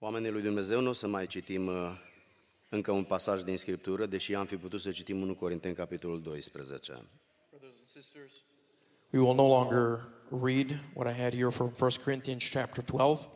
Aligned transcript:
Oamenii 0.00 0.30
lui 0.30 0.42
Dumnezeu 0.42 0.80
nu 0.80 0.88
o 0.88 0.92
să 0.92 1.06
mai 1.06 1.26
citim 1.26 1.66
uh, 1.66 1.90
încă 2.68 2.90
un 2.90 3.04
pasaj 3.04 3.42
din 3.42 3.56
Scriptură, 3.56 4.06
deși 4.06 4.34
am 4.34 4.46
fi 4.46 4.56
putut 4.56 4.80
să 4.80 4.90
citim 4.90 5.20
1 5.22 5.34
Corinteni, 5.34 5.74
capitolul 5.74 6.20
12. 6.20 6.92
Brothers 7.50 7.78
and 7.78 7.86
sisters, 7.86 8.32
we 9.10 9.20
will 9.20 9.34
no 9.34 9.46
longer 9.46 10.08
read 10.42 10.80
what 10.94 11.16
I 11.16 11.20
had 11.20 11.34
here 11.34 11.50
from 11.50 11.72
1 11.80 11.90
Corinthians 12.04 12.48
chapter 12.50 12.84
12. 12.84 13.30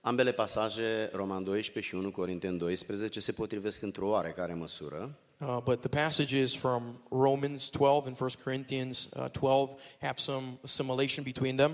Ambele 0.00 0.32
pasaje, 0.32 1.10
Roman 1.12 1.44
12 1.44 1.92
și 1.92 1.94
1 1.94 2.10
Corinteni 2.10 2.58
12, 2.58 3.20
se 3.20 3.32
potrivesc 3.32 3.82
într-o 3.82 4.08
oarecare 4.08 4.54
măsură, 4.54 5.18
Uh, 5.40 5.60
but 5.60 5.82
the 5.82 5.88
passages 5.88 6.54
from 6.54 7.02
Romans 7.10 7.68
12 7.70 8.06
and 8.06 8.16
1 8.16 8.30
Corinthians 8.44 9.08
uh, 9.16 9.28
12 9.28 9.76
have 10.00 10.18
some 10.18 10.58
assimilation 10.62 11.24
between 11.24 11.56
them. 11.56 11.72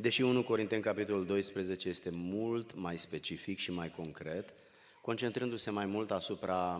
Deși 0.00 0.22
1 0.22 0.42
Corinteni, 0.42 0.82
capitolul 0.82 1.26
12, 1.26 1.88
este 1.88 2.10
mult 2.12 2.74
mai 2.74 2.98
specific 2.98 3.58
și 3.58 3.72
mai 3.72 3.90
concret, 3.90 4.54
concentrându-se 5.00 5.70
mai 5.70 5.86
mult 5.86 6.10
asupra 6.10 6.76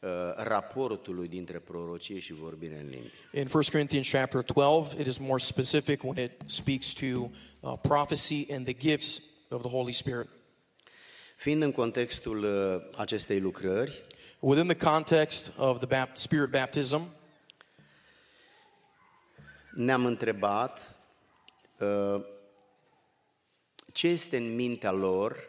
uh, 0.00 0.10
raportului 0.36 1.28
dintre 1.28 1.58
prorocie 1.58 2.18
și 2.18 2.32
vorbire 2.32 2.74
în 2.74 2.88
limbi. 2.88 3.12
In 3.32 3.48
1 3.54 3.62
Corinthians 3.70 4.10
chapter 4.10 4.42
12, 4.42 5.00
it 5.00 5.06
is 5.06 5.16
more 5.16 5.38
specific 5.38 6.02
when 6.02 6.24
it 6.24 6.32
speaks 6.46 6.92
to 6.92 7.06
uh, 7.60 7.78
prophecy 7.82 8.46
and 8.52 8.64
the 8.64 8.74
gifts 8.88 9.22
of 9.48 9.60
the 9.60 9.70
Holy 9.70 9.92
Spirit. 9.92 10.28
Fiind 11.36 11.62
în 11.62 11.72
contextul 11.72 12.42
uh, 12.44 12.98
acestei 12.98 13.40
lucrări, 13.40 14.04
Within 14.40 14.66
the 14.66 14.76
context 14.76 15.52
of 15.58 15.78
the 15.78 15.86
bap- 15.86 16.14
Spirit 16.16 16.50
baptism, 16.50 17.10
ne-am 19.74 20.06
întrebat 20.06 20.96
uh, 21.78 22.34
ce 23.96 24.08
este 24.08 24.36
în 24.36 24.54
mintea 24.54 24.90
lor 24.90 25.48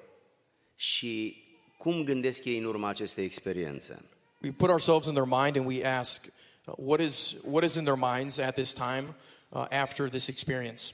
și 0.75 1.43
cum 1.77 2.03
gândesc 2.03 2.45
ei 2.45 2.57
în 2.57 2.65
urma 2.65 2.87
acestei 2.87 3.23
experiențe. 3.25 4.05
we 4.41 4.51
put 4.51 4.69
ourselves 4.69 5.07
in 5.07 5.13
their 5.13 5.27
mind 5.27 5.57
and 5.57 5.65
we 5.65 5.85
ask, 5.85 6.25
uh, 6.65 6.73
what 6.77 6.99
is, 6.99 7.35
what 7.43 7.63
is 7.63 7.75
in 7.75 7.83
their 7.83 7.97
minds 8.13 8.37
at 8.37 8.53
this 8.53 8.73
time 8.73 9.15
uh, 9.49 9.65
after 9.69 10.09
this 10.09 10.27
experience? 10.27 10.93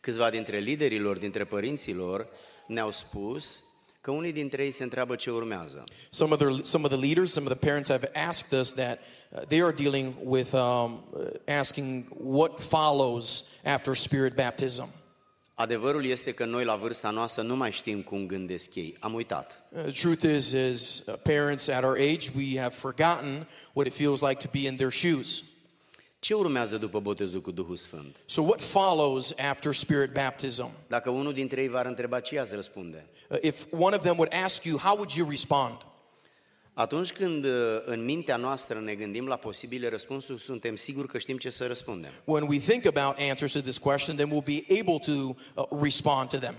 Câțiva 0.00 0.30
dintre 0.30 0.58
liderilor, 0.58 1.18
dintre 1.18 1.44
părinților, 1.44 2.28
ne-au 2.66 2.90
spus 2.90 3.64
că 4.00 4.10
unii 4.10 4.32
dintre 4.32 4.64
ei 4.64 4.70
se 4.70 4.82
întreabă 4.82 5.16
ce 5.16 5.30
urmează. 5.30 5.84
Some 6.10 6.32
of, 6.32 6.38
their, 6.38 6.64
some 6.64 6.84
of 6.84 6.90
the 6.90 7.00
leaders, 7.00 7.32
some 7.32 7.46
of 7.46 7.58
the 7.58 7.68
parents 7.68 7.88
have 7.88 8.10
asked 8.28 8.60
us 8.60 8.72
that 8.72 8.98
uh, 9.30 9.40
they 9.48 9.62
are 9.62 9.72
dealing 9.72 10.14
with 10.24 10.52
um, 10.52 11.04
uh, 11.12 11.56
asking 11.58 12.08
what 12.18 12.60
follows 12.60 13.48
after 13.64 13.94
spirit 13.94 14.34
baptism. 14.34 15.01
Adevărul 15.62 16.04
este 16.04 16.32
că 16.32 16.44
noi 16.44 16.64
la 16.64 16.76
vârsta 16.76 17.10
noastră 17.10 17.42
nu 17.42 17.56
mai 17.56 17.72
știm 17.72 18.02
cum 18.02 18.26
gândesc 18.26 18.74
ei. 18.74 18.96
Am 19.00 19.14
uitat. 19.14 19.64
Uh, 19.68 19.82
the 19.82 19.90
truth 19.90 20.22
is, 20.36 20.50
is 20.50 21.04
uh, 21.06 21.14
parents 21.22 21.68
at 21.68 21.84
our 21.84 21.96
age, 21.96 22.30
we 22.36 22.60
have 22.60 22.74
forgotten 22.74 23.46
what 23.72 23.86
it 23.86 23.94
feels 23.94 24.20
like 24.20 24.34
to 24.34 24.48
be 24.52 24.66
in 24.68 24.76
their 24.76 24.92
shoes. 24.92 25.44
Ce 26.18 26.34
urmează 26.34 26.76
după 26.76 27.00
botezul 27.00 27.40
cu 27.40 27.50
Duhul 27.50 27.76
Sfânt? 27.76 28.16
So, 28.24 28.42
what 28.42 28.60
follows 28.60 29.34
after 29.50 29.74
spirit 29.74 30.12
baptism? 30.12 30.70
Dacă 30.88 31.10
unul 31.10 31.32
dintre 31.32 31.62
ei 31.62 31.68
v-ar 31.68 31.86
întreba 31.86 32.20
ce 32.20 32.38
ați 32.38 32.54
răspunde? 32.54 33.06
Uh, 33.28 33.38
if 33.40 33.64
one 33.70 33.96
of 33.96 34.02
them 34.02 34.16
would 34.16 34.34
ask 34.44 34.64
you, 34.64 34.78
how 34.78 34.94
would 34.94 35.10
you 35.10 35.28
respond? 35.28 35.76
Atunci 36.74 37.12
când 37.12 37.44
uh, 37.44 37.50
în 37.84 38.04
mintea 38.04 38.36
noastră 38.36 38.80
ne 38.80 38.94
gândim 38.94 39.26
la 39.26 39.36
posibile 39.36 39.88
răspunsuri, 39.88 40.40
suntem 40.40 40.76
siguri 40.76 41.08
că 41.08 41.18
știm 41.18 41.38
ce 41.38 41.50
să 41.50 41.66
răspundem. 41.66 42.10
When 42.24 42.46
we 42.48 42.58
think 42.58 42.86
about 42.86 43.18
answers 43.30 43.52
to 43.52 43.60
this 43.60 43.78
question, 43.78 44.16
then 44.16 44.28
we'll 44.28 44.44
be 44.44 44.80
able 44.80 44.98
to 44.98 45.34
uh, 45.54 45.82
respond 45.82 46.28
to 46.28 46.36
them. 46.36 46.54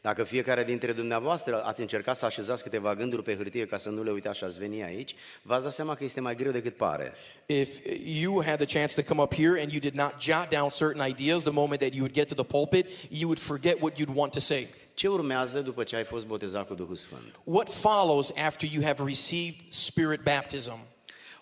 Dacă 0.00 0.24
fiecare 0.24 0.64
dintre 0.64 0.92
dumneavoastră 0.92 1.64
ați 1.64 1.80
încercat 1.80 2.16
să 2.16 2.24
așezați 2.24 2.62
câteva 2.62 2.94
gânduri 2.94 3.22
pe 3.22 3.36
hârtie 3.36 3.66
ca 3.66 3.76
să 3.76 3.90
nu 3.90 4.02
le 4.02 4.10
uitați 4.10 4.38
și 4.38 4.44
ați 4.44 4.58
veni 4.58 4.82
aici, 4.82 5.14
v-ați 5.42 5.62
dat 5.62 5.72
seama 5.72 5.94
că 5.94 6.04
este 6.04 6.20
mai 6.20 6.36
greu 6.36 6.52
decât 6.52 6.76
pare. 6.76 7.12
If 7.46 7.68
you 8.04 8.42
had 8.44 8.56
the 8.56 8.78
chance 8.78 9.02
to 9.02 9.08
come 9.08 9.22
up 9.22 9.34
here 9.34 9.60
and 9.60 9.70
you 9.70 9.80
did 9.80 9.94
not 9.94 10.14
jot 10.20 10.48
down 10.48 10.70
certain 10.70 11.08
ideas, 11.08 11.42
the 11.42 11.52
moment 11.52 11.80
that 11.80 11.92
you 11.92 12.00
would 12.00 12.14
get 12.14 12.28
to 12.28 12.34
the 12.34 12.44
pulpit, 12.44 12.90
you 13.10 13.24
would 13.24 13.38
forget 13.38 13.80
what 13.80 13.98
you'd 13.98 14.14
want 14.14 14.32
to 14.32 14.40
say. 14.40 14.66
Ce 15.02 15.08
urmează 15.08 15.60
după 15.60 15.84
ce 15.84 15.96
ai 15.96 16.04
fost 16.04 16.26
botezat 16.26 16.66
cu 16.66 16.74
Duhul 16.74 16.94
Sfânt? 16.94 17.40
What 17.44 17.68
follows 17.68 18.32
after 18.46 18.68
you 18.72 18.84
have 18.84 19.04
received 19.04 19.56
spirit 19.68 20.20
baptism? 20.20 20.78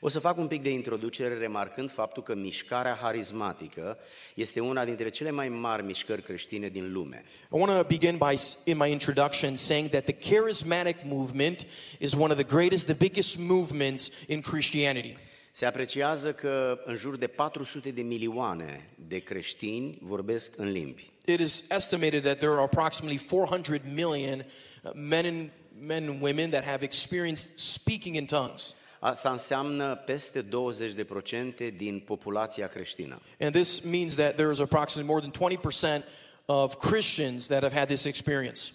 O 0.00 0.08
să 0.08 0.18
fac 0.18 0.36
un 0.36 0.46
pic 0.46 0.62
de 0.62 0.70
introducere 0.70 1.34
remarcând 1.34 1.92
faptul 1.92 2.22
că 2.22 2.34
mișcarea 2.34 2.98
harismatică 3.00 3.98
este 4.34 4.60
una 4.60 4.84
dintre 4.84 5.10
cele 5.10 5.30
mai 5.30 5.48
mari 5.48 5.82
mișcări 5.82 6.22
creștine 6.22 6.68
din 6.68 6.92
lume. 6.92 7.24
I 7.26 7.46
want 7.48 7.72
to 7.72 7.84
begin 7.84 8.16
by 8.16 8.34
in 8.70 8.76
my 8.76 8.90
introduction 8.90 9.56
saying 9.56 9.88
that 9.88 10.04
the 10.04 10.34
charismatic 10.34 10.96
movement 11.04 11.66
is 11.98 12.12
one 12.12 12.32
of 12.32 12.38
the 12.38 12.56
greatest, 12.56 12.84
the 12.84 12.94
biggest 12.94 13.38
movements 13.38 14.10
in 14.26 14.40
Christianity. 14.40 15.16
Se 15.50 15.66
apreciază 15.66 16.32
că 16.32 16.80
în 16.84 16.96
jur 16.96 17.16
de 17.16 17.26
400 17.26 17.90
de 17.90 18.02
milioane 18.02 18.88
de 19.08 19.18
creștini 19.18 19.98
vorbesc 20.00 20.52
în 20.56 20.70
limbi. 20.70 21.10
It 21.24 21.40
is 21.40 21.64
estimated 21.70 22.22
that 22.22 22.38
there 22.38 22.52
are 22.52 22.62
approximately 22.62 23.18
400 23.18 23.82
million 23.94 24.44
uh, 24.82 24.90
men 24.94 25.26
and 25.26 25.50
men 25.80 26.08
and 26.08 26.22
women 26.22 26.50
that 26.50 26.64
have 26.64 26.84
experienced 26.84 27.58
speaking 27.58 28.16
in 28.16 28.26
tongues. 28.26 28.74
Asta 28.98 29.30
înseamnă 29.30 29.94
peste 29.94 30.44
20% 30.44 31.76
din 31.76 32.02
populația 32.06 32.66
creștină. 32.66 33.20
And 33.38 33.52
this 33.52 33.80
means 33.80 34.14
that 34.14 34.34
there 34.34 34.50
is 34.50 34.58
approximately 34.58 35.12
more 35.12 35.26
than 35.30 35.58
20% 36.00 36.04
of 36.44 36.76
Christians 36.76 37.46
that 37.46 37.62
have 37.62 37.78
had 37.78 37.86
this 37.86 38.04
experience. 38.04 38.72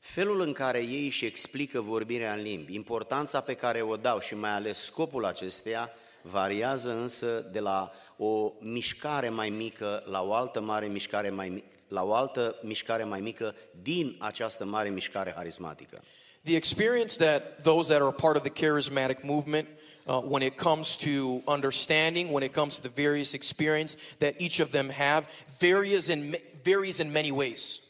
Felul 0.00 0.40
în 0.40 0.52
care 0.52 0.78
ei 0.78 1.06
își 1.06 1.24
explică 1.24 1.80
vorbirea 1.80 2.32
în 2.32 2.42
limbi, 2.42 2.74
importanța 2.74 3.40
pe 3.40 3.54
care 3.54 3.82
o 3.82 3.96
dau 3.96 4.20
și 4.20 4.34
mai 4.34 4.50
ales 4.50 4.78
scopul 4.78 5.24
acesteia, 5.24 5.90
variază 6.22 6.90
însă 6.90 7.48
de 7.52 7.60
la 7.60 7.90
o 8.16 8.52
mișcare 8.60 9.28
mai 9.28 9.50
mică 9.50 10.02
la 10.06 10.22
o 10.22 10.32
altă 10.32 10.60
mare 10.60 10.86
mișcare 10.86 11.30
mai 11.30 11.48
mică, 11.48 11.66
la 11.88 12.04
o 12.04 12.14
altă 12.14 12.56
mișcare 12.62 13.04
mai 13.04 13.20
mică 13.20 13.54
din 13.82 14.16
această 14.18 14.64
mare 14.64 14.88
mișcare 14.88 15.32
harismatică. 15.36 16.02
The 16.42 16.56
experience 16.56 17.16
that 17.16 17.62
those 17.62 17.92
that 17.92 18.02
are 18.02 18.12
part 18.12 18.36
of 18.36 18.42
the 18.42 18.66
charismatic 18.66 19.22
movement, 19.22 19.68
uh, 20.06 20.22
when 20.24 20.42
it 20.42 20.56
comes 20.56 20.96
to 20.96 21.42
understanding, 21.44 22.30
when 22.30 22.42
it 22.42 22.52
comes 22.52 22.78
to 22.78 22.88
the 22.88 23.02
various 23.02 23.32
experience 23.32 23.96
that 24.18 24.34
each 24.38 24.60
of 24.60 24.70
them 24.70 24.90
have, 24.90 25.26
varies 25.58 26.08
in, 26.08 26.34
varies 26.62 26.98
in 26.98 27.12
many 27.12 27.30
ways. 27.30 27.80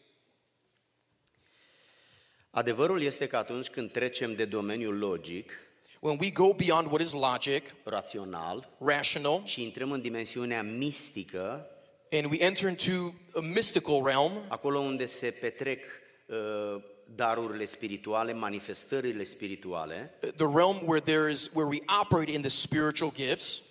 Adevărul 2.51 3.03
este 3.03 3.27
că 3.27 3.37
atunci 3.37 3.69
când 3.69 3.91
trecem 3.91 4.35
de 4.35 4.45
domeniul 4.45 4.99
logic, 4.99 5.53
When 6.01 6.19
we 6.21 6.31
go 6.31 6.53
beyond 6.53 6.87
what 6.87 7.01
is 7.01 7.13
logic, 7.13 7.75
rațional 7.85 8.69
rational, 8.79 9.43
și 9.45 9.63
intrăm 9.63 9.93
în 9.93 10.01
dimensiunea 10.01 10.63
mistică, 10.63 11.67
and 12.11 12.31
we 12.31 12.43
enter 12.43 12.69
into 12.69 13.15
a 13.35 13.41
mystical 13.41 14.03
realm, 14.05 14.33
acolo 14.49 14.79
unde 14.79 15.07
se 15.07 15.31
petrec 15.31 15.85
uh, 16.27 16.83
darurile 17.15 17.65
spirituale, 17.65 18.33
manifestările 18.33 19.25
spirituale, 19.25 20.15
the 20.21 20.47
realm 20.55 20.77
where 20.87 21.01
there 21.01 21.33
is 21.33 21.51
where 21.55 21.69
we 21.69 21.79
operate 22.03 22.31
in 22.31 22.41
the 22.41 22.51
spiritual 22.51 23.13
gifts, 23.15 23.63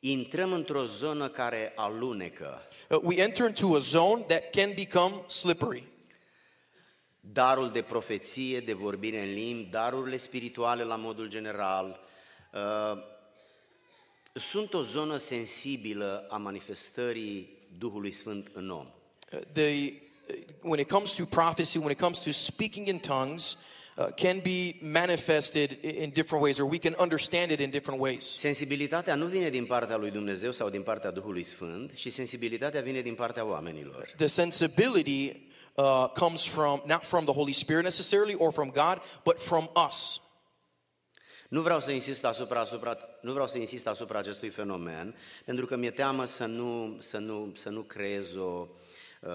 intrăm 0.00 0.52
într-o 0.52 0.84
zonă 0.84 1.28
care 1.28 1.72
alunecă. 1.76 2.64
uh, 2.90 2.98
we 3.02 3.22
enter 3.22 3.46
into 3.46 3.74
a 3.74 3.78
zone 3.78 4.20
that 4.20 4.50
can 4.50 4.72
become 4.74 5.14
slippery. 5.26 5.84
Darul 7.32 7.70
de 7.70 7.82
profeție, 7.82 8.60
de 8.60 8.72
vorbire 8.72 9.22
în 9.22 9.32
limbi, 9.34 9.70
darurile 9.70 10.16
spirituale 10.16 10.82
la 10.82 10.96
modul 10.96 11.28
general, 11.28 12.00
uh, 12.52 12.98
sunt 14.32 14.74
o 14.74 14.80
zonă 14.82 15.16
sensibilă 15.16 16.26
a 16.30 16.36
manifestării 16.36 17.48
Duhului 17.78 18.12
Sfânt 18.12 18.50
în 18.52 18.70
om. 18.70 18.86
Uh, 19.32 19.38
the 19.52 19.92
uh, 20.28 20.34
when 20.62 20.80
it 20.80 20.88
comes 20.90 21.12
to 21.12 21.24
prophecy, 21.24 21.78
when 21.78 21.90
it 21.90 22.00
comes 22.00 22.18
to 22.18 22.30
speaking 22.32 22.86
in 22.88 22.98
tongues, 22.98 23.58
uh, 23.96 24.06
can 24.14 24.40
be 24.42 24.76
manifested 24.80 25.70
i- 25.70 26.02
in 26.02 26.10
different 26.10 26.42
ways, 26.44 26.58
or 26.58 26.70
we 26.70 26.78
can 26.78 26.94
understand 26.98 27.50
it 27.50 27.60
in 27.60 27.70
different 27.70 28.00
ways. 28.00 28.26
Sensibilitatea 28.26 29.14
nu 29.14 29.26
vine 29.26 29.48
din 29.50 29.66
partea 29.66 29.96
lui 29.96 30.10
Dumnezeu 30.10 30.52
sau 30.52 30.70
din 30.70 30.82
partea 30.82 31.10
Duhului 31.10 31.42
Sfânt, 31.44 31.90
și 31.94 32.10
sensibilitatea 32.10 32.80
vine 32.80 33.00
din 33.00 33.14
partea 33.14 33.44
oamenilor. 33.44 34.12
The 34.16 34.26
sensibility 34.26 35.32
uh, 35.76 36.08
comes 36.08 36.44
from 36.44 36.82
not 36.86 37.04
from 37.04 37.24
the 37.24 37.34
Holy 37.34 37.52
Spirit 37.52 37.84
necessarily 37.84 38.34
or 38.34 38.52
from 38.52 38.70
God, 38.70 39.00
but 39.24 39.38
from 39.38 39.70
us. 39.88 40.20
Nu 41.48 41.60
vreau 41.60 41.80
să 41.80 41.90
insist 41.90 42.24
asupra, 42.24 42.60
asupra, 42.60 42.98
nu 43.20 43.32
vreau 43.32 43.48
să 43.48 43.58
insist 43.58 43.86
asupra 43.86 44.18
acestui 44.18 44.48
fenomen, 44.48 45.16
pentru 45.44 45.66
că 45.66 45.76
mi-e 45.76 45.90
teamă 45.90 46.24
să 46.24 46.46
nu, 46.46 46.96
să 47.00 47.18
nu, 47.18 47.52
să 47.54 47.68
nu 47.68 47.80
creez 47.80 48.34
o, 48.34 48.66
uh, 49.20 49.30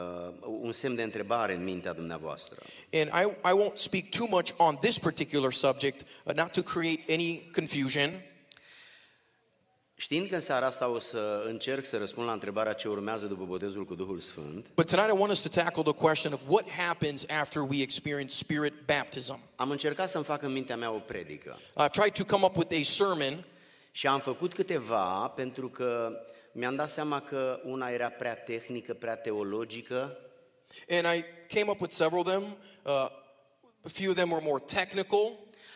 un 0.61 0.71
semn 0.71 0.95
de 0.95 1.03
întrebare 1.03 1.53
în 1.53 1.63
mintea 1.63 1.93
dumneavoastră. 1.93 2.61
And 2.93 3.07
I, 3.07 3.49
I 3.49 3.63
won't 3.63 3.75
speak 3.75 4.03
too 4.09 4.27
much 4.29 4.51
on 4.57 4.77
this 4.77 4.97
particular 4.97 5.53
subject, 5.53 6.07
uh, 6.23 6.33
not 6.33 6.51
to 6.51 6.61
create 6.61 7.03
any 7.13 7.49
confusion. 7.53 8.23
Știind 10.01 10.29
că 10.29 10.35
în 10.35 10.41
seara 10.41 10.65
asta 10.65 10.89
o 10.89 10.99
să 10.99 11.43
încerc 11.47 11.85
să 11.85 11.97
răspund 11.97 12.27
la 12.27 12.33
întrebarea 12.33 12.73
ce 12.73 12.87
urmează 12.87 13.25
după 13.25 13.43
botezul 13.43 13.85
cu 13.85 13.95
Duhul 13.95 14.19
Sfânt, 14.19 14.67
But 14.75 14.89
tonight 14.89 15.13
I 15.13 15.17
want 15.19 15.31
us 15.31 15.41
to 15.41 15.61
tackle 15.61 15.83
the 15.83 15.93
question 15.93 16.33
of 16.33 16.41
what 16.47 16.69
happens 16.69 17.25
after 17.41 17.61
we 17.61 17.81
experience 17.81 18.35
spirit 18.35 18.73
baptism. 18.85 19.39
am 19.55 19.69
încercat 19.69 20.09
să-mi 20.09 20.23
fac 20.23 20.41
în 20.41 20.51
mintea 20.51 20.77
mea 20.77 20.91
o 20.91 20.97
predică. 20.99 21.57
I've 21.57 21.91
tried 21.91 22.13
to 22.13 22.23
come 22.23 22.45
up 22.45 22.55
with 22.55 22.75
a 22.79 22.83
sermon, 22.83 23.45
Și 23.91 24.07
am 24.07 24.19
făcut 24.19 24.53
câteva 24.53 25.27
pentru 25.27 25.69
că 25.69 26.19
mi-am 26.51 26.75
dat 26.75 26.89
seama 26.89 27.19
că 27.19 27.59
una 27.63 27.89
era 27.89 28.09
prea 28.09 28.35
tehnică, 28.35 28.93
prea 28.93 29.15
teologică, 29.15 30.17
and 30.89 31.17
I 31.17 31.23
came 31.55 31.71
up 31.71 31.81
with 31.81 31.93
several 31.93 32.19
of 32.19 32.27
them. 32.27 32.57
Uh, 32.85 32.91
a 33.85 33.89
few 33.89 34.09
of 34.09 34.15
them 34.15 34.31
were 34.31 34.45
more 34.45 34.63
technical, 34.65 35.31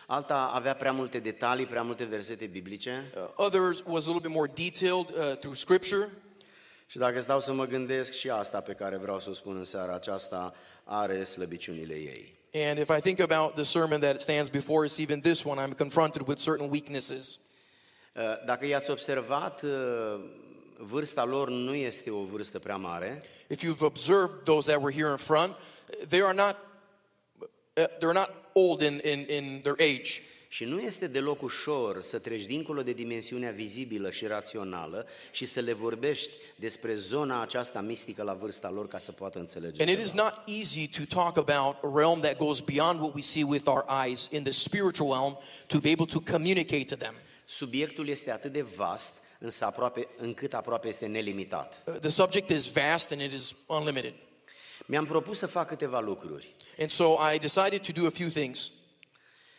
alta 0.07 0.51
avea 0.53 0.75
prea 0.75 0.91
multe 0.91 1.19
detalii, 1.19 1.65
prea 1.65 1.81
multe 1.81 2.03
versete 2.03 2.45
biblice. 2.45 3.11
uh, 3.15 3.45
others 3.45 3.83
was 3.85 4.05
a 4.05 4.11
little 4.11 4.27
bit 4.27 4.35
more 4.37 4.51
detailed 4.55 5.09
uh, 5.09 5.35
through 5.37 5.55
scripture. 5.57 6.09
Și 6.87 6.97
dacă 6.97 7.21
stau 7.21 7.39
să 7.39 7.53
mă 7.53 7.65
gândesc 7.65 8.11
și 8.11 8.29
asta 8.29 8.61
pe 8.61 8.73
care 8.73 8.97
vreau 8.97 9.19
să 9.19 9.29
o 9.29 9.33
spun 9.33 9.57
în 9.57 9.65
seara 9.65 9.93
aceasta 9.93 10.53
are 10.83 11.23
slăbiciunile 11.23 11.93
ei. 11.93 12.33
And 12.53 12.77
if 12.77 12.89
I 12.97 13.01
think 13.01 13.19
about 13.19 13.53
the 13.53 13.63
sermon 13.63 13.99
that 13.99 14.21
stands 14.21 14.49
before 14.49 14.85
us, 14.85 14.97
even 14.97 15.21
this 15.21 15.43
one, 15.43 15.61
I'm 15.67 15.73
confronted 15.77 16.27
with 16.27 16.41
certain 16.43 16.69
weaknesses. 16.71 17.39
Uh, 18.13 18.21
Dacă 18.45 18.65
i-ați 18.65 18.89
observat, 18.89 19.61
uh, 19.61 19.69
vârsta 20.77 21.23
lor 21.25 21.49
nu 21.49 21.73
este 21.73 22.09
o 22.11 22.23
vârstă 22.23 22.59
prea 22.59 22.75
mare, 22.77 23.23
If 23.47 23.63
you've 23.63 23.81
observed 23.85 24.43
those 24.43 24.71
that 24.71 24.81
were 24.83 24.95
here 24.95 25.09
in 25.11 25.17
front, 25.17 25.55
they 26.07 26.21
are 26.21 26.33
not 26.33 26.55
uh, 27.77 27.83
they're 27.87 28.13
not 28.13 28.29
old 28.57 28.81
in, 28.81 29.01
in, 29.03 29.25
in 29.29 29.59
their 29.61 29.75
age. 29.79 30.21
Și 30.47 30.63
nu 30.63 30.79
este 30.79 31.07
deloc 31.07 31.41
ușor 31.41 32.01
să 32.01 32.19
treci 32.19 32.43
dincolo 32.43 32.83
de 32.83 32.91
dimensiunea 32.93 33.51
vizibilă 33.51 34.09
și 34.09 34.25
rațională 34.25 35.07
și 35.31 35.45
să 35.45 35.59
le 35.59 35.73
vorbești 35.73 36.31
despre 36.55 36.95
zona 36.95 37.41
aceasta 37.41 37.81
mistică 37.81 38.23
la 38.23 38.33
vârsta 38.33 38.69
lor 38.69 38.87
ca 38.87 38.99
să 38.99 39.11
poată 39.11 39.39
înțelege. 39.39 39.81
And 39.81 39.89
it 39.91 39.95
ceva. 39.95 40.07
is 40.07 40.13
not 40.13 40.33
easy 40.59 40.87
to 40.87 41.21
talk 41.21 41.37
about 41.37 41.75
a 41.83 41.91
realm 41.95 42.19
that 42.19 42.37
goes 42.37 42.59
beyond 42.59 42.99
what 42.99 43.13
we 43.13 43.21
see 43.21 43.43
with 43.43 43.67
our 43.67 43.85
eyes 44.05 44.29
in 44.31 44.43
the 44.43 44.51
spiritual 44.51 45.09
realm 45.09 45.37
to 45.67 45.79
be 45.79 45.89
able 45.91 46.05
to 46.05 46.19
communicate 46.31 46.83
to 46.83 46.95
them. 46.95 47.13
Subiectul 47.45 48.07
este 48.07 48.31
atât 48.31 48.51
de 48.51 48.61
vast 48.61 49.13
însă 49.39 49.65
aproape, 49.65 50.07
încât 50.17 50.53
aproape 50.53 50.87
este 50.87 51.05
nelimitat. 51.05 51.83
Uh, 51.85 51.93
The 51.93 52.09
subject 52.09 52.49
is 52.49 52.71
vast 52.71 53.11
and 53.11 53.21
it 53.21 53.31
is 53.31 53.55
unlimited. 53.67 54.13
Mi-am 54.85 55.05
propus 55.05 55.37
să 55.37 55.45
fac 55.45 55.67
câteva 55.67 55.99
lucruri 55.99 56.55
And 56.79 56.89
so 56.89 57.03
I 57.33 57.37
decided 57.39 57.81
to 57.81 57.91
do 58.01 58.05
a 58.05 58.09
few 58.09 58.27
things. 58.27 58.71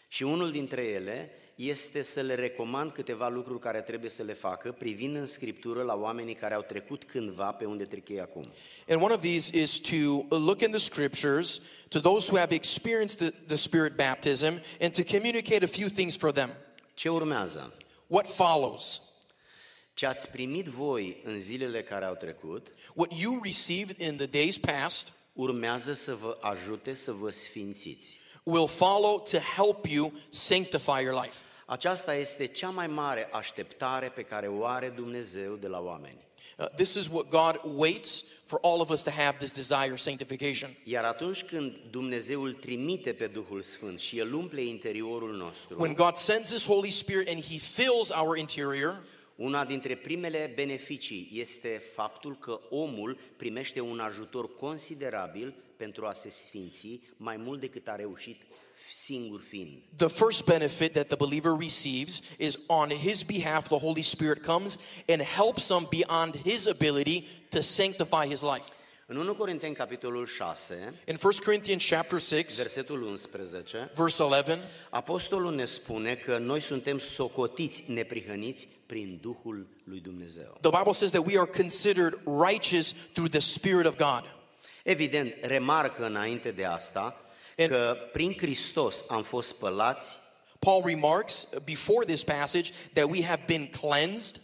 și 0.09 0.23
unul 0.23 0.51
dintre 0.53 0.83
ele 0.83 1.31
este 1.55 2.03
să 2.03 2.21
le 2.21 2.35
recomand 2.35 2.91
câteva 2.93 3.29
lucruri 3.29 3.61
care 3.61 3.81
trebuie 3.81 4.11
să 4.11 4.23
le 4.23 4.33
facă 4.33 4.73
privind 4.73 5.17
în 5.17 5.27
Scriptură 5.27 5.83
la 5.83 5.95
oamenii 5.95 6.35
care 6.35 6.55
au 6.55 6.63
trecut 6.63 7.05
cândva 7.05 7.53
pe 7.53 7.65
unde 7.65 7.85
trec 7.85 8.09
ei 8.09 8.21
acum. 8.21 8.53
And 8.89 9.03
one 9.03 9.15
of 9.15 9.21
these 9.21 9.59
is 9.59 9.81
to 9.81 10.37
look 10.37 10.61
in 10.61 10.71
the 10.71 10.79
scriptures 10.79 11.61
to 11.89 12.01
those 12.01 12.31
who 12.31 12.39
have 12.39 12.55
experienced 12.55 13.19
the, 13.19 13.39
the 13.47 13.57
spirit 13.57 13.97
baptism 13.97 14.53
and 14.81 14.93
to 14.93 15.03
communicate 15.17 15.65
a 15.65 15.69
few 15.69 15.89
things 15.89 16.17
for 16.17 16.33
them. 16.33 16.51
Ce 16.95 17.09
urmează? 17.09 17.73
What 18.07 18.27
follows? 18.27 19.01
Ce 19.95 20.07
ați 20.07 20.31
primit 20.31 20.67
voi 20.67 21.21
în 21.25 21.39
zilele 21.39 21.83
care 21.83 22.05
au 22.05 22.15
trecut, 22.15 22.75
What 22.95 23.13
you 23.21 23.41
received 23.43 23.99
in 23.99 24.17
the 24.17 24.27
days 24.27 24.59
past 24.59 25.13
urmează 25.37 25.93
să 25.93 26.15
vă 26.15 26.37
ajute 26.41 26.95
să 26.95 27.13
vă 27.13 27.31
sfințiți. 27.31 28.19
will 28.47 28.69
follow 28.69 29.19
to 29.31 29.39
help 29.39 29.87
you 29.87 30.13
sanctify 30.29 31.03
your 31.03 31.15
life. 31.23 31.39
Aceasta 31.67 32.15
este 32.15 32.47
cea 32.47 32.71
mai 32.71 32.87
mare 32.87 33.29
așteptare 33.33 34.09
pe 34.09 34.23
care 34.23 34.49
o 34.49 34.65
are 34.65 34.89
Dumnezeu 34.89 35.55
de 35.55 35.67
la 35.67 35.81
oameni. 35.81 36.25
Uh, 36.59 36.67
this 36.69 36.95
is 36.95 37.07
what 37.07 37.29
God 37.29 37.61
waits 37.77 38.25
for 38.45 38.59
all 38.63 38.81
of 38.81 38.91
us 38.91 39.03
to 39.03 39.11
have 39.11 39.37
this 39.39 39.53
desire 39.53 39.93
of 39.93 39.99
sanctification. 39.99 40.77
Iar 40.85 41.05
atunci 41.05 41.43
când 41.43 41.77
Dumnezeu 41.91 42.43
îl 42.43 42.53
trimite 42.53 43.13
pe 43.13 43.27
Duhul 43.27 43.63
Sfânt 43.63 43.99
și 43.99 44.19
El 44.19 44.33
umple 44.33 44.63
interiorul 44.63 45.37
nostru, 45.37 45.77
When 45.79 45.95
God 45.95 46.17
sends 46.17 46.53
His 46.53 46.67
Holy 46.67 46.91
Spirit 46.91 47.29
and 47.29 47.45
He 47.45 47.59
fills 47.59 48.11
our 48.11 48.37
interior, 48.37 49.03
una 49.37 49.65
dintre 49.65 49.97
primele 49.97 50.53
beneficii 50.55 51.31
este 51.33 51.83
faptul 51.95 52.39
că 52.39 52.61
omul 52.71 53.19
primește 53.37 53.81
un 53.81 54.01
ajutor 54.01 54.55
considerabil 54.55 55.55
pentru 55.77 56.07
a 56.07 56.13
se 56.13 56.29
sfinți 56.29 57.01
mai 57.17 57.37
mult 57.37 57.61
decât 57.61 57.89
a 57.89 57.97
reușit 57.97 58.43
singur 58.95 59.41
fiind. 59.41 59.83
the 59.97 60.09
first 60.09 60.45
benefit 60.45 60.93
that 60.93 61.07
the 61.07 61.17
believer 61.17 61.57
receives 61.59 62.23
is 62.39 62.59
on 62.67 62.89
his 62.91 63.23
behalf, 63.23 63.69
the 63.69 63.79
Holy 63.79 64.03
Spirit 64.03 64.43
comes 64.43 64.79
and 65.09 65.23
helps 65.23 65.69
him 65.69 65.87
beyond 65.91 66.35
his 66.35 66.67
ability 66.67 67.25
to 67.49 67.63
sanctify 67.63 68.27
his 68.27 68.41
life. 68.41 68.69
În 69.09 69.17
1 69.17 69.35
Corinteni, 69.35 69.75
capitolul 69.75 70.27
6, 70.27 70.95
In 71.07 71.19
1 71.25 71.33
Corinthians 71.45 71.85
chapter 71.89 72.19
6, 72.21 72.45
versetul 72.57 73.03
11, 73.03 73.91
verse 73.95 74.23
11, 74.23 74.59
Apostolul 74.91 75.55
ne 75.55 75.65
spune 75.65 76.15
că 76.15 76.39
noi 76.39 76.61
suntem 76.61 76.99
socotiți 76.99 77.85
neprihăniți 77.93 78.69
prin 78.87 79.19
Duhul 79.23 79.67
lui 79.85 80.01
Dumnezeu. 80.01 80.59
the 80.61 80.71
Bible 80.79 80.93
says 80.93 81.11
that 81.11 81.27
we 81.27 81.39
are 81.39 81.51
considered 81.51 82.19
righteous 82.49 82.95
through 83.13 83.31
the 83.31 83.41
Spirit 83.41 83.87
of 83.87 83.97
God. 83.97 84.23
Evident, 84.85 85.35
remarcă 85.41 86.07
înainte 86.07 86.51
de 86.51 86.65
asta 86.65 87.21
And- 87.59 87.69
că 87.69 87.97
prin 88.13 88.33
Hristos 88.39 89.05
am 89.09 89.23
fost 89.23 89.49
spălați, 89.49 90.17
Paul 90.59 90.83
remarks 90.87 91.49
before 91.65 92.05
this 92.05 92.23
passage 92.25 92.71
that 92.93 93.05
we 93.11 93.25
have 93.25 93.43
been 93.47 93.67
cleansed. 93.81 94.41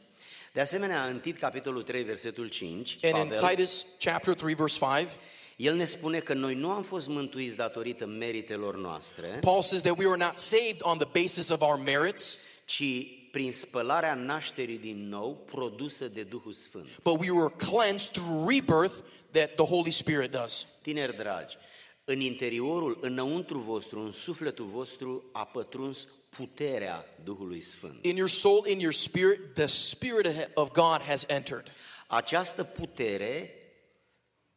De 0.52 0.60
asemenea 0.60 1.04
în 1.06 1.18
Tit, 1.20 1.38
capitolul 1.38 1.82
3, 1.82 2.02
versetul 2.02 2.48
5, 2.48 2.98
And 3.02 3.16
in 3.16 3.28
Pavel, 3.28 3.48
Titus 3.48 3.86
chapter 3.98 4.34
3, 4.34 4.54
verse 4.54 4.78
5, 4.78 5.08
el 5.56 5.74
ne 5.74 5.84
spune 5.84 6.18
că 6.18 6.34
noi 6.34 6.54
nu 6.54 6.70
am 6.70 6.82
fost 6.82 7.08
mântuiți 7.08 7.56
datorită 7.56 8.06
meritelor 8.06 8.76
noastre, 8.76 9.26
Paul 9.40 9.62
says 9.62 9.82
that 9.82 9.98
we 9.98 10.06
were 10.06 10.24
not 10.24 10.38
saved 10.38 10.78
on 10.80 10.98
the 10.98 11.22
basis 11.22 11.48
of 11.48 11.60
our 11.60 11.76
merits, 11.76 12.38
ci 12.64 12.82
prin 13.30 13.52
spălarea 13.52 14.14
nașterii 14.14 14.78
din 14.78 15.08
nou 15.08 15.36
produsă 15.50 16.08
de 16.08 16.22
Duhul 16.22 16.52
Sfânt. 16.52 16.88
but 17.02 17.20
we 17.20 17.30
were 17.30 17.54
cleansed 17.56 18.10
through 18.12 18.48
rebirth 18.48 18.94
that 19.30 19.54
the 19.54 19.64
Holy 19.66 19.90
Spirit 19.90 20.30
does. 20.30 20.66
Tineri 20.82 21.16
dragi, 21.16 21.56
în 22.04 22.20
interiorul, 22.20 22.98
înăuntru 23.00 23.58
vostru, 23.58 24.00
în 24.00 24.12
sufletul 24.12 24.64
vostru 24.64 25.24
a 25.32 25.44
pătruns 25.44 26.08
puterea 26.36 27.06
Duhului 27.24 27.60
Sfânt. 27.60 28.04
In 28.04 28.16
your 28.16 28.28
soul, 28.28 28.66
in 28.66 28.80
your 28.80 28.92
spirit, 28.92 29.54
the 29.54 29.66
Spirit 29.66 30.50
of 30.54 30.70
God 30.70 31.00
has 31.00 31.24
entered. 31.28 31.72
Această 32.06 32.64
putere 32.64 33.54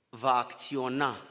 va 0.10 0.36
acționa, 0.36 1.30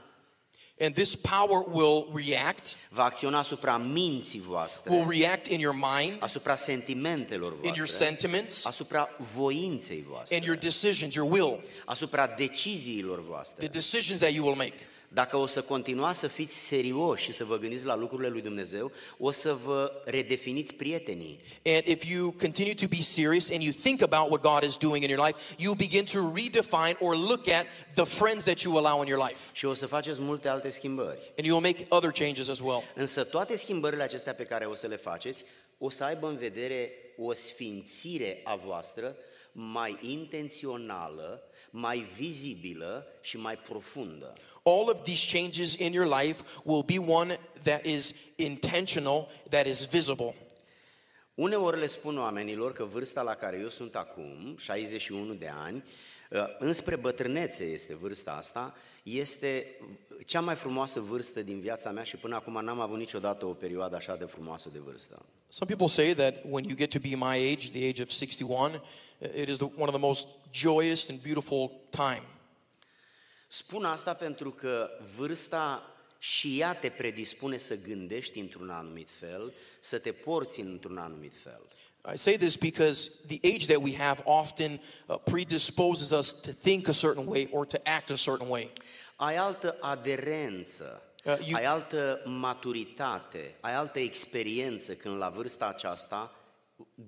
And 0.80 0.94
this 0.94 1.14
power 1.14 1.64
will 1.68 2.10
react, 2.14 2.76
va 2.88 3.04
acționa 3.04 3.38
asupra 3.38 3.76
minții 3.76 4.40
voastre, 4.40 4.90
will 4.94 5.08
react 5.08 5.46
in 5.46 5.60
your 5.60 5.74
mind, 5.74 6.16
asupra 6.18 6.56
sentimentelor 6.56 7.54
in 7.62 7.72
your 7.74 7.86
sentiments, 7.86 8.64
asupra 8.64 9.08
voinței 9.34 10.04
voastre, 10.08 10.36
and 10.36 10.44
your 10.44 10.56
decisions, 10.56 11.14
your 11.14 11.32
will, 11.32 11.62
asupra 11.84 12.26
deciziilor 12.26 13.44
the 13.58 13.68
decisions 13.68 14.20
that 14.20 14.32
you 14.32 14.44
will 14.44 14.56
make. 14.56 14.74
Dacă 15.14 15.36
o 15.36 15.46
să 15.46 15.62
continuați 15.62 16.18
să 16.18 16.26
fiți 16.26 16.56
serioși 16.56 17.24
și 17.24 17.32
să 17.32 17.44
vă 17.44 17.58
gândiți 17.58 17.84
la 17.84 17.96
lucrurile 17.96 18.28
lui 18.28 18.40
Dumnezeu, 18.40 18.92
o 19.18 19.30
să 19.30 19.52
vă 19.64 20.02
redefiniți 20.04 20.74
prietenii. 20.74 21.40
And 21.64 21.86
if 21.86 22.10
you 22.10 22.30
continue 22.30 22.74
to 22.74 22.86
be 22.88 23.02
serious 23.02 23.50
and 23.50 23.62
you 23.62 23.72
think 23.82 24.02
about 24.02 24.30
what 24.30 24.42
God 24.42 24.70
is 24.70 24.76
doing 24.76 25.04
in 25.04 25.10
your 25.10 25.26
life, 25.26 25.54
you 25.58 25.74
begin 25.74 26.04
to 26.04 26.32
redefine 26.34 26.96
or 27.00 27.16
look 27.16 27.48
at 27.48 27.66
the 27.94 28.04
friends 28.04 28.44
that 28.44 28.60
you 28.60 28.76
allow 28.76 29.02
in 29.02 29.08
your 29.08 29.26
life. 29.28 29.40
Și 29.52 29.64
o 29.64 29.74
să 29.74 29.86
faceți 29.86 30.20
multe 30.20 30.48
alte 30.48 30.70
schimbări. 30.70 31.32
And 31.36 31.46
you 31.46 31.56
will 31.56 31.72
make 31.72 31.86
other 31.88 32.10
changes 32.10 32.48
as 32.48 32.58
well. 32.58 32.82
Însă 32.94 33.24
toate 33.24 33.56
schimbările 33.56 34.02
acestea 34.02 34.34
pe 34.34 34.44
care 34.44 34.66
o 34.66 34.74
să 34.74 34.86
le 34.86 34.96
faceți, 34.96 35.44
o 35.78 35.90
să 35.90 36.04
aibă 36.04 36.28
în 36.28 36.36
vedere 36.36 36.90
o 37.16 37.32
sfințire 37.32 38.40
a 38.44 38.56
voastră 38.56 39.16
mai 39.52 39.98
intențională, 40.00 41.42
mai 41.76 42.06
vizibilă 42.16 43.06
și 43.20 43.36
mai 43.36 43.56
profundă. 43.56 44.32
All 44.62 44.88
of 44.88 45.02
these 45.02 45.38
changes 45.38 45.74
in 45.74 45.92
your 45.92 46.20
life 46.20 46.42
will 46.64 46.82
be 46.82 46.98
one 46.98 47.38
that 47.62 47.84
is 47.84 48.14
intentional, 48.36 49.28
that 49.48 49.66
is 49.66 49.86
visible. 49.86 50.34
Uneori 51.34 51.78
le 51.78 51.86
spun 51.86 52.18
oamenilor 52.18 52.72
că 52.72 52.84
vârsta 52.84 53.22
la 53.22 53.34
care 53.34 53.58
eu 53.60 53.68
sunt 53.68 53.94
acum, 53.94 54.56
61 54.58 55.34
de 55.34 55.48
ani, 55.48 55.84
ă, 56.32 56.56
înspre 56.58 56.96
bătrânețe 56.96 57.64
este 57.64 57.94
vârsta 57.94 58.32
asta, 58.32 58.74
este 59.04 59.66
cea 60.26 60.40
mai 60.40 60.54
frumoasă 60.54 61.00
vârstă 61.00 61.42
din 61.42 61.60
viața 61.60 61.90
mea 61.90 62.02
și 62.02 62.16
până 62.16 62.34
acum 62.34 62.64
n-am 62.64 62.80
avut 62.80 62.98
niciodată 62.98 63.46
o 63.46 63.52
perioadă 63.52 63.96
așa 63.96 64.16
de 64.16 64.24
frumoasă 64.24 64.68
de 64.72 64.78
vârstă. 64.78 65.24
Some 65.48 65.74
people 65.74 66.04
say 66.04 66.14
that 66.14 66.42
when 66.50 66.64
you 66.64 66.76
get 66.76 66.90
to 66.90 66.98
be 66.98 67.14
my 67.16 67.52
age, 67.52 67.70
the 67.70 67.88
age 67.88 68.02
of 68.02 68.10
61, 68.10 68.82
it 69.36 69.48
is 69.48 69.56
the, 69.56 69.66
one 69.76 69.88
of 69.88 69.94
the 69.94 69.98
most 69.98 70.28
joyous 70.52 71.08
and 71.08 71.18
beautiful 71.20 71.70
time. 71.90 72.22
Spun 73.48 73.84
asta 73.84 74.14
pentru 74.14 74.50
că 74.50 74.88
vârsta 75.16 75.94
și 76.18 76.58
ea 76.58 76.74
te 76.74 76.88
predispune 76.88 77.58
să 77.58 77.76
gândești 77.82 78.38
într-un 78.38 78.70
anumit 78.70 79.08
fel, 79.18 79.52
să 79.80 79.98
te 79.98 80.12
porți 80.12 80.60
într-un 80.60 80.98
anumit 80.98 81.32
fel. 81.42 81.60
I 82.14 82.16
say 82.16 82.36
this 82.36 82.56
because 82.56 83.10
the 83.26 83.40
age 83.42 83.66
that 83.66 83.82
we 83.82 83.94
have 83.96 84.22
often 84.24 84.80
uh, 85.06 85.16
predisposes 85.24 86.10
us 86.10 86.32
to 86.32 86.50
think 86.52 86.88
a 86.88 86.92
certain 86.92 87.26
way 87.26 87.48
or 87.50 87.66
to 87.66 87.78
act 87.84 88.10
a 88.10 88.16
certain 88.16 88.48
way. 88.48 88.70
Ai 89.16 89.36
altă 89.36 89.76
aderență, 89.80 91.02
Uh, 91.24 91.36
you- 91.46 91.56
ai 91.56 91.64
altă 91.64 92.20
maturitate, 92.24 93.54
ai 93.60 93.74
altă 93.74 93.98
experiență 93.98 94.92
când 94.92 95.16
la 95.16 95.28
vârsta 95.28 95.66
aceasta 95.66 96.34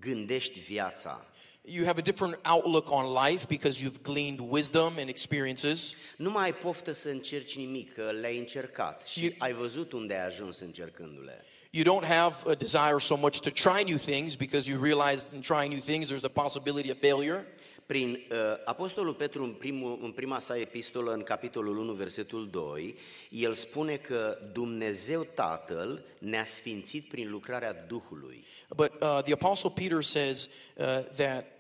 gândești 0.01 0.59
viața. 0.61 1.25
You 1.69 1.85
have 1.87 1.99
a 1.99 2.03
different 2.03 2.39
outlook 2.47 2.91
on 2.91 3.25
life 3.27 3.47
because 3.49 3.85
you've 3.85 4.03
gleaned 4.03 4.39
wisdom 4.51 4.93
and 4.99 5.09
experiences. 5.09 5.93
Nu 6.17 6.31
mai 6.31 6.45
ai 6.45 6.55
poftă 6.55 6.93
să 6.93 7.09
încerci 7.09 7.57
nimic, 7.57 7.93
că 7.95 8.11
le-ai 8.21 8.39
încercat 8.39 9.03
și 9.07 9.21
You- 9.25 9.35
ai 9.39 9.53
văzut 9.53 9.93
unde 9.93 10.15
ai 10.15 10.27
ajuns 10.27 10.59
încercându-le. 10.59 11.45
You 11.71 11.85
don't 12.01 12.07
have 12.07 12.35
a 12.51 12.55
desire 12.55 12.99
so 12.99 13.17
much 13.17 13.39
to 13.41 13.51
try 13.51 13.83
new 13.85 13.97
things 13.99 14.35
because 14.37 14.71
you 14.71 14.83
realize 14.83 15.25
in 15.35 15.41
trying 15.41 15.73
new 15.73 15.81
things 15.83 16.07
there's 16.13 16.25
a 16.25 16.43
possibility 16.43 16.91
of 16.91 16.97
failure. 17.01 17.47
Prin 17.87 18.11
uh, 18.31 18.37
Apostolul 18.64 19.14
Petru, 19.14 19.43
în, 19.43 19.52
primul, 19.52 19.99
în 20.02 20.11
prima 20.11 20.40
sa 20.40 20.59
epistolă, 20.59 21.12
în 21.12 21.23
capitolul 21.23 21.78
1, 21.78 21.93
versetul 21.93 22.49
2, 22.50 22.97
el 23.28 23.55
spune 23.55 23.97
că 23.97 24.38
Dumnezeu 24.52 25.26
Tatăl 25.35 26.05
ne-a 26.19 26.45
sfințit 26.45 27.09
prin 27.09 27.31
lucrarea 27.31 27.73
Duhului. 27.88 28.45
But 28.76 28.90
uh, 29.00 29.19
the 29.23 29.33
Apostle 29.33 29.71
Peter 29.75 30.02
says 30.02 30.50
uh, 30.76 30.85
that 31.16 31.56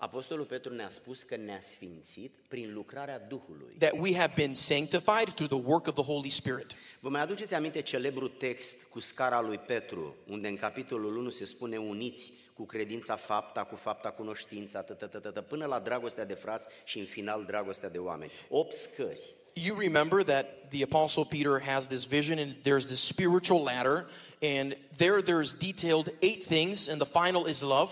Apostolul 0.00 0.44
Petru 0.44 0.74
ne-a 0.74 0.90
spus 0.90 1.22
că 1.22 1.36
ne-a 1.36 1.60
sfințit 1.60 2.32
prin 2.48 2.72
lucrarea 2.74 3.18
Duhului. 3.18 3.76
that 3.78 3.92
we 3.98 4.14
have 4.16 4.32
been 4.36 4.54
sanctified 4.54 5.28
through 5.34 5.50
the 5.50 5.62
work 5.64 5.86
of 5.86 5.94
the 5.94 6.04
Holy 6.04 6.30
Spirit. 6.30 6.66
Vă 7.00 7.08
mai 7.08 7.20
aduceți 7.20 7.54
aminte 7.54 7.82
celebrul 7.82 8.28
text 8.28 8.84
cu 8.84 9.00
scara 9.00 9.40
lui 9.40 9.58
Petru, 9.58 10.14
unde 10.28 10.48
în 10.48 10.56
capitolul 10.56 11.16
1 11.16 11.30
se 11.30 11.44
spune 11.44 11.76
uniți 11.76 12.32
cu 12.54 12.66
credința 12.66 13.16
fapta, 13.16 13.64
cu 13.64 13.76
fapta 13.76 14.10
cunoștința, 14.10 14.82
tătătătătă, 14.82 15.40
până 15.40 15.66
la 15.66 15.78
dragostea 15.78 16.24
de 16.24 16.34
frați 16.34 16.68
și 16.84 16.98
în 16.98 17.04
final 17.04 17.44
dragostea 17.44 17.88
de 17.88 17.98
oameni. 17.98 18.30
Opt 18.48 18.76
scări. 18.76 19.34
You 19.54 19.78
remember 19.78 20.22
that 20.22 20.46
the 20.68 20.82
Apostle 20.82 21.24
Peter 21.28 21.60
has 21.72 21.86
this 21.86 22.04
vision, 22.04 22.38
and 22.38 22.52
there's 22.52 22.86
this 22.86 23.00
spiritual 23.06 23.62
ladder, 23.62 24.06
and 24.42 24.76
there 24.96 25.20
there's 25.22 25.54
detailed 25.58 26.14
eight 26.20 26.44
things, 26.46 26.88
and 26.88 27.00
the 27.00 27.20
final 27.20 27.46
is 27.48 27.60
love. 27.60 27.90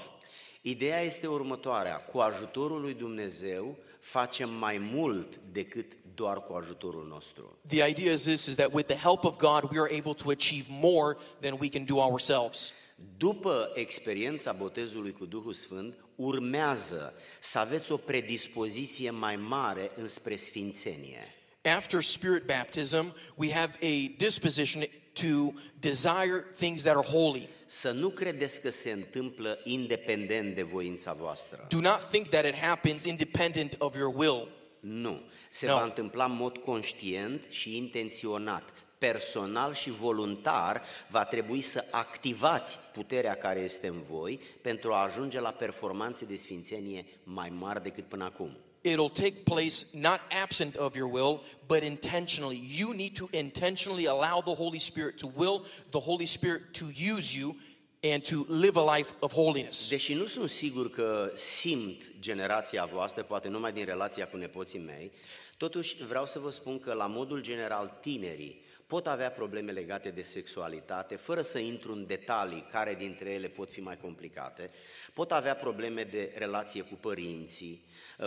Ideea 0.61 1.01
este 1.01 1.27
următoarea, 1.27 1.97
cu 1.97 2.19
ajutorul 2.19 2.81
lui 2.81 2.95
Dumnezeu 2.95 3.79
facem 4.01 4.55
mai 4.55 4.79
mult 4.79 5.41
decât 5.53 5.93
doar 6.15 6.43
cu 6.43 6.53
ajutorul 6.53 7.07
nostru. 7.07 7.59
The 7.67 7.89
idea 7.89 8.13
is 8.13 8.23
this 8.23 8.47
is 8.47 8.55
that 8.55 8.73
with 8.73 8.87
the 8.87 8.97
help 8.97 9.25
of 9.25 9.37
God, 9.37 9.71
we 9.73 9.81
are 9.81 9.97
able 9.99 10.13
to 10.13 10.31
achieve 10.31 10.67
more 10.69 11.17
than 11.41 11.57
we 11.61 11.69
can 11.69 11.85
do 11.85 11.97
ourselves. 11.97 12.73
După 13.17 13.71
experiența 13.75 14.53
botezului 14.53 15.13
cu 15.13 15.25
Duhul 15.25 15.53
Sfânt, 15.53 15.95
urmează 16.17 17.15
să 17.41 17.59
aveți 17.59 17.93
o 17.93 17.97
predispoziție 17.97 19.11
mai 19.11 19.37
mare 19.37 19.91
înspre 19.97 20.37
sfințenie. 20.37 21.35
After 21.77 22.03
spirit 22.03 22.47
baptism, 22.47 23.15
we 23.35 23.53
have 23.53 23.79
a 23.83 24.15
disposition 24.17 24.83
to 25.13 25.53
desire 25.81 26.45
things 26.57 26.83
that 26.83 26.97
are 26.97 27.07
holy. 27.07 27.49
Să 27.71 27.91
nu 27.91 28.09
credeți 28.09 28.61
că 28.61 28.71
se 28.71 28.91
întâmplă 28.91 29.59
independent 29.65 30.55
de 30.55 30.63
voința 30.63 31.13
voastră. 31.13 31.67
Do 31.69 31.81
not 31.81 32.09
think 32.11 32.29
that 32.29 32.47
it 32.47 32.55
happens 32.55 33.05
independent 33.05 33.75
of 33.79 33.97
your 33.97 34.15
will. 34.17 34.49
Nu. 34.81 35.21
Se 35.51 35.67
No. 35.67 35.75
va 35.75 35.85
întâmpla 35.85 36.25
în 36.25 36.35
mod 36.35 36.57
conștient 36.57 37.45
și 37.49 37.77
intenționat. 37.77 38.63
Personal 38.99 39.75
și 39.75 39.91
voluntar 39.91 40.83
va 41.11 41.25
trebui 41.25 41.61
să 41.61 41.85
activați 41.91 42.79
puterea 42.93 43.35
care 43.35 43.61
este 43.61 43.87
în 43.87 44.03
voi 44.03 44.41
pentru 44.63 44.93
a 44.93 45.03
ajunge 45.03 45.41
la 45.41 45.51
performanțe 45.51 46.25
de 46.25 46.37
sfințenie 46.37 47.07
mai 47.23 47.49
mari 47.49 47.83
decât 47.83 48.09
până 48.09 48.25
acum. 48.25 48.57
It'll 48.83 49.11
take 49.11 49.45
place 49.45 49.87
not 49.93 50.21
absent 50.31 50.77
of 50.77 50.95
your 50.95 51.09
will, 51.09 51.41
but 51.67 51.83
intentionally. 51.83 52.61
You 52.79 52.95
need 52.95 53.17
to 53.17 53.29
intentionally 53.33 54.07
allow 54.07 54.41
the 54.41 54.55
Holy 54.55 54.79
Spirit 54.79 55.19
to 55.19 55.33
will 55.37 55.65
the 55.91 56.01
Holy 56.01 56.27
Spirit 56.27 56.61
to 56.73 56.85
use 57.17 57.37
you 57.37 57.57
and 58.03 58.23
to 58.23 58.47
live 58.49 58.77
a 58.77 58.97
life 58.97 59.15
of 59.21 59.33
holiness. 59.33 59.89
Deși 59.89 60.15
nu 60.15 60.27
sunt 60.27 60.51
sigur 60.51 60.91
că 60.91 61.33
simt 61.35 62.03
generația 62.21 62.85
voastră, 62.85 63.23
poate 63.23 63.49
numai 63.49 63.73
din 63.73 63.85
relația 63.85 64.29
cu 64.29 64.37
nepoții 64.37 64.79
mei, 64.79 65.11
totuși 65.57 66.05
vreau 66.05 66.27
să 66.27 66.39
vă 66.39 66.51
spun 66.51 66.79
că 66.79 66.93
la 66.93 67.07
modul 67.07 67.43
general 67.43 67.99
tinerii 68.01 68.67
pot 68.89 69.07
avea 69.07 69.31
probleme 69.31 69.73
legate 69.73 70.11
de 70.11 70.23
sexualitate, 70.23 71.17
fără 71.17 71.43
să 71.43 71.59
intru 71.59 71.93
în 71.93 72.07
detalii 72.07 72.67
care 72.73 72.95
dintre 72.95 73.31
ele 73.31 73.49
pot 73.49 73.71
fi 73.71 73.81
mai 73.81 73.99
complicate, 73.99 74.71
pot 75.15 75.33
avea 75.33 75.55
probleme 75.57 76.03
de 76.03 76.33
relație 76.35 76.83
cu 76.83 76.95
părinții, 76.95 77.85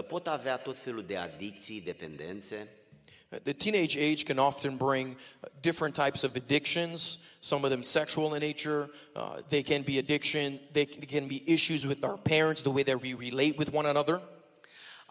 pot 0.08 0.28
avea 0.28 0.58
tot 0.58 0.78
felul 0.78 1.06
de 1.06 1.18
adicții, 1.18 1.82
dependențe, 1.82 2.68
The 3.44 3.54
teenage 3.54 3.98
age 3.98 4.26
can 4.26 4.40
often 4.40 4.76
bring 4.76 5.16
uh, 5.16 5.50
different 5.62 5.96
types 5.96 6.22
of 6.24 6.36
addictions, 6.36 7.20
some 7.40 7.64
of 7.64 7.70
them 7.70 7.82
sexual 7.82 8.34
in 8.34 8.42
nature. 8.42 8.90
Uh, 9.16 9.38
they 9.48 9.64
can 9.64 9.84
be 9.84 10.00
addiction, 10.00 10.60
they 10.74 10.86
c- 10.86 11.06
can 11.06 11.28
be 11.28 11.42
issues 11.46 11.86
with 11.86 12.04
our 12.04 12.18
parents, 12.18 12.62
the 12.62 12.70
way 12.70 12.84
that 12.84 13.02
we 13.02 13.14
relate 13.14 13.58
with 13.58 13.72
one 13.74 13.86
another. 13.86 14.20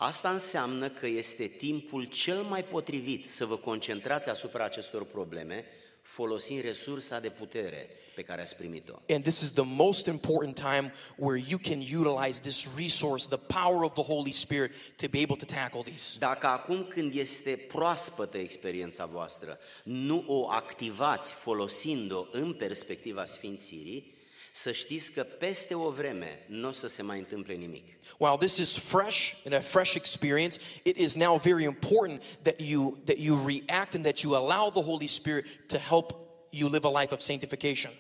Asta 0.02 0.30
înseamnă 0.30 0.88
că 0.88 1.06
este 1.06 1.46
timpul 1.46 2.04
cel 2.04 2.42
mai 2.42 2.64
potrivit 2.64 3.30
să 3.30 3.44
vă 3.44 3.56
concentrați 3.56 4.28
asupra 4.28 4.64
acestor 4.64 5.04
probleme, 5.04 5.64
folosind 6.02 6.62
resursa 6.62 7.20
de 7.20 7.28
putere 7.28 7.88
pe 8.14 8.22
care 8.22 8.40
ați 8.40 8.56
primit-o. 8.56 8.92
And 9.08 9.22
this 9.22 9.40
is 9.40 9.52
the 9.52 9.64
most 9.66 10.06
important 10.06 10.54
time 10.54 10.92
where 11.16 11.44
you 11.48 11.58
can 11.62 11.78
utilize 11.78 12.40
this 12.40 12.68
resource, 12.76 13.26
the 13.28 13.60
power 13.60 13.82
of 13.82 13.92
the 13.92 14.02
Holy 14.02 14.32
Spirit, 14.32 14.72
to 14.96 15.08
be 15.10 15.18
able 15.22 15.36
to 15.36 15.44
tackle 15.44 15.82
these. 15.82 16.18
Dacă 16.18 16.46
acum 16.46 16.84
când 16.84 17.14
este 17.14 17.66
proaspătă 17.68 18.38
experiența 18.38 19.04
voastră, 19.04 19.58
nu 19.84 20.24
o 20.26 20.50
activați 20.50 21.32
folosind-o 21.32 22.26
în 22.32 22.54
perspectiva 22.54 23.24
sfințirii, 23.24 24.18
să 24.52 24.72
știți 24.72 25.12
că 25.12 25.22
peste 25.22 25.74
o 25.74 25.90
vreme 25.90 26.44
nu 26.46 26.68
o 26.68 26.72
să 26.72 26.86
se 26.86 27.02
mai 27.02 27.18
întâmple 27.18 27.54
nimic. 27.54 27.84
While 28.18 28.36
this 28.36 28.56
is 28.56 28.78
fresh 28.78 29.32
and 29.44 29.54
a 29.54 29.60
fresh 29.60 29.94
experience, 29.94 30.58
it 30.82 30.96
is 30.96 31.14
now 31.14 31.38
very 31.38 31.64
important 31.64 32.22
that 32.42 32.60
you 32.60 32.98
that 33.04 33.16
you 33.18 33.46
react 33.46 33.94
and 33.94 34.02
that 34.02 34.18
you 34.18 34.34
allow 34.34 34.70
the 34.70 34.82
Holy 34.82 35.06
Spirit 35.06 35.68
to 35.68 35.78
help 35.78 36.14
you 36.50 36.70
live 36.70 36.86
a 36.86 37.00
life 37.00 37.14
of 37.14 37.20
sanctification. 37.20 37.92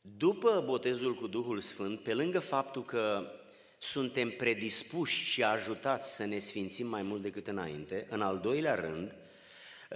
După 0.00 0.62
botezul 0.66 1.14
cu 1.14 1.26
Duhul 1.26 1.60
Sfânt, 1.60 2.00
pe 2.00 2.14
lângă 2.14 2.38
faptul 2.40 2.84
că 2.84 3.32
suntem 3.78 4.30
predispuși 4.30 5.24
și 5.24 5.42
ajutați 5.42 6.14
să 6.14 6.24
ne 6.24 6.38
sfințim 6.38 6.86
mai 6.86 7.02
mult 7.02 7.22
decât 7.22 7.46
înainte, 7.46 8.06
în 8.10 8.20
al 8.20 8.38
doilea 8.38 8.74
rând, 8.74 9.14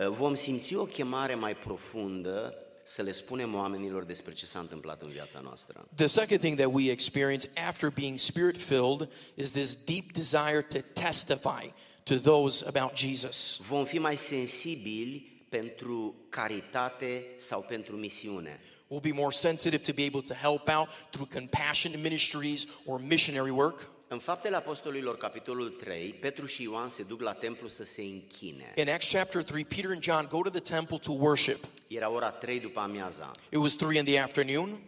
vom 0.08 0.34
simți 0.34 0.74
o 0.74 0.84
chemare 0.84 1.34
mai 1.34 1.56
profundă 1.56 2.54
să 2.92 3.02
le 3.02 3.12
spunem 3.12 3.54
oamenilor 3.54 4.04
despre 4.04 4.32
ce 4.32 4.46
s-a 4.46 4.58
întâmplat 4.58 5.02
în 5.02 5.08
viața 5.08 5.40
noastră. 5.40 5.88
The 5.94 6.06
second 6.06 6.40
thing 6.40 6.56
that 6.56 6.70
we 6.72 6.90
experience 6.90 7.48
after 7.68 7.90
being 7.90 8.18
spirit 8.18 8.58
filled 8.62 9.12
is 9.34 9.50
this 9.50 9.84
deep 9.84 10.12
desire 10.12 10.62
to 10.62 10.78
testify 10.92 11.72
to 12.02 12.14
those 12.14 12.66
about 12.66 12.96
Jesus. 12.96 13.58
Vom 13.68 13.84
fi 13.84 13.98
mai 13.98 14.16
sensibili 14.16 15.44
pentru 15.48 16.14
caritate 16.28 17.24
sau 17.36 17.62
pentru 17.62 17.96
misiune. 17.96 18.60
We'll 18.88 19.02
be 19.02 19.12
more 19.12 19.32
sensitive 19.32 19.82
to 19.82 19.92
be 19.92 20.04
able 20.04 20.22
to 20.22 20.34
help 20.34 20.68
out 20.68 20.88
through 21.10 21.32
compassion 21.32 22.00
ministries 22.00 22.66
or 22.84 23.00
missionary 23.00 23.50
work. 23.50 23.91
În 24.12 24.18
Faptele 24.18 24.56
Apostolilor, 24.56 25.16
capitolul 25.16 25.68
3, 25.70 26.16
Petru 26.20 26.46
și 26.46 26.62
Ioan 26.62 26.88
se 26.88 27.02
duc 27.02 27.20
la 27.20 27.32
templu 27.32 27.68
să 27.68 27.84
se 27.84 28.02
închine. 28.02 28.72
In 28.76 28.88
Acts 28.88 29.12
chapter 29.12 29.42
3, 29.42 29.64
Peter 29.64 29.90
and 29.90 30.02
John 30.02 30.26
go 30.28 30.42
to 30.42 30.50
the 30.50 30.74
temple 30.74 30.98
to 30.98 31.12
worship. 31.12 31.64
Era 31.86 32.10
ora 32.10 32.30
3 32.30 32.60
după 32.60 32.80
amiaza. 32.80 33.30
It 33.48 33.58
was 33.58 33.74
3 33.74 33.98
in 33.98 34.04
the 34.04 34.18
afternoon. 34.18 34.80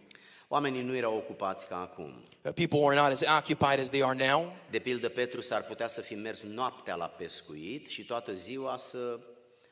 Oamenii 0.48 0.82
nu 0.82 0.96
erau 0.96 1.16
ocupați 1.16 1.66
ca 1.68 1.80
acum. 1.80 2.22
Uh, 2.42 2.52
People 2.52 2.78
were 2.78 3.00
not 3.00 3.10
as 3.10 3.22
occupied 3.38 3.80
as 3.80 3.88
they 3.88 4.02
are 4.02 4.28
now. 4.28 4.56
De 4.70 4.78
pildă, 4.78 5.08
Petru 5.08 5.40
s-ar 5.40 5.62
putea 5.62 5.88
să 5.88 6.00
fi 6.00 6.14
mers 6.14 6.42
noaptea 6.42 6.94
la 6.94 7.06
pescuit 7.06 7.86
și 7.86 8.04
toată 8.04 8.32
ziua 8.32 8.76
să 8.76 9.18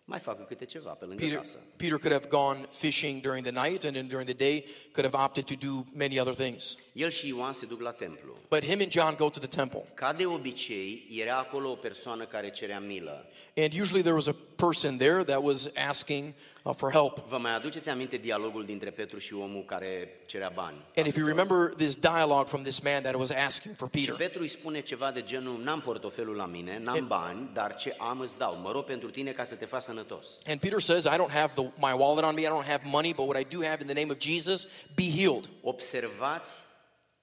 mai 0.04 0.20
câte 0.48 0.64
ceva 0.64 0.90
pe 0.90 1.04
lângă 1.04 1.22
Peter, 1.22 1.36
casă. 1.36 1.58
Peter 1.76 1.98
could 1.98 2.12
have 2.12 2.28
gone 2.28 2.66
fishing 2.70 3.20
during 3.20 3.46
the 3.46 3.66
night, 3.66 3.84
and 3.84 3.94
then 3.94 4.06
during 4.06 4.28
the 4.28 4.36
day 4.36 4.64
could 4.92 5.12
have 5.12 5.24
opted 5.24 5.44
to 5.44 5.54
do 5.66 5.84
many 5.94 6.20
other 6.20 6.34
things. 6.34 6.76
El 6.92 7.10
și 7.10 7.28
Ioan 7.28 7.52
se 7.52 7.66
duc 7.66 7.80
la 7.80 7.92
templu. 7.92 8.36
But 8.48 8.64
him 8.64 8.80
and 8.80 8.90
John 8.90 9.14
go 9.16 9.30
to 9.30 9.38
the 9.38 9.48
temple. 9.48 9.84
Ca 9.94 10.12
de 10.12 10.26
obicei, 10.26 11.06
era 11.10 11.36
acolo 11.36 11.70
o 11.70 11.74
persoană 11.74 12.26
care 12.26 12.50
cerea 12.50 12.80
milă. 12.80 13.28
And 13.56 13.72
usually 13.80 14.02
there 14.02 14.14
was 14.14 14.26
a 14.26 14.34
person 14.66 14.98
there 14.98 15.24
that 15.24 15.42
was 15.42 15.68
asking 15.76 16.34
uh, 16.62 16.72
for 16.74 16.90
help. 16.90 17.18
Vă 17.28 17.38
mai 17.38 17.54
aduceți 17.54 17.88
aminte 17.88 18.16
dialogul 18.16 18.64
dintre 18.64 18.90
Petru 18.90 19.18
și 19.18 19.34
omul 19.34 19.64
care 19.64 20.20
cerea 20.26 20.52
bani? 20.54 20.76
And 20.96 21.06
if 21.06 21.16
you 21.16 21.26
remember 21.26 21.74
this 21.74 21.96
dialogue 21.96 22.48
from 22.48 22.62
this 22.62 22.80
man 22.80 23.02
that 23.02 23.14
was 23.14 23.30
asking 23.30 23.76
for 23.76 23.88
Și 23.94 24.00
Peter, 24.00 24.14
Petru 24.14 24.40
îi 24.40 24.48
spune 24.48 24.80
ceva 24.80 25.10
de 25.10 25.22
genul, 25.22 25.62
n-am 25.62 25.80
portofelul 25.80 26.36
la 26.36 26.46
mine, 26.46 26.78
n-am 26.78 27.06
bani, 27.06 27.50
dar 27.52 27.74
ce 27.74 27.94
am 27.98 28.20
îți 28.20 28.38
dau. 28.38 28.54
Mă 28.56 28.70
rog 28.72 28.84
pentru 28.84 29.10
tine 29.10 29.32
ca 29.32 29.44
să 29.44 29.54
te 29.54 29.64
faci 29.64 29.82
sănătos. 29.82 30.38
and 30.46 30.60
Peter 30.60 30.80
says, 30.80 31.04
I 31.04 31.16
don't 31.16 31.32
have 31.32 31.52
the, 31.54 31.62
my 31.62 31.92
wallet 31.96 32.24
on 32.24 32.34
me, 32.34 32.40
I 32.40 32.46
don't 32.46 32.68
have 32.68 32.80
money, 32.84 33.12
but 33.14 33.26
what 33.26 33.40
I 33.40 33.56
do 33.56 33.62
have 33.62 33.76
in 33.80 33.86
the 33.86 34.00
name 34.00 34.12
of 34.12 34.18
Jesus, 34.18 34.66
be 34.94 35.10
healed. 35.16 35.50
Observați 35.62 36.60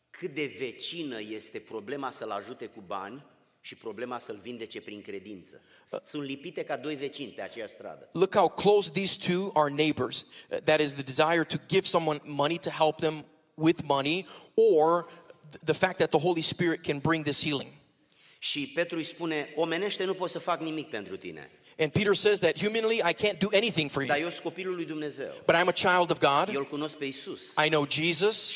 cât 0.10 0.34
de 0.34 0.56
vecină 0.60 1.22
este 1.22 1.60
problema 1.60 2.12
să-l 2.12 2.30
ajute 2.30 2.66
cu 2.66 2.84
bani 2.88 3.24
și 3.62 3.76
problema 3.76 4.20
să-l 4.20 4.40
vindece 4.44 4.82
prin 4.82 5.02
credință. 5.02 5.62
Sunt 6.08 6.24
lipite 6.24 6.64
ca 6.64 6.78
doi 6.78 6.96
vecini 6.96 7.32
pe 7.32 7.42
aceeași 7.42 7.74
stradă. 7.74 8.10
Look 8.14 8.36
how 8.36 8.48
close 8.50 8.90
these 8.92 9.18
two 9.34 9.52
are 9.54 9.74
neighbors. 9.74 10.26
Uh, 10.50 10.58
That 10.58 10.80
is 10.80 10.94
the 10.94 11.04
desire 11.04 11.44
to 11.44 11.56
give 11.68 11.86
someone 11.86 12.20
money 12.24 12.58
to 12.58 12.70
help 12.70 12.96
them 12.98 13.26
with 13.54 13.82
money, 13.86 14.26
or 14.54 15.06
th- 15.50 15.60
the 15.64 15.74
fact 15.74 15.98
that 15.98 16.10
the 16.10 16.20
Holy 16.20 16.42
Spirit 16.42 16.82
can 16.82 16.98
bring 17.00 17.24
this 17.24 17.44
healing. 17.44 17.72
Și 18.40 18.68
Petru 18.76 18.98
îi 18.98 19.04
spune, 19.04 19.54
omenește 19.56 20.04
nu 20.04 20.14
pot 20.14 20.30
să 20.30 20.40
fac 20.40 20.62
nimic 20.62 20.90
pentru 20.90 21.18
tine, 21.18 21.52
And 21.82 21.92
Peter 21.92 22.14
says 22.16 22.40
that 22.40 22.64
humanly, 22.64 22.96
I 23.10 23.14
can't 23.14 23.38
do 23.38 23.48
anything 23.54 23.90
for 23.90 24.02
you, 24.02 24.12
dar 24.12 24.22
eu 24.22 24.30
sunt 24.30 24.42
copilul 24.44 24.76
lui 24.76 24.86
Dumnezeu. 24.86 25.32
but 25.46 25.56
I'm 25.56 25.68
a 25.68 25.72
child 25.72 26.12
of 26.12 26.18
God. 26.20 26.54
Eu 26.56 26.60
îl 26.60 26.68
cunosc 26.68 26.96
pe 26.98 27.06
Isus. 27.06 27.54
I 27.66 27.70
know 27.70 27.86
Jesus. 27.90 28.54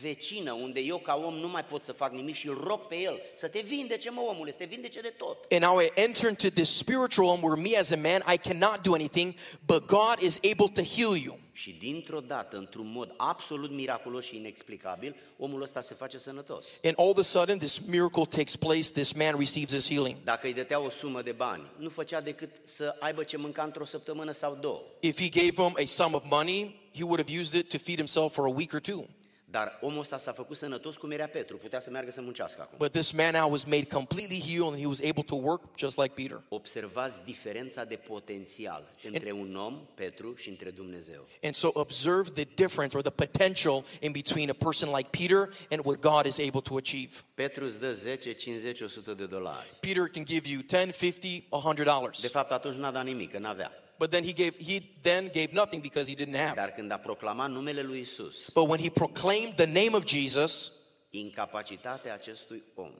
Vecină, 0.00 0.52
unde 0.52 0.80
eu 0.80 0.98
ca 0.98 1.20
om 1.24 1.34
nu 1.34 1.48
mai 1.48 1.64
pot 1.64 1.84
să 1.84 1.92
fac 1.92 2.12
nimic 2.12 2.34
și 2.34 2.48
îl 2.48 2.60
rog 2.64 2.80
pe 2.80 2.96
el 2.96 3.20
să 3.34 3.48
te 3.48 3.60
vindece, 3.60 4.10
mă 4.10 4.20
omule, 4.20 4.50
să 4.50 4.56
te 4.58 4.64
vindece 4.64 5.00
de 5.00 5.14
tot. 5.16 5.44
And 5.50 5.62
now 5.62 5.80
I 5.80 5.90
enter 5.94 6.28
into 6.28 6.48
this 6.48 6.76
spiritual 6.76 7.26
realm 7.26 7.42
where 7.42 7.60
me 7.60 7.78
as 7.78 7.90
a 7.90 7.96
man, 7.96 8.22
I 8.34 8.36
cannot 8.36 8.82
do 8.82 8.94
anything, 8.94 9.34
but 9.66 9.86
God 9.86 10.16
is 10.20 10.36
able 10.36 10.68
to 10.74 10.82
heal 10.82 11.16
you. 11.16 11.38
Și 11.52 11.70
dintr-o 11.70 12.20
dată, 12.20 12.56
într-un 12.56 12.90
mod 12.92 13.14
absolut 13.16 13.70
miraculos 13.70 14.24
și 14.24 14.36
inexplicabil, 14.36 15.16
omul 15.38 15.62
ăsta 15.62 15.80
se 15.80 15.94
face 15.94 16.18
sănătos. 16.18 16.66
And 16.82 16.94
all 16.98 17.08
of 17.08 17.18
a 17.18 17.22
sudden, 17.22 17.58
this 17.58 17.78
miracle 17.78 18.24
takes 18.24 18.56
place. 18.56 18.90
This 18.90 19.12
man 19.12 19.38
receives 19.38 19.74
his 19.74 19.88
healing. 19.88 20.16
Dacă 20.24 20.46
îi 20.46 20.66
o 20.74 20.90
sumă 20.90 21.22
de 21.22 21.32
bani, 21.32 21.62
nu 21.76 21.88
făcea 21.88 22.20
decât 22.20 22.50
să 22.62 22.96
aibă 22.98 23.22
ce 23.22 23.36
mânca 23.36 23.62
într-o 23.62 23.84
săptămână 23.84 24.32
sau 24.32 24.58
două. 24.60 24.82
If 25.00 25.20
he 25.20 25.28
gave 25.28 25.62
him 25.62 25.76
a 25.76 25.86
sum 25.86 26.14
of 26.14 26.22
money, 26.30 26.80
he 26.94 27.02
would 27.02 27.18
have 27.18 27.40
used 27.40 27.60
it 27.60 27.68
to 27.68 27.78
feed 27.78 27.96
himself 27.96 28.32
for 28.32 28.46
a 28.46 28.52
week 28.54 28.72
or 28.72 28.80
two. 28.80 29.06
Dar 29.50 29.78
omul 29.80 30.00
ăsta 30.00 30.18
s-a 30.18 30.32
făcut 30.32 30.56
sănătos 30.56 30.96
cum 30.96 31.10
era 31.10 31.26
Petru, 31.26 31.56
putea 31.56 31.80
să 31.80 31.90
meargă 31.90 32.10
să 32.10 32.20
muncească 32.20 32.60
acum. 32.60 32.78
But 32.78 32.92
this 32.92 33.12
man 33.12 33.34
now 33.34 33.50
was 33.50 33.64
made 33.64 33.84
completely 33.86 34.40
healed 34.46 34.72
and 34.72 34.80
he 34.80 34.86
was 34.86 35.00
able 35.00 35.22
to 35.22 35.34
work 35.34 35.62
just 35.76 35.96
like 35.96 36.12
Peter. 36.22 36.42
Observați 36.48 37.24
diferența 37.24 37.84
de 37.84 37.96
potențial 37.96 38.94
între 39.02 39.32
un 39.32 39.56
om, 39.56 39.88
Petru, 39.94 40.34
și 40.34 40.48
între 40.48 40.70
Dumnezeu. 40.70 41.26
And 41.42 41.54
so 41.54 41.70
observe 41.72 42.30
the 42.30 42.44
difference 42.54 42.96
or 42.96 43.02
the 43.02 43.26
potential 43.26 43.84
in 44.00 44.12
between 44.12 44.50
a 44.50 44.56
person 44.64 44.94
like 44.96 45.08
Peter 45.18 45.48
and 45.70 45.84
what 45.84 46.00
God 46.00 46.24
is 46.24 46.38
able 46.38 46.60
to 46.60 46.76
achieve. 46.76 47.12
Petru 47.34 47.64
îți 47.64 47.80
dă 47.80 47.92
10, 47.92 48.32
50, 48.32 48.80
100 48.80 49.14
de 49.14 49.26
dolari. 49.26 49.76
Peter 49.80 50.08
can 50.08 50.24
give 50.24 50.48
you 50.48 50.60
10, 50.68 50.90
50, 50.90 51.44
100 51.48 51.82
dollars. 51.82 52.20
De 52.20 52.28
fapt, 52.28 52.50
atunci 52.50 52.76
n-a 52.76 52.90
dat 52.90 53.04
nimic, 53.04 53.30
că 53.30 53.38
n-avea. 53.38 53.72
But 53.98 54.10
then 54.10 54.22
he 54.24 54.32
gave 54.32 54.56
he 54.56 54.80
then 55.00 55.28
gave 55.32 55.48
nothing 55.52 55.82
because 55.82 56.08
he 56.10 56.24
didn't 56.24 56.36
have. 56.36 56.54
Dar 56.54 56.70
când 56.70 56.90
a 56.90 56.96
proclamat 56.96 57.50
numele 57.50 57.82
lui 57.82 58.00
Isus, 58.00 58.50
But 58.52 58.68
when 58.68 58.80
he 58.80 58.90
proclaimed 58.90 59.54
the 59.54 59.66
name 59.66 59.90
of 59.92 60.04
Jesus, 60.04 60.72
incapacitatea 61.10 62.14
acestui 62.14 62.62
om 62.74 62.92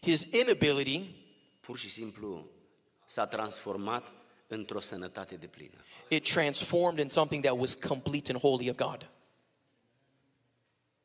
his 0.00 0.20
inability 0.32 1.10
pur 1.60 1.78
și 1.78 1.90
simplu 1.90 2.50
s-a 3.06 3.26
transformat 3.26 4.12
într-o 4.46 4.80
sănătate 4.80 5.34
de 5.34 5.46
plină. 5.46 5.84
it 6.08 6.28
transformed 6.32 6.98
in 7.04 7.08
something 7.08 7.42
that 7.44 7.58
was 7.58 7.74
complete 7.74 8.32
and 8.32 8.40
holy 8.40 8.70
of 8.70 8.76
God. 8.76 9.10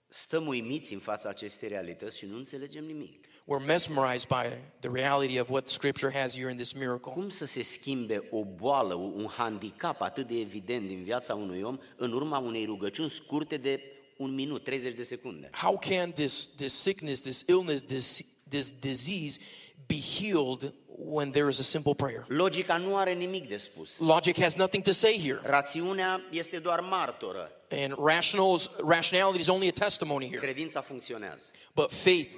Stăm 0.07 0.47
uimiți 0.47 0.93
în 0.93 0.99
fața 0.99 1.29
acestei 1.29 1.67
realități 1.67 2.17
și 2.17 2.25
nu 2.25 2.37
înțelegem 2.37 2.85
nimic. 2.85 3.25
We're 3.47 3.59
mesmerized 3.59 4.29
by 4.29 4.53
the 4.81 4.89
reality 4.89 5.39
of 5.39 5.49
what 5.49 5.69
Scripture 5.69 6.11
has 6.11 6.35
here 6.35 6.49
in 6.49 6.57
this 6.57 6.73
miracle. 6.73 7.11
Cum 7.11 7.29
să 7.29 7.45
se 7.45 7.63
schimbe 7.63 8.23
o 8.31 8.43
boală, 8.45 8.93
un 8.93 9.27
handicap 9.27 10.01
atât 10.01 10.27
de 10.27 10.39
evident 10.39 10.87
din 10.87 11.03
viața 11.03 11.35
unui 11.35 11.61
om 11.61 11.79
în 11.95 12.11
urma 12.13 12.37
unei 12.37 12.65
rugăciuni 12.65 13.09
scurte 13.09 13.57
de 13.57 13.81
un 14.17 14.33
minut, 14.33 14.63
30 14.63 14.95
de 14.95 15.03
secunde? 15.03 15.49
How 15.53 15.77
can 15.77 16.11
this, 16.11 16.45
this 16.55 16.73
sickness, 16.73 17.21
this 17.21 17.43
illness, 17.47 17.81
this, 17.81 18.35
this 18.49 18.71
disease 18.71 19.39
be 19.87 19.99
healed 19.99 20.73
when 20.97 21.31
there 21.31 21.49
is 21.49 21.59
a 21.59 21.63
simple 21.63 21.93
prayer? 21.95 22.25
Logica 22.27 22.77
nu 22.77 22.95
are 22.95 23.13
nimic 23.13 23.47
de 23.47 23.57
spus. 23.57 23.99
Logic 23.99 24.39
has 24.41 24.55
nothing 24.55 24.83
to 24.83 24.91
say 24.91 25.19
here. 25.19 25.39
Rațiunea 25.43 26.21
este 26.31 26.59
doar 26.59 26.79
martoră. 26.79 27.51
And 27.69 27.95
rationals, 27.97 28.69
rationality 28.87 29.39
is 29.39 29.47
only 29.47 29.67
a 29.67 29.71
testimony 29.71 30.25
here. 30.25 30.39
Credința 30.39 30.81
funcționează. 30.81 31.51
But 31.73 31.91
faith, 31.91 32.29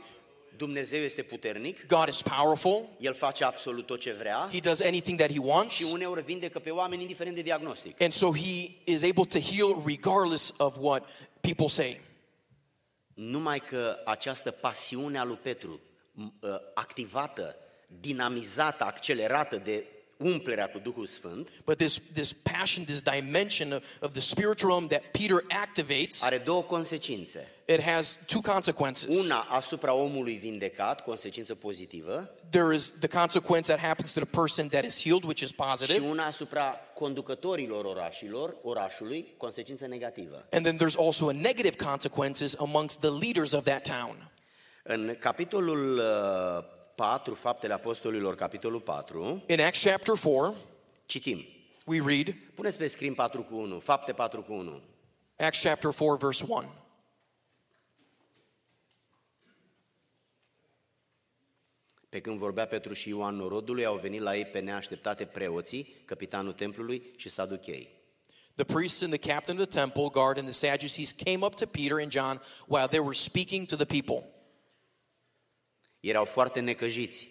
Dumnezeu 0.58 1.00
este 1.02 1.22
puternic, 1.22 1.86
God 1.88 2.08
is 2.08 2.22
powerful. 2.22 2.90
El 3.00 3.14
face 3.14 3.44
absolut 3.44 3.86
tot 3.86 4.00
ce 4.00 4.12
vrea 4.12 4.50
He 4.52 4.60
does 4.60 4.82
anything 4.82 5.18
that 5.18 5.30
He 5.30 5.34
și 5.36 5.42
wants. 5.44 5.92
uneori 5.92 6.24
vindecă 6.24 6.60
pe 6.60 6.70
oameni 6.70 7.02
indiferent 7.02 7.36
de 7.36 7.42
diagnostic. 7.42 8.02
And 8.02 8.12
so 8.12 8.32
He 8.36 8.70
is 8.84 9.04
able 9.04 9.26
to 9.26 9.40
heal 9.40 9.82
regardless 9.86 10.54
of 10.58 10.76
what 10.80 11.10
people 11.42 11.68
say. 11.68 12.02
Numai 13.14 13.60
că 13.60 13.98
această 14.06 14.52
pasiune 14.52 15.18
a 15.18 15.24
lui 15.24 15.36
Petru, 15.42 15.80
m- 16.22 16.34
ă, 16.44 16.62
activată, 16.74 17.56
dinamizată, 18.00 18.84
accelerată 18.84 19.58
de 19.58 19.86
umplerea 20.18 20.70
cu 20.70 20.80
Duhul 20.80 21.06
Sfânt, 21.06 21.50
But 21.66 21.78
this, 21.78 22.00
this 22.14 22.34
passion, 22.34 22.86
this 22.86 23.02
dimension 23.02 23.72
of, 23.72 23.84
of 24.02 24.12
the 24.12 24.22
spiritual 24.22 24.70
realm 24.72 24.88
that 24.88 25.02
Peter 25.12 25.38
activates, 25.64 26.22
are 26.24 26.38
două 26.38 26.62
consecințe. 26.64 27.52
It 27.66 27.82
has 27.82 28.20
two 28.26 28.42
consequences. 28.42 29.24
Una 29.26 29.40
asupra 29.50 29.94
omului 29.94 30.34
vindecat, 30.34 31.02
consecință 31.04 31.56
pozitivă, 31.56 32.30
There 32.50 32.76
is 32.76 32.92
the 33.00 33.08
consequence 33.08 33.74
that 33.74 33.86
happens 33.86 34.12
to 34.14 34.20
the 34.20 34.30
person 34.42 34.68
that 34.68 34.84
is 34.84 35.02
healed, 35.02 35.24
which 35.24 35.42
is 35.42 35.48
și 35.48 35.56
positive. 35.56 36.08
una 36.08 36.26
asupra 36.26 36.76
conducătorilor 36.94 37.86
orașilor, 37.86 38.56
orașului, 38.62 39.34
consecință 39.38 39.88
negativă. 39.88 40.46
And 40.52 40.66
then 40.66 40.78
there's 40.78 40.98
also 41.00 41.28
a 41.28 41.32
negative 41.32 41.76
consequences 41.76 42.56
amongst 42.60 43.00
the 43.00 43.10
leaders 43.10 43.52
of 43.52 43.64
that 43.64 43.82
town. 43.88 44.32
În 44.84 45.16
capitolul 45.20 45.98
uh, 45.98 46.64
4, 46.96 47.34
Faptele 47.34 47.74
Apostolilor, 47.74 48.36
capitolul 48.36 48.80
4, 48.80 49.44
In 49.48 49.62
Acts 49.62 49.84
chapter 49.84 50.14
4, 50.22 50.56
citim. 51.06 51.46
we 51.86 52.02
read, 52.06 52.36
Puneți 52.56 52.78
pe 52.78 52.88
scrin 52.88 53.14
4 53.14 53.44
cu 53.44 53.56
1, 53.56 53.80
Fapte 53.80 54.12
4 54.12 54.42
cu 54.42 54.54
1. 54.54 54.82
Acts 55.38 55.62
chapter 55.62 55.92
4, 55.92 56.16
verse 56.16 56.46
1. 56.48 56.64
Pe 62.14 62.22
când 62.22 62.38
vorbea 62.38 62.66
Petru 62.68 62.94
și 62.94 63.10
Ioan 63.10 63.36
norodului, 63.36 63.86
au 63.86 63.98
venit 63.98 64.22
la 64.22 64.38
ei 64.38 64.46
pe 64.46 64.60
neașteptate 64.60 65.26
preoții, 65.26 65.96
capitanul 66.06 66.54
templului 66.54 67.14
și 67.16 67.30
saduchei. 67.30 67.90
The 68.56 68.64
priests 68.64 69.02
and 69.02 69.18
the 69.18 69.34
captain 69.34 69.60
of 69.60 69.68
the 69.68 69.80
temple 69.80 70.08
guard 70.12 70.38
and 70.38 70.48
the 70.48 70.68
Sadducees 70.68 71.12
came 71.12 71.46
up 71.46 71.56
to 71.56 71.66
Peter 71.66 72.00
and 72.02 72.12
John 72.12 72.42
while 72.68 72.88
they 72.88 73.00
were 73.00 73.14
speaking 73.14 73.66
to 73.66 73.76
the 73.76 74.02
people. 74.02 74.30
Erau 76.00 76.26
foarte 76.26 76.60
necăjiți, 76.60 77.28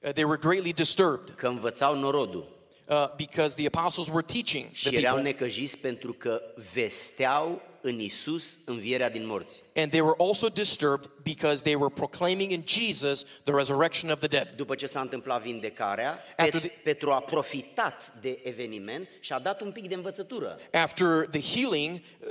Uh, 0.00 0.12
they 0.12 0.24
were 0.24 0.38
greatly 0.38 0.72
disturbed 0.72 1.34
că 1.34 1.48
învățau 1.48 1.98
norodul 1.98 2.68
uh, 2.88 3.06
because 3.16 3.54
the 3.54 3.66
apostles 3.66 4.08
were 4.08 4.26
teaching 4.26 4.64
the 4.64 4.74
și 4.74 4.96
erau 4.96 5.14
people. 5.14 5.32
necăjiți 5.32 5.78
pentru 5.78 6.12
că 6.12 6.42
vesteau 6.72 7.62
în 7.86 8.00
Isus 8.00 8.58
învierea 8.64 9.10
din 9.10 9.26
morți. 9.26 9.62
And 9.76 9.88
they 9.90 10.00
were 10.00 10.14
also 10.18 10.48
disturbed 10.48 11.10
because 11.22 11.62
they 11.62 11.74
were 11.74 11.92
proclaiming 11.94 12.50
in 12.50 12.62
Jesus 12.66 13.22
the 13.44 13.54
resurrection 13.54 14.10
of 14.10 14.18
the 14.18 14.28
dead. 14.28 14.52
După 14.56 14.74
ce 14.74 14.86
s-a 14.86 15.00
întâmplat 15.00 15.42
vindecarea, 15.42 16.18
After 16.36 16.60
Pet- 16.60 16.64
the- 16.68 16.80
Petru 16.82 17.10
a 17.12 17.20
profitat 17.20 18.12
de 18.20 18.40
eveniment 18.42 19.08
și 19.20 19.32
a 19.32 19.38
dat 19.38 19.60
un 19.60 19.72
pic 19.72 19.88
de 19.88 19.94
învățătură. 19.94 20.58
After 20.72 21.06
the 21.30 21.58
healing, 21.60 21.94
uh, 22.20 22.28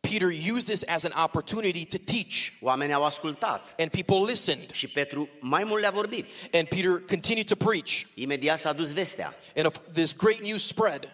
Peter 0.00 0.28
used 0.28 0.64
this 0.64 0.82
as 0.88 1.04
an 1.04 1.12
opportunity 1.24 1.84
to 1.84 1.96
teach, 2.04 2.48
Oamenii 2.60 2.94
au 2.94 3.04
ascultat 3.04 3.74
and 3.78 3.90
people 3.90 4.30
listened. 4.30 4.70
și 4.72 4.86
Petru 4.88 5.28
mai 5.40 5.64
mult 5.64 5.80
le-a 5.80 5.90
vorbit. 5.90 6.26
And 6.52 6.68
Peter 6.68 6.90
continued 7.08 7.46
to 7.46 7.54
preach, 7.56 8.02
Imediat 8.14 8.58
s-a 8.58 8.72
dus 8.72 8.92
vestea. 8.92 9.34
and 9.56 9.66
of- 9.66 9.76
this 9.92 10.16
great 10.16 10.40
news 10.42 10.66
spread. 10.66 11.13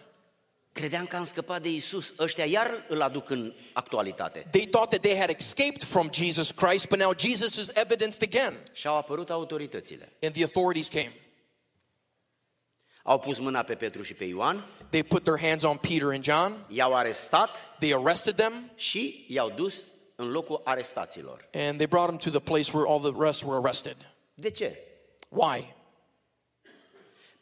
Credeam 0.73 1.05
că 1.05 1.15
am 1.15 1.23
scăpat 1.23 1.61
de 1.61 1.69
Isus. 1.69 2.13
Ăștia 2.19 2.45
iar 2.45 2.85
îl 2.87 3.01
aduc 3.01 3.29
în 3.29 3.53
actualitate. 3.73 4.47
They 4.51 4.65
thought 4.67 4.89
that 4.89 5.01
they 5.01 5.17
had 5.17 5.29
escaped 5.37 5.83
from 5.83 6.09
Jesus 6.13 6.51
Christ, 6.51 6.87
but 6.87 6.99
now 6.99 7.11
Jesus 7.17 7.55
is 7.55 7.71
evidenced 7.73 8.23
again. 8.35 8.57
Și 8.73 8.87
au 8.87 8.97
apărut 8.97 9.29
autoritățile. 9.29 10.11
And 10.21 10.33
the 10.33 10.43
authorities 10.43 10.87
came. 10.87 11.13
Au 13.03 13.19
pus 13.19 13.39
mâna 13.39 13.63
pe 13.63 13.75
Petru 13.75 14.01
și 14.01 14.13
pe 14.13 14.23
Ioan, 14.23 14.65
They 14.89 15.03
put 15.03 15.23
their 15.23 15.39
hands 15.49 15.63
on 15.63 15.77
Peter 15.77 16.07
and 16.07 16.23
John, 16.23 16.65
i-au 16.67 16.95
arestat 16.95 17.77
they 17.79 17.93
arrested 17.93 18.35
them, 18.35 18.71
și 18.75 19.25
i-au 19.29 19.49
dus 19.49 19.87
în 20.15 20.31
locul 20.31 20.61
arestaților. 20.63 21.47
and 21.53 21.75
they 21.75 21.87
brought 21.87 22.07
them 22.07 22.17
to 22.17 22.29
the 22.39 22.51
place 22.51 22.71
where 22.77 22.89
all 22.91 22.99
the 23.11 23.25
rest 23.25 23.43
were 23.43 23.57
arrested. 23.63 23.95
De 24.33 24.49
ce? 24.49 24.77
Why? 25.29 25.75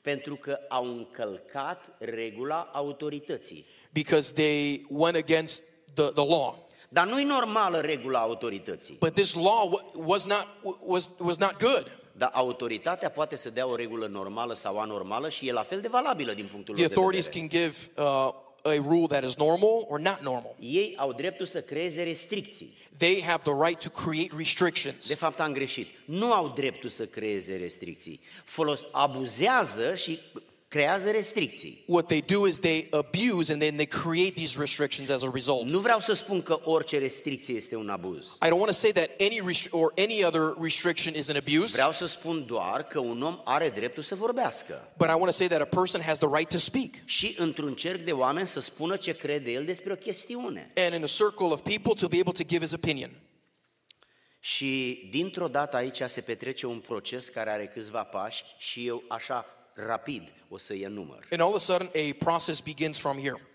Pentru 0.02 0.36
că 0.36 0.60
au 0.70 0.86
încălcat 0.86 1.86
regula 1.98 2.70
autorității. 2.74 3.66
because 3.94 4.34
they 4.34 4.86
went 4.90 5.16
against 5.16 5.64
the, 5.94 6.04
the 6.04 6.26
law. 6.28 6.68
Dar 6.90 7.08
nu-i 7.08 7.24
normală 7.24 7.80
regula 7.82 8.20
autorității. 8.20 8.96
But 9.00 9.14
this 9.14 9.34
law 9.34 9.70
wa- 9.70 10.06
was 10.06 10.26
not, 10.26 10.48
was, 10.80 11.10
was 11.20 11.38
not 11.38 11.56
good. 11.60 11.92
Dar 12.12 12.30
autoritatea 12.34 13.10
poate 13.10 13.36
să 13.36 13.50
dea 13.50 13.68
o 13.68 13.76
regulă 13.76 14.08
normală 14.08 14.54
sau 14.54 14.80
anormală 14.80 15.30
și 15.30 15.48
e 15.48 15.52
la 15.52 15.64
fel 15.64 15.82
de 15.82 15.88
valabilă 15.88 16.34
din 16.34 16.48
punctul 16.52 16.74
The 16.76 16.84
lor 16.84 16.90
de 16.92 16.96
authorities 16.96 17.26
vedere. 17.26 17.48
can 17.48 17.60
give 17.60 17.76
uh, 17.98 18.30
a 18.64 18.78
rule 18.78 19.08
that 19.08 19.24
is 19.24 19.38
normal 19.38 19.86
or 19.88 20.00
not 20.00 20.20
normal. 20.22 20.56
Ei 20.60 20.94
au 20.98 21.14
dreptul 21.14 21.46
să 21.46 21.62
creeze 21.62 22.04
restricții. 22.04 22.74
They 22.98 23.22
have 23.22 23.42
the 23.44 23.66
right 23.66 23.80
to 23.80 23.90
create 23.90 24.34
restrictions. 24.38 25.08
De 25.08 25.16
fapt 25.16 25.40
am 25.40 25.54
greșit. 25.54 25.88
Nu 26.06 26.34
au 26.34 26.52
dreptul 26.56 26.90
să 26.90 27.06
creeze 27.06 27.56
restricții. 27.56 28.20
Folos, 28.46 28.86
abuzează 28.92 29.96
și 29.96 30.20
creează 30.70 31.12
restricții. 31.12 31.84
What 31.88 32.06
they 32.08 32.22
do 32.22 32.48
is 32.48 32.60
they 32.60 32.88
abuse 32.92 33.52
and 33.52 33.62
then 33.62 33.74
they 33.76 33.86
create 33.86 34.32
these 34.32 34.60
restrictions 34.60 35.10
as 35.10 35.24
a 35.24 35.30
result. 35.34 35.70
Nu 35.70 35.80
vreau 35.80 36.00
să 36.00 36.14
spun 36.14 36.42
că 36.42 36.60
orice 36.64 36.98
restricție 36.98 37.56
este 37.56 37.76
un 37.76 37.90
abuz. 37.90 38.26
I 38.26 38.48
don't 38.48 38.60
want 38.60 38.66
to 38.66 38.72
say 38.72 38.92
that 38.92 39.10
any 39.20 39.40
restri- 39.52 39.70
or 39.72 39.94
any 39.98 40.24
other 40.24 40.42
restriction 40.62 41.16
is 41.16 41.28
an 41.30 41.36
abuse, 41.36 41.72
Vreau 41.74 41.92
să 41.92 42.06
spun 42.06 42.46
doar 42.46 42.84
că 42.84 43.00
un 43.00 43.22
om 43.22 43.42
are 43.46 43.70
dreptul 43.70 44.04
să 44.04 44.16
vorbească. 44.16 44.94
but 44.98 45.08
I 45.08 45.12
want 45.14 45.26
to 45.26 45.32
say 45.32 45.48
that 45.48 45.62
a 45.62 45.66
person 45.66 46.02
has 46.02 46.18
the 46.18 46.28
right 46.38 46.50
to 46.50 46.58
speak. 46.58 46.90
Și 47.06 47.36
într-un 47.38 47.74
cerc 47.74 48.02
de 48.04 48.12
oameni 48.12 48.48
să 48.48 48.60
spună 48.60 48.96
ce 48.98 49.12
crede 49.12 49.52
el 49.52 49.66
despre 49.66 49.92
o 49.92 49.96
chestiune. 49.96 50.72
And 50.76 50.94
in 50.94 51.04
a 51.04 51.08
circle 51.08 51.46
of 51.46 51.62
people 51.62 51.94
to 52.00 52.08
be 52.08 52.18
able 52.20 52.32
to 52.32 52.44
give 52.48 52.64
his 52.66 52.74
opinion. 52.74 53.10
Și 54.40 55.08
dintr-o 55.12 55.48
dată 55.48 55.78
aici 55.78 56.02
se 56.06 56.22
petrece 56.22 56.66
un 56.66 56.80
proces 56.80 57.28
care 57.30 57.50
are 57.50 57.68
câțiva 57.74 58.04
pași 58.04 58.44
și 58.58 58.88
eu 58.88 59.04
așa 59.08 59.46
rapid 59.86 60.34
o 60.50 60.58
să 60.58 60.74
i 60.74 60.82
enumăr. 60.82 61.28
And 61.32 61.42
all 61.42 61.50
of 61.50 61.56
a 61.56 61.60
sudden, 61.60 61.88
a 61.88 62.14
process 62.18 62.60
begins 62.60 63.00
from 63.00 63.18
here. 63.18 63.48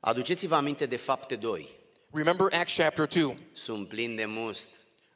Aduceți-vă 0.00 0.54
aminte 0.54 0.86
de 0.86 0.96
fapte 0.96 1.36
2. 1.36 1.68
Remember 2.12 2.46
Acts 2.52 2.76
chapter 2.76 3.06
2. 3.06 3.38
Sunt 3.52 3.88
plin 3.88 4.16
de 4.16 4.24
must. 4.24 4.70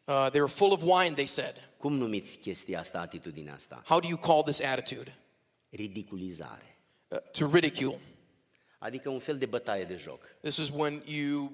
Uh, 0.05 0.27
they 0.31 0.41
were 0.41 0.53
full 0.53 0.73
of 0.73 0.83
wine, 0.83 1.15
they 1.15 1.27
said. 1.27 1.71
Cum 1.77 1.97
numiți 1.97 2.37
chestia 2.37 2.79
asta, 2.79 3.01
atitudinea 3.01 3.55
asta? 3.55 3.83
How 3.87 4.01
do 4.01 4.07
you 4.09 4.19
call 4.19 4.43
this 4.43 4.61
attitude? 4.61 5.19
Ridiculizare. 5.69 6.79
Uh, 7.09 7.19
to 7.19 7.51
ridicule. 7.53 7.99
Adică 8.79 9.09
un 9.09 9.19
fel 9.19 9.39
de 9.39 9.47
bătaie 9.47 9.85
de 9.85 9.97
joc. 9.97 10.37
This 10.41 10.57
is 10.57 10.71
when 10.75 11.03
you 11.07 11.53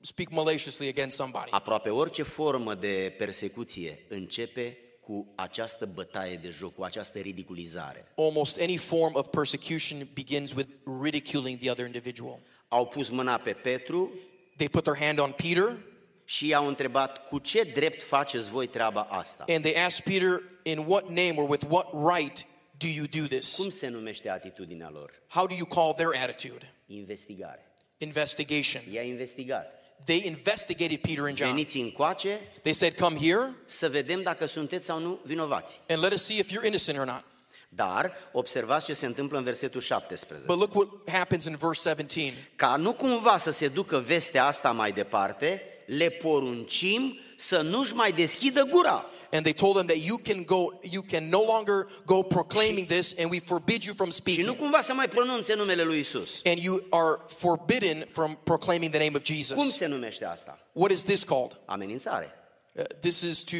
speak 0.00 0.30
maliciously 0.30 0.88
against 0.88 1.16
somebody. 1.16 1.50
Aproape 1.50 1.90
orice 1.90 2.22
formă 2.22 2.74
de 2.74 3.14
persecuție 3.18 4.04
începe 4.08 4.78
cu 5.10 5.26
această 5.34 5.86
bătaie 5.86 6.36
de 6.36 6.48
joc, 6.48 6.74
cu 6.74 6.82
această 6.82 7.18
ridiculizare. 7.18 8.06
Almost 8.16 8.60
any 8.60 8.76
form 8.76 9.14
of 9.14 9.26
persecution 9.30 10.08
begins 10.14 10.52
with 10.52 10.68
ridiculing 11.02 11.58
the 11.58 11.70
other 11.70 11.84
individual. 11.84 12.38
Au 12.68 12.86
pus 12.86 13.08
mâna 13.08 13.38
pe 13.38 13.52
Petru 13.52 14.10
They 14.56 14.68
put 14.68 14.82
their 14.82 14.98
hand 14.98 15.18
on 15.18 15.30
Peter 15.30 15.76
și 16.24 16.48
i-au 16.48 16.66
întrebat 16.66 17.26
cu 17.28 17.38
ce 17.38 17.62
drept 17.62 18.02
faceți 18.02 18.50
voi 18.50 18.66
treaba 18.66 19.00
asta? 19.00 19.44
and 19.48 19.64
they 19.64 19.76
asked 19.76 20.04
Peter, 20.04 20.42
In 20.62 20.78
what 20.86 21.08
name 21.08 21.34
or 21.36 21.48
with 21.48 21.64
what 21.68 22.16
right 22.16 22.46
do 22.78 22.86
you 22.86 23.06
do 23.20 23.26
this? 23.26 23.56
Cum 23.56 23.70
se 23.70 23.88
numește 23.88 24.28
atitudinea 24.28 24.90
lor? 24.90 25.22
How 25.28 25.46
do 25.46 25.54
you 25.54 25.66
call 25.66 25.92
their 25.92 26.28
attitude? 26.28 26.74
Investigare. 26.86 27.72
Investigation. 27.98 28.82
I-a 28.92 29.02
investigat. 29.02 29.79
They 30.04 30.22
investigated 30.26 30.98
Peter 30.98 31.24
and 31.24 31.36
John. 31.36 31.50
Veniți 31.50 31.78
încoace 31.78 32.40
They 32.62 32.72
said, 32.72 32.94
Come 32.98 33.18
here 33.20 33.54
să 33.64 33.88
vedem 33.88 34.22
dacă 34.22 34.46
sunteți 34.46 34.84
sau 34.86 34.98
nu 34.98 35.20
vinovați. 35.24 35.80
and 35.88 36.02
let 36.02 36.12
us 36.12 36.22
see 36.24 36.38
if 36.38 36.50
you're 36.50 36.64
innocent 36.66 36.98
or 36.98 37.06
not. 37.06 37.24
Dar 37.68 38.12
observați 38.32 38.84
ce 38.86 38.92
se 38.92 39.06
întâmplă 39.06 39.38
în 39.38 39.44
versetul 39.44 39.80
17. 39.80 40.46
But 40.46 40.58
look 40.58 40.74
what 40.74 40.88
happens 41.18 41.44
in 41.44 41.56
verse 41.60 41.88
17. 41.88 42.48
Ca 42.56 42.76
nu 42.76 42.92
cumva 42.92 43.38
să 43.38 43.50
se 43.50 43.68
ducă 43.68 43.98
vestea 44.06 44.44
asta 44.44 44.72
mai 44.72 44.92
departe, 44.92 45.62
le 45.86 46.08
poruncim 46.08 47.18
să 47.40 47.60
nu-și 47.60 47.94
mai 47.94 48.12
deschidă 48.12 48.62
gura. 48.64 49.06
And 49.32 49.42
they 49.42 49.52
told 49.54 49.74
them 49.74 49.86
that 49.86 49.98
you 50.06 50.16
can 50.18 50.44
go, 50.44 50.66
you 50.90 51.02
can 51.10 51.28
no 51.28 51.42
longer 51.46 51.86
go 52.04 52.22
proclaiming 52.22 52.86
this, 52.86 53.14
and 53.18 53.30
we 53.30 53.40
forbid 53.40 53.82
you 53.82 53.94
from 53.94 54.08
Și 54.10 54.14
speaking. 54.16 54.46
nu 54.46 54.54
cumva 54.54 54.80
să 54.80 54.94
mai 54.94 55.08
pronunțe 55.08 55.54
numele 55.54 55.82
lui 55.82 55.98
Isus. 55.98 56.40
And 56.44 56.58
you 56.58 56.86
are 56.90 57.16
forbidden 57.26 58.06
from 58.10 58.38
proclaiming 58.44 58.90
the 58.92 58.98
name 59.04 59.16
of 59.16 59.22
Cum 59.24 59.34
Jesus. 59.34 59.76
se 59.76 59.86
numește 59.86 60.24
asta? 60.24 60.58
What 60.72 60.90
is 60.90 61.02
this 61.02 61.22
called? 61.22 61.60
Amenințare. 61.64 62.32
Uh, 62.72 62.82
this 63.00 63.20
is 63.20 63.38
to 63.42 63.56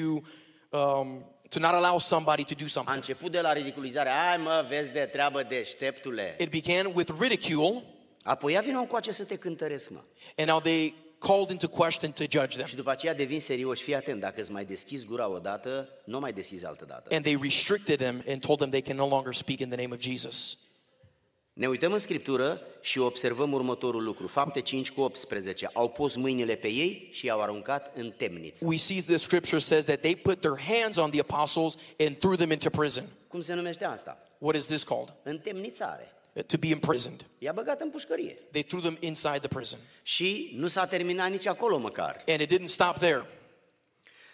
um, 0.79 1.25
to 1.49 1.59
not 1.59 1.73
allow 1.73 1.99
somebody 1.99 2.45
to 2.45 2.55
do 2.59 2.65
A 2.65 2.69
something. 2.69 2.97
început 2.97 3.31
de 3.31 3.41
la 3.41 3.53
ridiculizare. 3.53 4.09
Ai 4.31 4.37
mă, 4.37 4.67
vezi 4.69 4.91
de 4.91 5.09
treabă 5.13 5.43
deșteptule. 5.43 6.37
It 6.41 6.51
began 6.51 6.93
with 6.95 7.11
ridicule, 7.21 7.85
Apoi 8.23 8.53
ia 8.53 8.61
vină 8.61 8.79
încoace 8.79 9.13
să 9.13 9.25
te 9.25 9.37
cântăresc, 9.37 9.91
mă. 9.91 10.01
and 10.37 10.49
now 10.49 10.61
they 10.61 10.95
called 11.27 11.51
into 11.51 11.69
question 11.69 12.13
to 12.13 12.23
judge 12.23 12.57
them. 12.57 12.67
Și 12.67 12.75
după 12.75 12.91
aceea 12.91 13.15
devin 13.15 13.41
serios, 13.41 13.81
fii 13.81 13.95
atent, 13.95 14.21
dacă 14.21 14.41
îți 14.41 14.51
mai 14.51 14.65
deschizi 14.65 15.05
gura 15.05 15.29
odată, 15.29 15.89
nu 16.05 16.17
o 16.17 16.21
mai 16.21 16.33
deschizi 16.33 16.65
altă 16.65 16.85
dată. 16.85 17.15
And 17.15 17.25
they 17.25 17.39
restricted 17.43 17.99
them 17.99 18.25
and 18.29 18.41
told 18.41 18.59
them 18.59 18.71
they 18.71 18.83
can 18.83 18.97
no 18.97 19.09
longer 19.09 19.35
speak 19.35 19.59
in 19.59 19.69
the 19.69 19.81
name 19.81 19.95
of 19.95 20.01
Jesus. 20.01 20.59
Ne 21.53 21.69
uităm 21.69 21.93
în 21.93 21.99
Scriptură 21.99 22.61
și 22.81 22.99
observăm 22.99 23.53
următorul 23.53 24.03
lucru. 24.03 24.27
Fapte 24.27 24.61
5 24.61 24.91
cu 24.91 25.01
18. 25.01 25.71
Au 25.73 25.89
pus 25.89 26.17
mâinile 26.17 26.55
pe 26.55 26.69
ei 26.69 27.09
și 27.13 27.27
i-au 27.27 27.41
aruncat 27.41 27.97
în 27.97 28.11
temniță. 28.17 28.67
We 28.67 28.77
see 28.77 29.01
the 29.01 29.17
scripture 29.17 29.61
says 29.61 29.85
that 29.85 30.01
they 30.01 30.17
put 30.17 30.41
their 30.41 30.59
hands 30.59 30.97
on 30.97 31.11
the 31.11 31.21
apostles 31.21 31.75
and 32.07 32.17
threw 32.17 32.35
them 32.35 32.51
into 32.51 32.71
prison. 32.71 33.05
Cum 33.29 33.41
se 33.41 33.55
numește 33.55 33.85
asta? 33.85 34.23
What 34.39 34.57
is 34.57 34.65
this 34.67 34.83
called? 34.83 35.15
Întemnițare. 35.23 36.13
To 36.47 36.57
be 36.59 36.67
imprisoned. 36.67 37.27
I-a 37.39 37.53
băgat 37.53 37.81
în 37.81 37.91
pușcărie. 37.91 38.35
They 38.51 38.63
threw 38.63 38.81
them 38.81 38.97
inside 39.01 39.39
the 39.39 39.49
prison. 39.49 39.79
Și 40.03 40.51
nu 40.55 40.67
s-a 40.67 40.87
terminat 40.87 41.31
nici 41.31 41.47
acolo 41.47 41.79
măcar. 41.79 42.25
And 42.27 42.41
it 42.41 42.53
didn't 42.55 42.65
stop 42.69 42.99
there. 42.99 43.27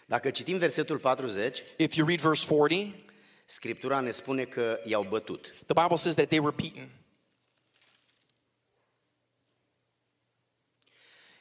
Dacă 0.07 0.31
citim 0.31 0.59
versetul 0.59 0.99
40, 0.99 1.63
If 1.77 1.95
you 1.95 2.07
read 2.07 2.21
verse 2.21 2.47
40, 2.55 2.95
Scriptura 3.45 4.01
ne 4.01 4.11
spune 4.11 4.45
că 4.45 4.81
i-au 4.85 5.03
bătut. 5.03 5.55
the 5.67 5.83
Bible 5.83 5.97
says 5.97 6.15
that 6.15 6.29
they 6.29 6.39
were 6.39 6.55
beaten. 6.57 6.91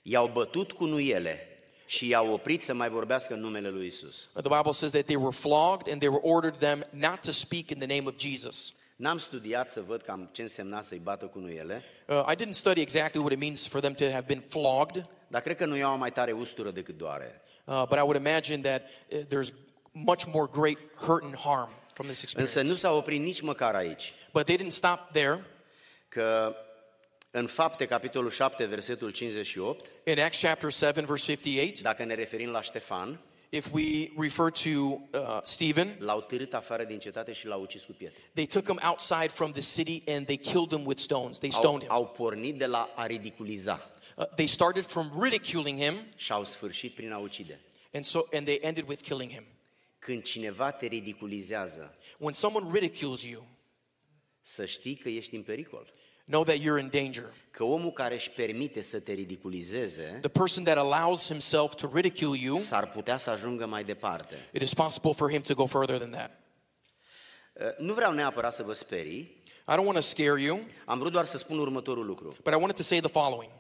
I-au 0.02 0.28
bătut 0.28 0.72
cu 0.72 0.86
nuiele 0.86 1.48
și 1.86 2.08
i-au 2.08 2.34
oprit 2.34 2.64
să 2.64 2.74
mai 2.74 2.90
vorbească 2.90 3.34
în 3.34 3.40
numele 3.40 3.70
lui 3.70 3.88
Isus. 3.88 4.30
The 4.34 4.56
Bible 4.58 4.72
says 4.72 4.92
that 4.92 5.06
they 5.06 5.16
were 5.16 5.36
flogged 5.36 5.92
and 5.92 6.00
they 6.00 6.10
were 6.10 6.22
ordered 6.24 6.56
them 6.58 6.86
not 6.90 7.22
to 7.22 7.32
speak 7.32 7.70
in 7.70 7.78
the 7.78 7.88
name 7.96 8.08
of 8.08 8.18
Jesus. 8.18 8.74
N-am 8.96 9.18
studiat 9.18 9.72
să 9.72 9.82
văd 9.82 10.02
cam 10.02 10.30
ce 10.32 10.42
însemna 10.42 10.82
să-i 10.82 10.98
bată 10.98 11.26
cu 11.26 11.40
nuiele, 11.40 11.82
Uh, 12.08 12.24
I 12.32 12.36
didn't 12.36 12.52
study 12.54 12.82
exactly 12.82 13.20
what 13.20 13.32
it 13.32 13.40
means 13.40 13.68
for 13.68 13.80
them 13.80 13.94
to 13.94 14.04
have 14.04 14.24
been 14.28 14.42
flogged, 14.48 15.08
dar 15.28 15.42
cred 15.42 15.58
că 15.58 15.66
nu 15.66 15.76
iau 15.78 15.98
mai 15.98 16.12
tare 16.12 16.32
ustură 16.32 16.72
decât 16.72 16.98
doare. 16.98 17.42
uh, 17.66 17.84
but 17.90 17.98
I 17.98 18.02
would 18.02 18.16
imagine 18.16 18.62
that 18.62 18.90
uh, 19.12 19.20
there's 19.20 19.54
much 19.92 20.24
more 20.34 20.50
great 20.52 20.78
hurt 20.98 21.24
and 21.24 21.36
harm 21.36 21.70
from 21.94 22.08
this 22.08 22.22
Însă 22.22 22.36
experience. 22.42 22.72
nu 22.72 22.76
s-a 22.78 22.92
oprit 22.92 23.20
nici 23.22 23.42
măcar 23.42 23.76
aici, 23.76 24.14
But 24.34 24.46
they 24.46 24.58
didn't 24.58 24.72
stop 24.72 25.00
there. 25.12 25.46
că 26.08 26.56
în 27.32 27.48
fapte, 27.48 27.86
capitolul 27.86 28.30
7, 28.30 28.66
versetul 28.66 29.10
58, 29.10 29.90
In 30.04 30.20
Acts 30.20 30.42
chapter 30.42 30.72
7, 30.72 31.02
verse 31.02 31.26
58, 31.26 31.82
dacă 31.82 32.04
ne 32.04 32.14
referim 32.14 32.50
la 32.50 32.62
Ștefan, 32.62 33.20
if 33.56 33.72
we 33.74 34.12
refer 34.18 34.50
to 34.52 34.70
uh, 34.70 35.40
Stephen, 35.44 35.96
l-au 36.00 36.22
târât 36.22 36.54
afară 36.54 36.84
din 36.84 37.00
cetate 37.00 37.34
și 37.34 37.46
l-au 37.48 37.62
ucis 37.62 37.84
cu 37.84 37.92
pietre. 37.92 38.22
they 38.34 38.46
took 38.46 38.66
him 38.66 38.80
outside 38.84 39.28
from 39.28 39.52
the 39.52 39.62
city 39.62 40.02
and 40.16 40.26
they 40.26 40.38
killed 40.38 40.72
him 40.72 40.86
with 40.86 41.00
stones. 41.02 41.38
They 41.38 41.50
Au, 41.54 41.60
stoned 41.62 41.82
him. 41.82 41.92
au 41.92 42.08
pornit 42.08 42.58
de 42.58 42.66
la 42.66 42.94
a 42.96 43.06
ridiculiza 43.06 43.90
Uh, 44.18 44.24
they 44.36 44.48
started 44.48 44.84
from 44.86 45.12
ridiculing 45.22 45.80
him, 45.80 45.94
și 46.16 46.32
au 46.32 46.44
sfârșit 46.46 46.94
prin 46.96 47.12
a 47.12 47.18
ucide. 47.18 47.60
and 47.94 48.06
so 48.06 48.20
and 48.34 48.46
they 48.46 48.60
ended 48.62 48.88
with 48.88 49.02
killing 49.02 49.32
him. 49.32 49.44
Când 50.00 50.24
cineva 50.24 50.72
te 50.72 50.86
ridiculizează, 50.86 51.98
When 52.20 52.34
someone 52.34 52.80
ridicules 52.80 53.24
you, 53.24 53.48
să 54.42 54.66
știi 54.66 54.96
că 54.96 55.10
ești 55.10 55.36
în 55.36 55.42
pericol. 55.44 55.94
Know 56.26 56.44
that 56.44 56.56
you're 56.56 56.80
in 56.80 56.90
danger. 56.92 57.34
Că 57.52 57.64
omul 57.64 57.92
care 57.92 58.14
își 58.16 58.30
permite 58.30 58.82
să 58.82 59.00
te 59.00 59.12
ridiculizeze, 59.14 60.18
The 60.22 60.30
person 60.30 60.64
that 60.64 60.78
allows 60.78 61.28
himself 61.28 61.74
to 61.76 61.92
ridicule 61.94 62.38
you, 62.40 62.58
s-ar 62.58 62.90
putea 62.92 63.18
să 63.18 63.30
ajungă 63.30 63.66
mai 63.66 63.84
departe. 63.84 64.36
it 64.54 64.62
is 64.62 64.74
possible 64.74 65.14
for 65.14 65.32
him 65.32 65.42
to 65.42 65.54
go 65.54 65.66
further 65.66 65.98
than 65.98 66.10
that. 66.12 66.32
Uh, 67.54 67.68
Nu 67.78 67.94
vreau 67.94 68.12
neapărat 68.14 68.54
să 68.54 68.64
vă 68.64 68.74
sperii, 68.74 69.44
I 69.68 69.72
don't 69.74 69.86
want 69.86 69.96
to 69.96 70.02
scare 70.02 70.42
you, 70.42 70.60
am 70.86 71.00
vrut 71.00 71.12
doar 71.12 71.26
să 71.26 71.38
spun 71.38 71.60
următorul 71.60 72.06
lucru. 72.06 72.28
but 72.44 72.54
I 72.54 72.58
wanted 72.58 72.76
to 72.76 72.82
say 72.84 73.00
the 73.00 73.10
following. 73.10 73.52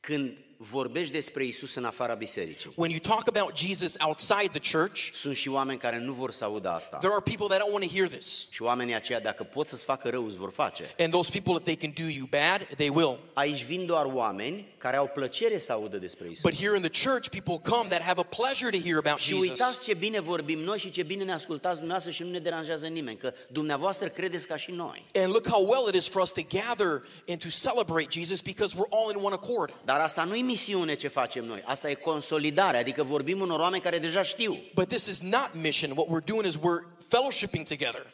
Când 0.00 0.38
vorbești 0.60 1.12
despre 1.12 1.44
Isus 1.44 1.74
în 1.74 1.84
afara 1.84 2.14
bisericii, 2.14 2.72
When 2.74 2.90
you 2.90 3.00
talk 3.00 3.28
about 3.28 3.56
Jesus 3.58 3.94
outside 3.98 4.58
the 4.58 4.76
church, 4.78 5.10
sunt 5.12 5.36
și 5.36 5.48
oameni 5.48 5.78
care 5.78 5.98
nu 5.98 6.12
vor 6.12 6.30
să 6.32 6.44
audă 6.44 6.68
asta. 6.70 6.96
there 6.96 7.12
are 7.12 7.22
people 7.24 7.46
that 7.46 7.60
don't 7.60 7.72
want 7.72 7.84
to 7.84 7.90
hear 7.96 8.08
this. 8.08 8.46
Și 8.50 8.62
oamenii 8.62 8.94
aceia, 8.94 9.20
dacă 9.20 9.42
pot 9.42 9.68
să-ți 9.68 9.84
facă 9.84 10.08
rău, 10.08 10.26
îți 10.26 10.36
vor 10.36 10.50
face. 10.50 10.94
And 10.98 11.12
those 11.12 11.30
people, 11.40 11.52
if 11.52 11.62
they 11.62 11.76
can 11.76 11.92
do 12.06 12.10
you 12.16 12.26
bad, 12.30 12.66
they 12.76 12.88
will. 12.88 13.18
Aici 13.32 13.64
vin 13.64 13.86
doar 13.86 14.04
oameni 14.04 14.74
care 14.78 14.96
au 14.96 15.06
plăcere 15.06 15.58
să 15.58 15.72
audă 15.72 15.96
despre 15.96 16.28
Isus. 16.30 16.42
But 16.42 16.54
here 16.54 16.76
in 16.76 16.82
the 16.82 17.08
church, 17.08 17.28
people 17.28 17.70
come 17.76 17.88
that 17.88 18.02
have 18.02 18.20
a 18.20 18.24
pleasure 18.36 18.70
to 18.70 18.82
hear 18.84 18.96
about 19.04 19.18
Și 19.18 19.28
Jesus. 19.30 19.48
uitați 19.48 19.82
ce 19.82 19.94
bine 19.94 20.20
vorbim 20.20 20.58
noi 20.58 20.78
și 20.78 20.90
ce 20.90 21.02
bine 21.02 21.24
ne 21.24 21.32
ascultați 21.32 21.74
dumneavoastră 21.76 22.12
și 22.12 22.22
nu 22.22 22.30
ne 22.30 22.38
deranjează 22.38 22.86
nimeni, 22.86 23.16
că 23.16 23.32
dumneavoastră 23.48 24.08
credeți 24.08 24.46
ca 24.46 24.56
și 24.56 24.70
noi. 24.70 25.06
And 25.14 25.26
look 25.32 25.46
how 25.48 25.66
well 25.68 25.88
it 25.88 25.94
is 25.94 26.08
for 26.08 26.22
us 26.22 26.32
to 26.32 26.40
gather 26.48 27.02
and 27.28 27.38
to 27.42 27.48
celebrate 27.48 28.06
Jesus 28.10 28.40
because 28.40 28.76
we're 28.76 28.90
all 28.90 29.10
in 29.16 29.24
one 29.24 29.34
accord. 29.34 29.74
Dar 29.84 30.00
asta 30.00 30.24
nu 30.24 30.34
e 30.34 30.40
misiune 30.48 30.94
ce 30.94 31.08
facem 31.08 31.44
noi, 31.44 31.62
asta 31.64 31.90
e 31.90 31.94
consolidare, 31.94 32.78
adică 32.78 33.02
vorbim 33.02 33.40
unor 33.40 33.60
oameni 33.60 33.82
care 33.82 33.98
deja 33.98 34.22
știu. 34.22 34.58
But 34.74 34.88
this 34.88 35.06
is 35.06 35.20
not 35.20 35.50
mission. 35.60 35.90
What 35.90 36.08
we're 36.08 36.24
doing 36.24 36.44
is 36.44 36.54
we're 36.54 36.84
fellowshipping 37.08 37.64
together. 37.64 38.06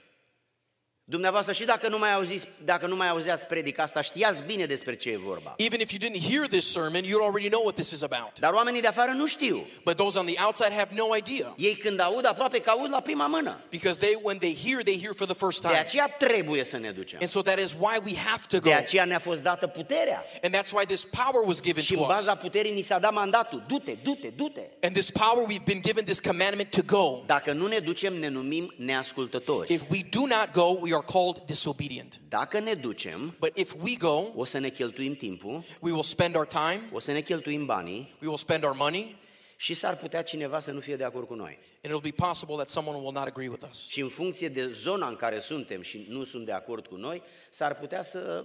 Dumneavoastră 1.07 1.53
și 1.53 1.65
dacă 1.65 1.89
nu 1.89 1.99
mai 1.99 2.13
auziți, 2.15 2.49
dacă 2.65 2.87
nu 2.87 2.97
mai 2.97 3.09
auzeați 3.09 3.47
predica 3.47 3.83
asta, 3.83 4.01
știați 4.01 4.43
bine 4.47 4.65
despre 4.67 4.97
ce 4.97 5.11
e 5.11 5.17
vorba. 5.17 5.55
Even 5.57 5.81
if 5.81 5.91
you 5.93 6.11
didn't 6.11 6.31
hear 6.31 6.47
this 6.47 6.71
sermon, 6.73 7.05
you 7.05 7.25
already 7.25 7.49
know 7.49 7.61
what 7.63 7.75
this 7.75 7.91
is 7.91 8.03
about. 8.03 8.39
Dar 8.39 8.53
oamenii 8.53 8.81
de 8.81 8.87
afară 8.87 9.11
nu 9.11 9.27
știu. 9.27 9.67
But 9.85 9.97
those 9.97 10.19
on 10.19 10.27
the 10.27 10.45
outside 10.45 10.73
have 10.77 10.89
no 10.97 11.17
idea. 11.17 11.55
Ei 11.57 11.75
când 11.75 12.01
aud, 12.01 12.27
aproape 12.27 12.59
că 12.59 12.71
aud 12.71 12.91
la 12.91 13.01
prima 13.01 13.27
mână. 13.27 13.61
Because 13.71 13.99
they, 13.99 14.19
when 14.23 14.39
they 14.39 14.57
hear, 14.65 14.83
they 14.83 15.01
hear 15.01 15.15
for 15.17 15.27
the 15.27 15.35
first 15.35 15.61
De 15.61 15.67
time. 15.69 15.81
aceea 15.81 16.09
trebuie 16.19 16.65
să 16.65 16.77
ne 16.79 16.91
ducem. 16.91 17.19
And 17.21 17.31
so 17.31 17.43
that 17.43 17.59
is 17.59 17.73
why 17.79 17.97
we 18.05 18.17
have 18.17 18.43
to 18.49 18.59
go. 18.59 18.69
De 18.69 18.75
aceea 18.75 19.05
ne-a 19.05 19.19
fost 19.19 19.43
dată 19.43 19.67
puterea. 19.67 20.25
And 20.43 20.55
that's 20.57 20.71
why 20.73 20.85
this 20.87 21.05
power 21.05 21.47
was 21.47 21.61
given 21.61 21.83
Și 21.83 21.95
to 21.95 22.01
în 22.01 22.07
baza 22.07 22.33
us. 22.33 22.39
puterii 22.39 22.73
ni 22.73 22.83
s-a 22.83 22.99
dat 22.99 23.13
mandatul. 23.13 23.65
Du-te, 23.69 23.97
du-te, 24.03 24.29
du-te. 24.29 24.61
And 24.83 24.93
this 24.95 25.11
power, 25.11 25.47
we've 25.51 25.65
been 25.65 25.81
given 25.83 26.05
this 26.05 26.21
commandment 26.21 26.71
to 26.71 26.81
go. 26.87 27.23
Dacă 27.27 27.53
nu 27.53 27.67
ne 27.67 27.79
ducem, 27.79 28.15
ne 28.19 28.29
numim 28.29 28.75
neascultători. 28.77 29.73
If 29.73 29.83
we 29.91 29.99
do 30.11 30.21
not 30.21 30.49
go, 30.53 30.79
we 30.81 30.93
are 30.95 31.05
called 31.13 31.43
disobedient. 31.47 32.21
Dacă 32.29 32.59
ne 32.59 32.75
ducem, 32.75 33.37
But 33.39 33.59
if 33.59 33.75
we 33.83 33.97
go, 33.99 34.23
o 34.35 34.45
să 34.45 34.59
ne 34.59 34.69
cheltuim 34.69 35.15
timpul, 35.15 35.65
we 35.81 35.91
will 35.91 36.03
spend 36.03 36.35
our 36.37 36.47
time, 36.47 36.81
o 36.93 36.99
să 36.99 37.13
ne 37.13 37.21
cheltuim 37.21 37.67
banii 37.67 38.17
we 38.21 38.27
will 38.27 38.39
spend 38.39 38.65
our 38.65 38.75
money, 38.77 39.17
și 39.57 39.75
s-ar 39.75 39.97
putea 39.97 40.23
cineva 40.23 40.61
să 40.61 40.71
nu 40.71 40.81
fie 40.81 40.97
de 40.97 41.05
acord 41.05 41.27
cu 41.27 41.35
noi. 41.35 41.59
and 41.85 41.95
it'll 41.95 42.03
be 42.03 42.25
possible 42.27 42.55
that 42.55 42.69
someone 42.69 42.99
will 42.99 43.13
not 43.13 43.27
agree 43.27 43.49
with 43.49 43.65
us. 43.71 43.87
Și 43.89 44.01
în 44.01 44.09
funcție 44.09 44.49
de 44.49 44.71
zona 44.71 45.09
în 45.09 45.17
care 45.17 45.39
suntem 45.39 45.83
și 45.83 46.07
nu 46.09 46.25
sunt 46.25 46.45
de 46.47 46.53
acord 46.53 46.87
cu 46.87 46.95
noi, 46.95 47.23
s-ar 47.51 47.77
putea 47.77 48.03
să, 48.03 48.45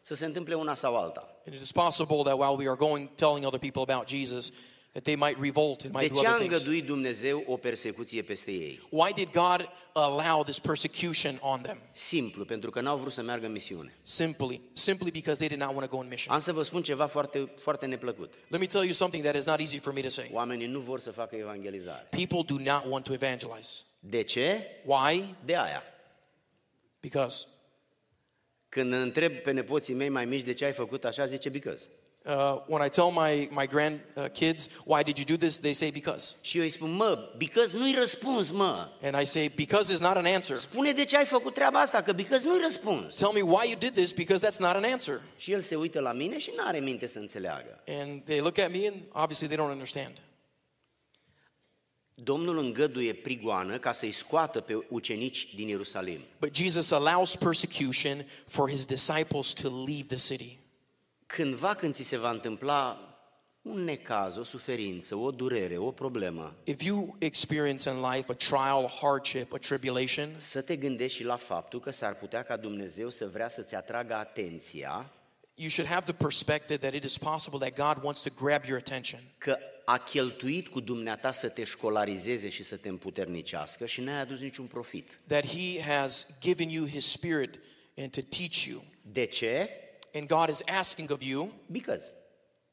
să 0.00 0.14
se 0.14 0.24
întâmple 0.24 0.54
una 0.54 0.74
sau 0.74 0.96
alta. 0.96 1.40
And 1.46 1.54
it 1.54 1.62
is 1.62 1.72
possible 1.72 2.22
that 2.22 2.38
while 2.38 2.56
we 2.56 2.66
are 2.68 2.76
going 2.76 3.08
telling 3.14 3.44
other 3.46 3.58
people 3.70 3.82
about 3.94 4.08
Jesus, 4.08 4.52
that 4.92 5.04
they 5.04 5.14
might 5.16 5.36
revolt 5.40 5.84
and 5.84 5.92
De 5.92 5.98
might 5.98 6.12
do 6.12 6.20
ce 6.20 6.26
a 6.26 6.30
other 6.34 6.46
things. 6.46 6.56
îngăduit 6.56 6.86
Dumnezeu 6.86 7.44
o 7.46 7.56
persecuție 7.56 8.22
peste 8.22 8.50
ei? 8.50 8.80
Why 8.90 9.12
did 9.12 9.30
God 9.30 9.68
allow 9.92 10.42
this 10.44 10.58
persecution 10.58 11.38
on 11.40 11.60
them? 11.60 11.78
Simplu, 11.92 12.44
pentru 12.44 12.70
că 12.70 12.80
n-au 12.80 12.98
vrut 12.98 13.12
să 13.12 13.22
meargă 13.22 13.46
în 13.46 13.52
misiune. 13.52 13.96
Simply, 14.02 14.60
simply 14.72 15.10
because 15.10 15.36
they 15.46 15.48
did 15.48 15.66
not 15.66 15.76
want 15.76 15.88
to 15.90 15.96
go 15.96 16.02
on 16.02 16.08
mission. 16.08 16.34
Am 16.34 16.40
să 16.40 16.52
vă 16.52 16.62
spun 16.62 16.82
ceva 16.82 17.06
foarte, 17.06 17.52
foarte 17.60 17.86
neplăcut. 17.86 18.34
Let 18.48 18.60
me 18.60 18.66
tell 18.66 18.84
you 18.84 18.92
something 18.92 19.22
that 19.24 19.36
is 19.36 19.46
not 19.46 19.58
easy 19.58 19.78
for 19.78 19.92
me 19.92 20.00
to 20.00 20.08
say. 20.08 20.30
Oamenii 20.32 20.66
nu 20.66 20.80
vor 20.80 21.00
să 21.00 21.10
facă 21.10 21.36
evangelizare. 21.36 22.08
People 22.10 22.56
do 22.56 22.72
not 22.72 22.84
want 22.88 23.04
to 23.04 23.12
evangelize. 23.12 23.82
De 24.00 24.22
ce? 24.22 24.66
Why? 24.84 25.34
De 25.44 25.56
aia. 25.56 25.82
Because 27.00 27.46
Când 28.68 28.92
întreb 28.92 29.32
pe 29.32 29.50
nepoții 29.50 29.94
mei 29.94 30.08
mai 30.08 30.24
mici 30.24 30.42
de 30.44 30.52
ce 30.52 30.64
ai 30.64 30.72
făcut 30.72 31.04
așa, 31.04 31.26
zice 31.26 31.48
because. 31.48 31.88
Uh, 32.26 32.60
when 32.66 32.82
I 32.82 32.88
tell 32.88 33.10
my, 33.10 33.48
my 33.50 33.66
grandkids, 33.66 34.68
why 34.84 35.02
did 35.02 35.18
you 35.18 35.24
do 35.24 35.36
this? 35.36 35.58
They 35.58 35.72
say, 35.72 35.90
because. 35.90 36.34
Și 36.40 36.56
eu 36.56 36.62
îi 36.62 36.70
spun, 36.70 36.90
mă, 36.90 37.34
because 37.36 37.76
nu-i 37.76 37.94
răspuns, 37.98 38.50
mă. 38.50 38.88
And 39.02 39.20
I 39.20 39.24
say, 39.24 39.48
because 39.48 39.92
is 39.92 40.00
not 40.00 40.16
an 40.16 40.24
answer. 40.24 40.56
Spune 40.56 40.92
de 40.92 41.04
ce 41.04 41.16
ai 41.16 41.24
făcut 41.24 41.54
treaba 41.54 41.80
asta, 41.80 42.02
că 42.02 42.12
because 42.12 42.46
nu-i 42.46 42.60
răspuns. 42.62 43.14
Tell 43.14 43.32
me 43.32 43.40
why 43.40 43.68
you 43.68 43.78
did 43.78 43.94
this, 43.94 44.12
because 44.12 44.46
that's 44.46 44.58
not 44.58 44.74
an 44.74 44.84
answer. 44.84 45.20
Și 45.36 45.52
el 45.52 45.60
se 45.60 45.76
uită 45.76 46.00
la 46.00 46.12
mine 46.12 46.38
și 46.38 46.52
nu 46.56 46.62
are 46.66 46.78
minte 46.78 47.06
să 47.06 47.18
înțeleagă. 47.18 47.82
And 47.86 48.22
they 48.24 48.38
look 48.38 48.58
at 48.58 48.70
me 48.70 48.86
and 48.86 48.96
obviously 49.12 49.46
they 49.46 49.56
don't 49.56 49.70
understand. 49.70 50.12
Domnul 52.14 52.58
îngăduie 52.58 53.12
prigoană 53.12 53.78
ca 53.78 53.92
să-i 53.92 54.12
scoată 54.12 54.60
pe 54.60 54.86
ucenici 54.88 55.54
din 55.54 55.68
Ierusalim. 55.68 56.20
But 56.38 56.54
Jesus 56.56 56.90
allows 56.90 57.36
persecution 57.36 58.26
for 58.46 58.70
his 58.70 58.84
disciples 58.84 59.52
to 59.52 59.68
leave 59.86 60.16
the 60.16 60.34
city. 60.34 60.58
Cândva 61.32 61.74
când 61.74 61.94
ți 61.94 62.02
se 62.02 62.16
va 62.16 62.30
întâmpla 62.30 63.04
un 63.62 63.84
necaz, 63.84 64.36
o 64.36 64.42
suferință, 64.42 65.16
o 65.16 65.30
durere, 65.30 65.76
o 65.76 65.90
problemă, 65.90 66.56
If 66.64 66.82
you 66.82 67.16
experience 67.18 67.90
in 67.90 68.00
life 68.00 68.32
a 68.32 68.34
trial, 68.34 68.84
a 68.84 68.90
hardship, 69.00 69.52
a 69.52 69.56
tribulation, 69.56 70.28
să 70.36 70.62
te 70.62 70.76
gândești 70.76 71.16
și 71.16 71.24
la 71.24 71.36
faptul 71.36 71.80
că 71.80 71.90
s-ar 71.90 72.14
putea 72.14 72.42
ca 72.42 72.56
Dumnezeu 72.56 73.10
să 73.10 73.26
vrea 73.32 73.48
să-ți 73.48 73.74
atragă 73.74 74.14
atenția 74.14 75.10
you 75.60 75.68
should 75.68 75.88
have 75.88 76.04
the 76.06 76.14
perspective 76.14 76.80
that 76.80 76.94
it 76.94 77.04
is 77.04 77.18
possible 77.18 77.58
that 77.58 77.76
God 77.76 78.02
wants 78.02 78.22
to 78.22 78.30
grab 78.30 78.64
your 78.64 78.78
attention. 78.78 79.20
că 79.38 79.58
a 79.84 79.98
cheltuit 79.98 80.68
cu 80.68 80.80
dumneata 80.80 81.32
să 81.32 81.48
te 81.48 81.64
școlarizeze 81.64 82.48
și 82.48 82.62
să 82.62 82.76
te 82.76 82.88
împuternicească 82.88 83.86
și 83.86 84.00
n-ai 84.00 84.20
adus 84.20 84.40
niciun 84.40 84.66
profit. 84.66 85.20
That 85.26 85.46
he 85.46 85.80
has 85.80 86.36
given 86.40 86.68
you 86.68 86.86
his 86.86 87.10
spirit 87.10 87.60
and 87.96 88.10
to 88.10 88.20
teach 88.20 88.64
you. 88.64 88.84
De 89.02 89.24
ce? 89.24 89.70
And 90.14 90.28
God 90.28 90.48
is 90.48 90.62
asking 90.66 91.10
of 91.10 91.22
you, 91.22 91.52
Because. 91.66 92.04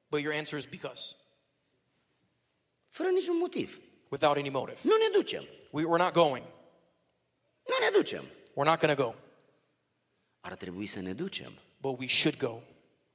but 0.10 0.21
your 0.21 0.34
answer 0.34 0.58
is 0.60 0.65
because, 0.65 1.15
Fără 2.89 3.10
niciun 3.10 3.38
motiv. 3.38 3.80
without 4.10 4.38
any 4.38 4.50
motive. 4.50 4.78
Nu 4.84 4.91
ne 4.97 5.17
ducem. 5.17 5.43
We, 5.71 5.84
we're 5.84 6.04
not 6.04 6.13
going. 6.13 6.43
Nu 7.67 7.76
ne 7.86 7.89
ducem. 7.97 8.23
We're 8.56 8.69
not 8.69 8.80
going 8.80 8.95
to 8.97 9.04
go, 9.04 9.13
Ar 10.39 10.56
trebui 10.56 10.86
să 10.88 11.00
ne 11.02 11.13
ducem. 11.13 11.52
but 11.82 12.00
we 12.00 12.08
should 12.08 12.38
go. 12.38 12.62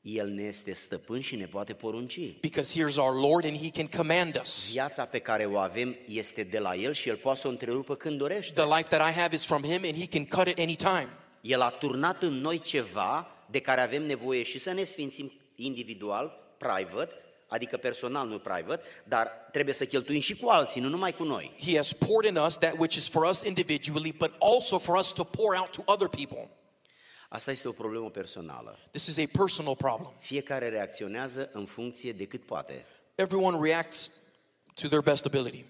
El 0.00 0.28
ne 0.28 0.42
este 0.42 0.72
stăpân 0.72 1.20
și 1.20 1.36
ne 1.36 1.46
poate 1.46 1.74
porunci. 1.74 2.18
Because 2.40 2.80
here's 2.80 2.96
our 2.96 3.20
Lord 3.30 3.44
and 3.44 3.56
he 3.56 3.70
can 3.70 3.86
command 3.86 4.40
us. 4.42 4.70
Viața 4.70 5.04
pe 5.06 5.18
care 5.18 5.46
o 5.46 5.56
avem 5.58 5.96
este 6.06 6.42
de 6.42 6.58
la 6.58 6.74
El 6.74 6.92
și 6.92 7.08
El 7.08 7.16
poate 7.16 7.40
să 7.40 7.46
o 7.46 7.50
întrerupă 7.50 7.94
când 7.96 8.18
dorește. 8.18 8.52
The 8.52 8.76
life 8.76 8.96
that 8.96 9.10
I 9.10 9.12
have 9.18 9.34
is 9.34 9.44
from 9.44 9.62
him 9.62 9.80
and 9.84 9.94
he 9.94 10.06
can 10.06 10.24
cut 10.24 10.46
it 10.46 10.58
anytime. 10.58 11.08
El 11.40 11.60
a 11.60 11.70
turnat 11.70 12.22
în 12.22 12.32
noi 12.32 12.60
ceva 12.60 13.31
de 13.52 13.60
care 13.60 13.80
avem 13.80 14.02
nevoie 14.02 14.42
și 14.42 14.58
să 14.58 14.72
ne 14.72 14.84
sfințim 14.84 15.32
individual, 15.54 16.54
private, 16.58 17.14
adică 17.46 17.76
personal, 17.76 18.28
nu 18.28 18.38
private, 18.38 18.82
dar 19.04 19.26
trebuie 19.52 19.74
să 19.74 19.84
cheltuim 19.84 20.20
și 20.20 20.36
cu 20.36 20.48
alții, 20.48 20.80
nu 20.80 20.88
numai 20.88 21.12
cu 21.12 21.24
noi. 21.24 21.54
He 21.66 21.76
has 21.76 21.92
poured 21.92 22.30
in 22.30 22.36
us 22.36 22.58
that 22.58 22.74
which 22.78 22.96
is 22.96 23.08
for 23.08 23.24
us 23.24 23.42
individually, 23.42 24.12
but 24.12 24.32
also 24.38 24.78
for 24.78 24.96
us 24.96 25.12
to 25.12 25.24
pour 25.24 25.56
out 25.58 25.70
to 25.70 25.82
other 25.84 26.08
people. 26.08 26.50
Asta 27.28 27.50
este 27.50 27.68
o 27.68 27.72
problemă 27.72 28.10
personală. 28.10 28.78
This 28.90 29.06
is 29.06 29.18
a 29.18 29.24
personal 29.38 29.76
problem. 29.76 30.12
Fiecare 30.18 30.68
reacționează 30.68 31.48
în 31.52 31.64
funcție 31.64 32.12
de 32.12 32.24
cât 32.24 32.44
poate. 32.44 32.86
Everyone 33.14 33.68
reacts 33.68 34.10
to 34.74 34.86
their 34.86 35.02
best 35.02 35.24
ability. 35.24 35.64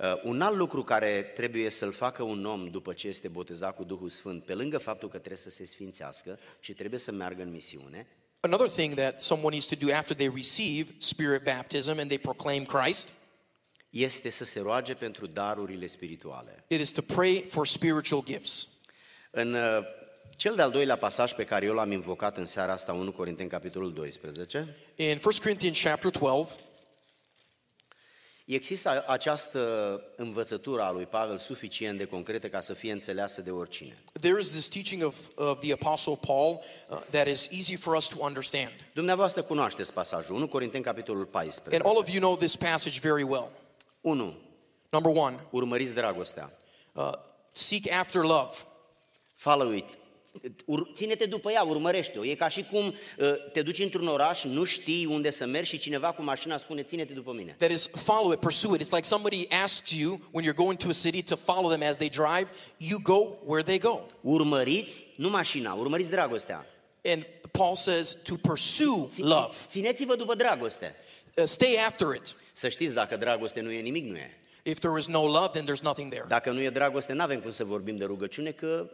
Uh, 0.00 0.20
un 0.22 0.42
alt 0.42 0.56
lucru 0.56 0.82
care 0.82 1.22
trebuie 1.22 1.70
să-l 1.70 1.92
facă 1.92 2.22
un 2.22 2.44
om 2.44 2.68
după 2.70 2.92
ce 2.92 3.08
este 3.08 3.28
botezat 3.28 3.76
cu 3.76 3.84
Duhul 3.84 4.08
Sfânt, 4.08 4.44
pe 4.44 4.54
lângă 4.54 4.78
faptul 4.78 5.08
că 5.08 5.16
trebuie 5.16 5.40
să 5.40 5.50
se 5.50 5.64
sfințească 5.64 6.38
și 6.60 6.72
trebuie 6.72 7.00
să 7.00 7.12
meargă 7.12 7.42
în 7.42 7.50
misiune, 7.50 8.06
Another 8.40 8.68
thing 8.68 8.94
that 8.94 9.20
someone 9.20 9.50
needs 9.50 9.66
to 9.66 9.86
do 9.86 9.94
after 9.94 10.16
they 10.16 10.30
receive 10.34 10.94
spirit 10.98 11.42
baptism 11.42 11.90
and 11.90 12.06
they 12.06 12.18
proclaim 12.18 12.64
Christ, 12.64 13.12
este 13.90 14.30
să 14.30 14.44
se 14.44 14.60
roage 14.60 14.94
pentru 14.94 15.26
darurile 15.26 15.86
spirituale. 15.86 16.64
it 16.68 16.80
is 16.80 16.90
to 16.90 17.02
pray 17.02 17.44
for 17.48 17.66
spiritual 17.66 18.22
gifts. 18.24 18.68
În 19.30 19.54
uh, 19.54 19.60
cel 20.36 20.54
de-al 20.54 20.70
doilea 20.70 20.96
pasaj 20.96 21.32
pe 21.32 21.44
care 21.44 21.66
eu 21.66 21.74
l-am 21.74 21.92
invocat 21.92 22.36
în 22.36 22.46
seara 22.46 22.72
asta, 22.72 22.92
1 22.92 23.12
Corinteni, 23.12 23.48
capitolul 23.48 23.92
12, 23.92 24.76
In 24.94 25.20
1 25.24 25.34
Corinthians 25.42 25.82
chapter 25.82 26.10
12, 26.10 26.54
există 28.54 29.04
această 29.06 29.60
învățătură 30.16 30.82
a 30.82 30.90
lui 30.90 31.06
Pavel 31.06 31.38
suficient 31.38 31.98
de 31.98 32.04
concretă 32.04 32.48
ca 32.48 32.60
să 32.60 32.72
fie 32.74 32.92
înțeleasă 32.92 33.40
de 33.40 33.50
oricine. 33.50 34.02
there 34.20 34.40
is 34.40 34.50
this 34.50 34.68
teaching 34.68 35.04
of, 35.04 35.16
of 35.34 35.60
the 35.60 35.72
Apostle 35.72 36.18
Paul 36.26 36.60
uh, 36.88 36.98
that 37.10 37.26
is 37.28 37.48
easy 37.50 37.76
for 37.76 37.94
us 37.94 38.06
to 38.08 38.16
understand. 38.24 38.70
Dumneavoastră 38.94 39.42
cunoașteți 39.42 39.92
pasajul, 39.92 40.34
1 40.36 40.48
Corinteni, 40.48 40.84
capitolul 40.84 41.24
14. 41.24 41.82
And 41.82 41.94
all 41.94 42.02
of 42.02 42.08
you 42.14 42.20
know 42.20 42.36
this 42.36 42.56
passage 42.56 42.98
very 43.00 43.22
well. 43.22 43.48
1. 44.00 44.36
Number 44.90 45.12
one, 45.22 45.40
Urmăriți 45.50 45.94
dragostea. 45.94 46.56
uh, 46.92 47.10
seek 47.52 47.90
after 47.92 48.22
love. 48.22 48.50
Follow 49.34 49.70
it. 49.72 49.84
Ur- 50.64 50.90
Ține-te 50.94 51.26
după 51.26 51.50
ea, 51.50 51.62
urmărește-o. 51.62 52.24
E 52.24 52.34
ca 52.34 52.48
și 52.48 52.62
cum 52.70 52.86
uh, 52.86 52.94
te 53.52 53.62
duci 53.62 53.78
într-un 53.78 54.06
oraș, 54.06 54.44
nu 54.44 54.64
știi 54.64 55.06
unde 55.06 55.30
să 55.30 55.46
mergi 55.46 55.70
și 55.70 55.78
cineva 55.78 56.12
cu 56.12 56.22
mașina 56.22 56.56
spune 56.56 56.82
ține-te 56.82 57.12
după 57.12 57.32
mine. 57.32 57.54
That 57.58 57.70
is, 57.70 57.88
follow 57.88 58.32
it, 58.32 58.38
pursue 58.38 58.74
it. 58.74 58.80
It's 58.86 58.90
like 58.92 59.06
somebody 59.06 59.46
asks 59.62 59.90
you 59.90 60.20
when 60.30 60.44
you're 60.44 60.56
going 60.56 60.76
to 60.78 60.88
a 60.88 60.92
city 60.92 61.22
to 61.22 61.36
follow 61.36 61.68
them 61.70 61.82
as 61.82 61.96
they 61.96 62.08
drive. 62.08 62.48
You 62.76 62.98
go 63.02 63.36
where 63.44 63.62
they 63.62 63.78
go. 63.78 64.00
Urmăriți, 64.20 65.04
nu 65.16 65.28
mașina, 65.30 65.72
urmăriți 65.72 66.10
dragostea. 66.10 66.66
And 67.04 67.26
Paul 67.50 67.76
says 67.76 68.16
to 68.22 68.34
pursue 68.34 69.08
love. 69.16 69.54
Țineți-vă 69.68 70.16
după 70.16 70.34
dragoste. 70.34 70.94
Uh, 71.34 71.44
stay 71.44 71.76
after 71.86 72.06
it. 72.14 72.34
Să 72.52 72.68
știți, 72.68 72.94
dacă 72.94 73.16
dragoste 73.16 73.60
nu 73.60 73.70
e, 73.70 73.80
nimic 73.80 74.04
nu 74.10 74.16
e. 74.16 74.36
If 74.62 74.78
there 74.78 74.98
is 74.98 75.06
no 75.06 75.22
love, 75.22 75.48
then 75.52 75.64
there's 75.64 75.82
nothing 75.82 76.10
there. 76.10 76.24
Dacă 76.28 76.50
nu 76.50 76.60
e 76.60 76.70
dragoste, 76.70 77.12
nu 77.12 77.22
avem 77.22 77.40
cum 77.40 77.50
să 77.50 77.64
vorbim 77.64 77.96
de 77.96 78.04
rugăciune, 78.04 78.50
că 78.50 78.90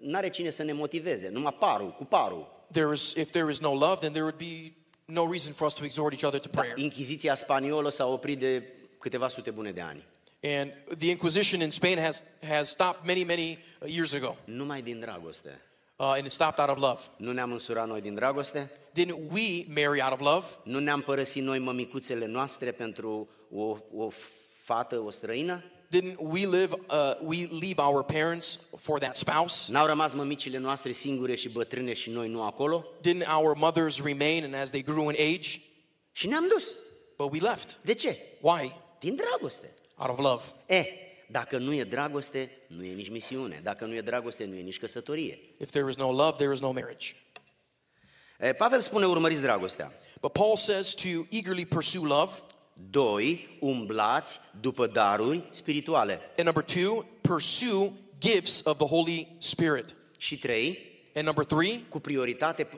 n-are 0.00 0.28
cine 0.28 0.50
să 0.50 0.62
ne 0.62 0.72
motiveze. 0.72 1.28
Numai 1.28 1.56
parul, 1.58 1.90
cu 1.90 2.04
parul. 2.04 2.64
There 2.70 2.92
is, 2.92 3.12
if 3.14 3.30
there 3.30 3.50
is 3.50 3.60
no 3.60 3.72
love, 3.72 3.96
then 4.00 4.12
there 4.12 4.24
would 4.24 4.38
be 4.38 4.72
no 5.04 5.26
reason 5.30 5.52
for 5.52 5.66
us 5.66 5.74
to 5.74 5.84
exhort 5.84 6.12
each 6.12 6.24
other 6.24 6.40
to 6.40 6.48
Da, 6.52 6.60
prayer. 6.60 6.78
Inchiziția 6.78 7.34
spaniolă 7.34 7.90
s-a 7.90 8.06
oprit 8.06 8.38
de 8.38 8.62
câteva 8.98 9.28
sute 9.28 9.50
bune 9.50 9.70
de 9.70 9.80
ani. 9.80 10.04
And 10.44 10.72
the 10.98 11.10
Inquisition 11.10 11.60
in 11.60 11.70
Spain 11.70 11.98
has, 11.98 12.22
has 12.48 12.68
stopped 12.70 13.06
many, 13.06 13.24
many 13.24 13.58
uh, 13.80 13.88
years 13.94 14.12
ago. 14.12 14.36
Numai 14.44 14.82
din 14.82 15.00
dragoste. 15.00 15.60
Uh, 15.96 16.14
and 16.16 16.24
it 16.24 16.32
stopped 16.32 16.58
out 16.58 16.68
of 16.68 16.82
love. 16.82 17.00
Nu 17.16 17.32
ne-am 17.32 17.52
însurat 17.52 17.86
noi 17.86 18.00
din 18.00 18.14
dragoste? 18.14 18.70
Didn't 18.98 19.30
we 19.32 19.64
marry 19.68 20.02
out 20.02 20.12
of 20.12 20.20
love? 20.20 20.46
Nu 20.64 20.78
ne-am 20.78 21.00
părăsit 21.00 21.42
noi 21.42 21.58
mămicuțele 21.58 22.26
noastre 22.26 22.72
pentru 22.72 23.28
o, 23.54 23.76
o 23.94 24.10
fată, 24.62 24.98
o 24.98 25.10
străină? 25.10 25.64
Didn't 25.92 26.16
we 26.18 26.46
live, 26.46 26.74
uh, 26.90 27.14
we 27.20 27.48
leave 27.60 27.78
our 27.78 28.02
parents 28.02 28.58
for 28.76 28.98
that 28.98 29.16
spouse? 29.16 29.72
N-au 29.72 29.86
rămas 29.86 30.12
mămicile 30.12 30.58
noastre 30.58 30.92
singure 30.92 31.34
și 31.34 31.48
bătrâne 31.48 31.92
și 31.92 32.10
noi 32.10 32.28
nu 32.28 32.42
acolo? 32.42 32.86
Didn't 33.08 33.26
our 33.36 33.56
mothers 33.56 34.02
remain 34.02 34.44
and 34.44 34.54
as 34.54 34.70
they 34.70 34.82
grew 34.82 35.08
in 35.08 35.16
age? 35.34 35.60
Și 36.12 36.26
ne-am 36.26 36.48
dus. 36.48 36.76
But 37.16 37.32
we 37.32 37.38
left. 37.38 37.78
De 37.82 37.94
ce? 37.94 38.18
Why? 38.40 38.72
Din 39.00 39.14
dragoste. 39.14 39.74
Out 39.96 40.10
of 40.10 40.18
love. 40.18 40.42
E, 40.66 40.86
dacă 41.28 41.58
nu 41.58 41.74
e 41.74 41.84
dragoste, 41.84 42.50
nu 42.66 42.84
e 42.84 42.92
nici 42.92 43.10
misiune. 43.10 43.60
Dacă 43.62 43.84
nu 43.84 43.94
e 43.94 44.00
dragoste, 44.00 44.44
nu 44.44 44.54
e 44.54 44.60
nici 44.60 44.78
căsătorie. 44.78 45.40
If 45.58 45.70
there 45.70 45.90
is 45.90 45.96
no 45.96 46.10
love, 46.12 46.32
there 46.36 46.52
is 46.52 46.60
no 46.60 46.72
marriage. 46.72 47.08
E, 48.38 48.52
Pavel 48.52 48.80
spune 48.80 49.06
urmăriți 49.06 49.40
dragostea. 49.40 49.92
But 50.20 50.32
Paul 50.32 50.56
says 50.56 50.94
to 50.94 51.08
eagerly 51.30 51.66
pursue 51.66 52.06
love. 52.06 52.32
Doi, 52.90 53.56
umblați 53.60 54.40
după 54.60 54.86
daruri 54.86 55.42
spirituale. 55.50 56.20
And 56.36 56.46
number 56.46 56.62
two, 56.62 57.06
pursue 57.20 57.92
gifts 58.20 58.60
of 58.64 58.76
the 58.76 58.86
Holy 58.86 59.28
Spirit. 59.38 59.94
Și 60.18 60.38
trei, 60.38 60.90
And 61.14 61.24
number 61.24 61.44
three, 61.44 61.80
cu 61.88 62.00
prioritate 62.00 62.68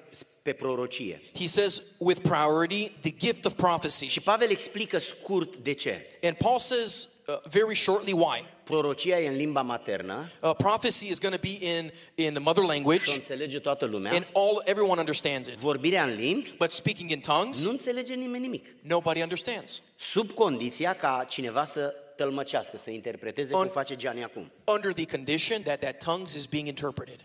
pe 0.43 0.53
prorocie. 0.53 1.23
he 1.39 1.47
says 1.47 1.83
with 1.99 2.21
priority 2.21 2.91
the 3.01 3.11
gift 3.19 3.45
of 3.45 3.53
prophecy. 3.53 4.07
Și 4.07 4.21
Pavel 4.21 4.51
explică 4.51 4.99
scurt 4.99 5.57
de 5.57 5.73
ce. 5.73 6.07
And 6.23 6.37
Paul 6.37 6.59
says 6.59 7.09
uh, 7.27 7.35
very 7.51 7.75
shortly 7.75 8.13
why. 8.13 8.45
Prorocia 8.65 9.19
e 9.21 9.29
în 9.29 9.37
limba 9.37 9.63
maternă 9.63 10.31
Uh, 10.41 10.51
prophecy 10.57 11.07
is 11.07 11.19
going 11.19 11.35
to 11.35 11.41
be 11.41 11.67
in, 11.79 11.93
in 12.15 12.31
the 12.33 12.39
mother 12.43 12.63
și 12.63 12.69
o 12.69 12.73
language, 12.73 13.13
înțelege 13.13 13.59
toată 13.59 13.85
lumea. 13.85 14.13
and 14.13 14.27
all 14.35 14.63
everyone 14.65 14.99
understands 15.01 15.49
it. 15.49 15.55
Vorbirea 15.55 16.05
în 16.05 16.15
limbi 16.15 16.55
But 16.59 16.71
speaking 16.71 17.11
in 17.11 17.21
tongues, 17.21 17.65
nu 17.65 17.71
înțelege 17.71 18.15
nimeni 18.15 18.43
nimic. 18.43 18.67
nobody 18.81 19.23
understands. 19.23 19.83
Sub 19.97 20.31
condiția 20.31 20.95
ca 20.95 21.27
cineva 21.29 21.65
să 21.65 21.95
tălmăcească, 22.17 22.79
să 22.79 22.91
interpreteze 22.91 23.53
cum 23.53 23.67
On- 23.69 23.71
face 23.73 23.97
Gianni 23.97 24.25
acum. 24.25 24.53
Under 24.65 24.93
the 24.93 25.07
condition 25.07 25.63
that 25.63 25.79
that 25.81 26.05
tongues 26.05 26.35
is 26.35 26.47
being 26.47 26.67
interpreted. 26.67 27.21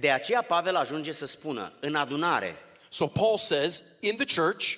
De 0.00 0.10
aceea 0.10 0.42
Pavel 0.42 0.76
ajunge 0.76 1.12
să 1.12 1.26
spună, 1.26 1.72
în 1.80 1.94
adunare, 1.94 2.56
So 2.88 3.06
Paul 3.06 3.38
says 3.38 3.82
in 4.00 4.16
the 4.16 4.40
church, 4.40 4.74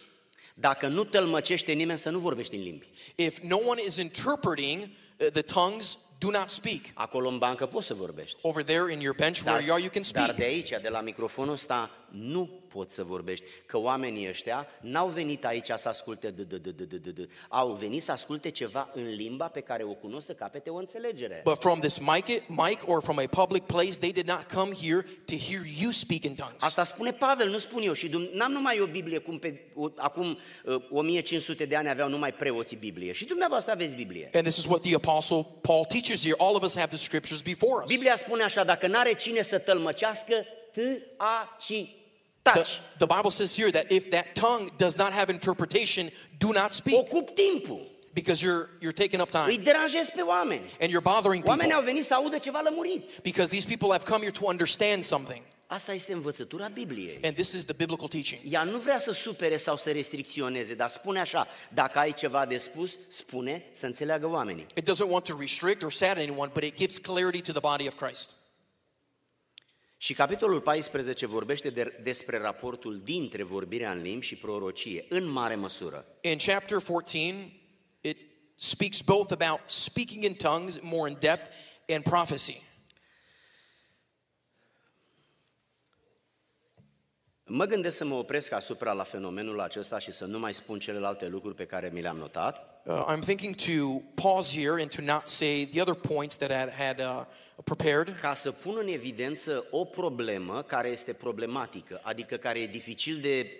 dacă 0.54 0.88
nu 0.88 1.04
tălmăcește 1.04 1.72
nimeni 1.72 1.98
să 1.98 2.10
nu 2.10 2.18
vorbești 2.18 2.54
în 2.54 2.62
limbi. 2.62 2.88
if 3.14 3.38
no 3.38 3.56
one 3.66 3.82
is 3.86 3.96
interpreting 3.96 4.82
uh, 4.82 5.26
the 5.32 5.42
tongues, 5.42 5.98
do 6.24 6.38
not 6.38 6.50
speak. 6.50 6.80
Acolo 6.94 7.28
în 7.28 7.38
bancă 7.38 7.66
poți 7.66 7.86
să 7.86 7.94
vorbești. 7.94 8.36
Over 8.40 8.62
there 8.64 8.92
in 8.92 9.00
your 9.00 9.14
bench 9.14 9.40
where 9.46 9.64
you 9.64 9.72
are, 9.74 9.82
you 9.82 9.90
can 9.92 10.02
dar 10.12 10.22
speak. 10.24 10.36
de 10.36 10.44
aici, 10.44 10.68
de 10.82 10.88
la 10.88 11.00
microfonul 11.00 11.52
ăsta, 11.52 11.90
nu 12.10 12.50
poți 12.68 12.94
să 12.94 13.02
vorbești. 13.02 13.44
Că 13.66 13.78
oamenii 13.78 14.28
ăștia 14.28 14.66
n-au 14.80 15.08
venit 15.08 15.44
aici 15.44 15.70
să 15.76 15.88
asculte 15.88 16.30
d- 16.32 16.34
d- 16.34 16.60
d- 16.60 16.72
d- 16.74 16.86
d- 16.86 17.00
d- 17.08 17.24
d- 17.24 17.28
Au 17.48 17.72
venit 17.72 18.02
să 18.02 18.12
asculte 18.12 18.50
ceva 18.50 18.90
în 18.94 19.14
limba 19.14 19.48
pe 19.48 19.60
care 19.60 19.82
o 19.84 19.92
cunosc 19.92 20.26
să 20.26 20.32
capete 20.32 20.70
o 20.70 20.76
înțelegere. 20.76 21.40
But 21.44 21.58
from 21.60 21.78
this 21.80 21.98
mic, 21.98 22.24
mic 22.48 22.80
or 22.86 23.02
from 23.02 23.18
a 23.18 23.26
public 23.30 23.62
place, 23.62 23.90
they 23.92 24.12
did 24.12 24.26
not 24.28 24.46
come 24.54 24.70
here 24.82 25.00
to 25.24 25.34
hear 25.48 25.62
you 25.80 25.90
speak 25.90 26.24
in 26.24 26.34
tongues. 26.34 26.56
Asta 26.62 26.84
spune 26.84 27.12
Pavel, 27.12 27.48
nu 27.50 27.58
spun 27.58 27.82
eu. 27.82 27.92
Și 27.92 28.08
Dum- 28.08 28.30
n-am 28.32 28.52
numai 28.52 28.80
o 28.80 28.86
Biblie, 28.86 29.18
cum 29.18 29.38
pe, 29.38 29.60
o, 29.74 29.86
acum 29.96 30.38
uh, 30.64 30.74
1500 30.90 31.64
de 31.64 31.76
ani 31.76 31.88
aveau 31.88 32.08
numai 32.08 32.32
preoții 32.32 32.76
Biblie. 32.76 33.12
Și 33.12 33.24
dumneavoastră 33.24 33.72
aveți 33.72 33.94
Biblie. 33.94 34.30
And 34.32 34.42
this 34.44 34.56
is 34.56 34.64
what 34.66 34.80
the 34.80 34.94
apostle 34.94 35.46
Paul 35.60 35.84
teaches 35.84 36.13
here. 36.22 36.34
All 36.38 36.54
of 36.56 36.62
us 36.62 36.74
have 36.76 36.88
the 36.88 36.96
scriptures 36.98 37.42
before 37.42 37.82
us. 37.82 37.88
Biblia 37.90 38.16
spune 38.16 38.42
așa, 38.42 38.64
dacă 38.64 38.86
n-are 38.86 39.12
cine 39.14 39.42
să 39.42 39.58
tălmăcească, 39.58 40.34
t-a-ci, 40.72 41.88
The, 42.42 42.50
taci. 42.52 42.80
the 42.98 43.06
Bible 43.06 43.30
says 43.30 43.54
here 43.56 43.70
that 43.70 43.90
if 43.90 44.08
that 44.10 44.26
tongue 44.34 44.68
does 44.76 44.96
not 44.96 45.12
have 45.12 45.32
interpretation, 45.32 46.10
do 46.38 46.52
not 46.52 46.72
speak 46.72 46.96
Ocup 46.96 47.30
timpul. 47.34 47.90
because 48.12 48.42
you're 48.46 48.68
you're 48.82 48.92
taking 48.92 49.20
up 49.20 49.28
Îi 49.34 49.40
time 49.54 49.62
deranjezi 49.64 50.10
pe 50.10 50.20
oameni. 50.20 50.62
and 50.80 50.90
you're 50.92 51.02
bothering 51.02 51.46
Oamenii 51.46 51.72
au 51.72 51.78
people 51.78 51.92
venit 51.92 52.06
să 52.06 52.14
audă 52.14 52.38
ceva 52.38 52.60
lămurit. 52.60 53.10
because 53.22 53.50
these 53.50 53.66
people 53.66 53.88
have 53.90 54.04
come 54.04 54.20
here 54.24 54.30
to 54.40 54.46
understand 54.46 55.02
something. 55.04 55.42
Asta 55.66 55.92
este 55.92 56.12
învățătura 56.12 56.68
Bibliei. 56.68 57.18
And 57.22 57.34
this 57.34 57.52
is 57.52 57.64
the 57.64 57.74
biblical 57.76 58.08
teaching. 58.08 58.40
Ea 58.52 58.62
nu 58.62 58.78
vrea 58.78 58.98
să 58.98 59.12
supere 59.12 59.56
sau 59.56 59.76
să 59.76 59.90
restricționeze, 59.90 60.74
dar 60.74 60.88
spune 60.88 61.20
așa, 61.20 61.48
dacă 61.72 61.98
ai 61.98 62.12
ceva 62.12 62.46
de 62.46 62.58
spus, 62.58 62.98
spune 63.08 63.64
să 63.72 63.86
înțeleagă 63.86 64.26
oamenii. 64.26 64.66
It 64.76 64.90
doesn't 64.90 65.10
want 65.10 65.24
to 65.24 65.36
restrict 65.38 65.82
or 65.82 65.92
sadden 65.92 66.28
anyone, 66.28 66.50
but 66.54 66.62
it 66.62 66.76
gives 66.76 66.98
clarity 66.98 67.40
to 67.40 67.52
the 67.52 67.60
body 67.60 67.86
of 67.86 67.94
Christ. 67.94 68.30
Și 69.96 70.14
capitolul 70.14 70.60
14 70.60 71.26
vorbește 71.26 71.70
de, 71.70 72.00
despre 72.02 72.38
raportul 72.38 73.00
dintre 73.04 73.42
vorbirea 73.42 73.90
în 73.90 74.02
limbi 74.02 74.26
și 74.26 74.36
prorocie, 74.36 75.06
în 75.08 75.30
mare 75.30 75.54
măsură. 75.54 76.06
In 76.20 76.36
chapter 76.36 76.78
14, 76.80 77.52
it 78.00 78.18
speaks 78.54 79.00
both 79.00 79.32
about 79.32 79.60
speaking 79.66 80.24
in 80.24 80.34
tongues 80.34 80.78
more 80.80 81.10
in 81.10 81.16
depth 81.20 81.50
and 81.88 82.02
prophecy. 82.02 82.62
Mă 87.46 87.64
gândesc 87.64 87.96
să 87.96 88.04
mă 88.04 88.14
opresc 88.14 88.52
asupra 88.52 88.92
la 88.92 89.04
fenomenul 89.04 89.60
acesta 89.60 89.98
și 89.98 90.12
să 90.12 90.24
nu 90.24 90.38
mai 90.38 90.54
spun 90.54 90.78
celelalte 90.78 91.26
lucruri 91.26 91.54
pe 91.54 91.66
care 91.66 91.90
mi 91.92 92.00
le-am 92.00 92.16
notat, 92.16 92.68
Uh, 92.86 93.04
I'm 93.08 93.20
thinking 93.20 93.54
to 93.54 94.02
pause 94.14 94.60
here 94.60 94.82
and 94.82 94.90
to 94.94 95.02
not 95.02 95.28
say 95.28 95.64
the 95.64 95.80
other 95.80 95.94
points 95.94 96.36
that 96.36 96.50
I 96.50 96.54
had, 96.54 96.70
had 96.70 97.00
uh, 97.00 97.24
prepared. 97.64 98.16
Ca 98.20 98.34
să 98.34 98.50
pun 98.50 98.76
în 98.80 98.86
evidență 98.88 99.66
o 99.70 99.84
problemă 99.84 100.62
care 100.62 100.88
este 100.88 101.12
problematică, 101.12 102.00
adică 102.02 102.36
care 102.36 102.60
e 102.60 102.66
dificil 102.66 103.20
de, 103.20 103.50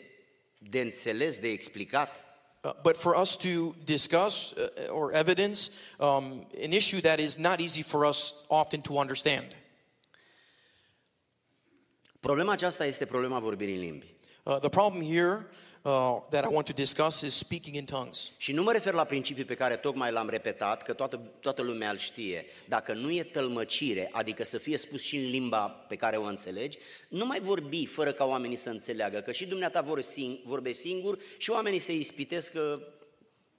de 0.59 0.81
înțeles, 0.81 1.39
de 1.39 1.49
explicat, 1.49 2.27
Uh, 2.65 2.73
but 2.83 2.97
for 2.97 3.15
us 3.15 3.37
to 3.37 3.75
discuss 3.85 4.53
uh, 4.53 4.89
or 4.89 5.13
evidence 5.13 5.71
um, 5.99 6.47
an 6.63 6.73
issue 6.73 7.01
that 7.01 7.19
is 7.19 7.37
not 7.37 7.61
easy 7.61 7.83
for 7.83 8.05
us 8.05 8.35
often 8.49 8.81
to 8.81 8.99
understand. 8.99 9.45
Problema 12.25 12.53
aceasta 12.53 12.85
este 12.85 13.07
problema 13.07 13.39
vorbirii 13.39 13.75
în 13.75 13.81
limbi. 13.81 14.07
Uh, 14.43 14.57
the 14.59 14.69
problem 14.69 15.03
here 15.03 15.47
uh, 15.83 15.93
that 16.31 16.45
I 16.45 16.49
want 16.51 16.67
to 16.67 16.73
discuss 16.73 17.21
is 17.21 17.35
speaking 17.35 17.75
in 17.75 17.85
tongues. 17.85 18.33
Și 18.37 18.53
nu 18.53 18.63
mă 18.63 18.73
refer 18.73 18.93
la 18.93 19.05
principiul 19.05 19.47
pe 19.47 19.55
care 19.55 19.77
tocmai 19.77 20.13
l-am 20.13 20.29
repetat, 20.29 20.83
că 20.83 20.93
toată, 20.93 21.21
toată 21.41 21.63
lumea 21.63 21.91
îl 21.91 21.97
știe. 21.97 22.47
Dacă 22.69 22.93
nu 22.93 23.11
e 23.11 23.23
tălmăcire, 23.23 24.09
adică 24.13 24.45
să 24.45 24.59
fie 24.59 24.77
spus 24.79 25.03
și 25.03 25.17
în 25.17 25.31
limba 25.31 25.67
pe 25.67 25.97
care 25.97 26.17
o 26.17 26.23
înțelegi, 26.23 26.79
nu 27.09 27.27
mai 27.27 27.41
vorbi 27.41 27.87
fără 27.87 28.13
ca 28.13 28.25
oamenii 28.25 28.57
să 28.57 28.71
înțeleagă, 28.71 29.19
că 29.19 29.33
și 29.33 29.47
dumneata 29.47 29.81
vor 29.81 30.01
sing, 30.01 30.39
vorbești 30.45 30.81
singur 30.81 31.19
și 31.37 31.51
oamenii 31.51 31.79
se 31.79 31.93
ispitesc 31.93 32.53
că 32.53 32.81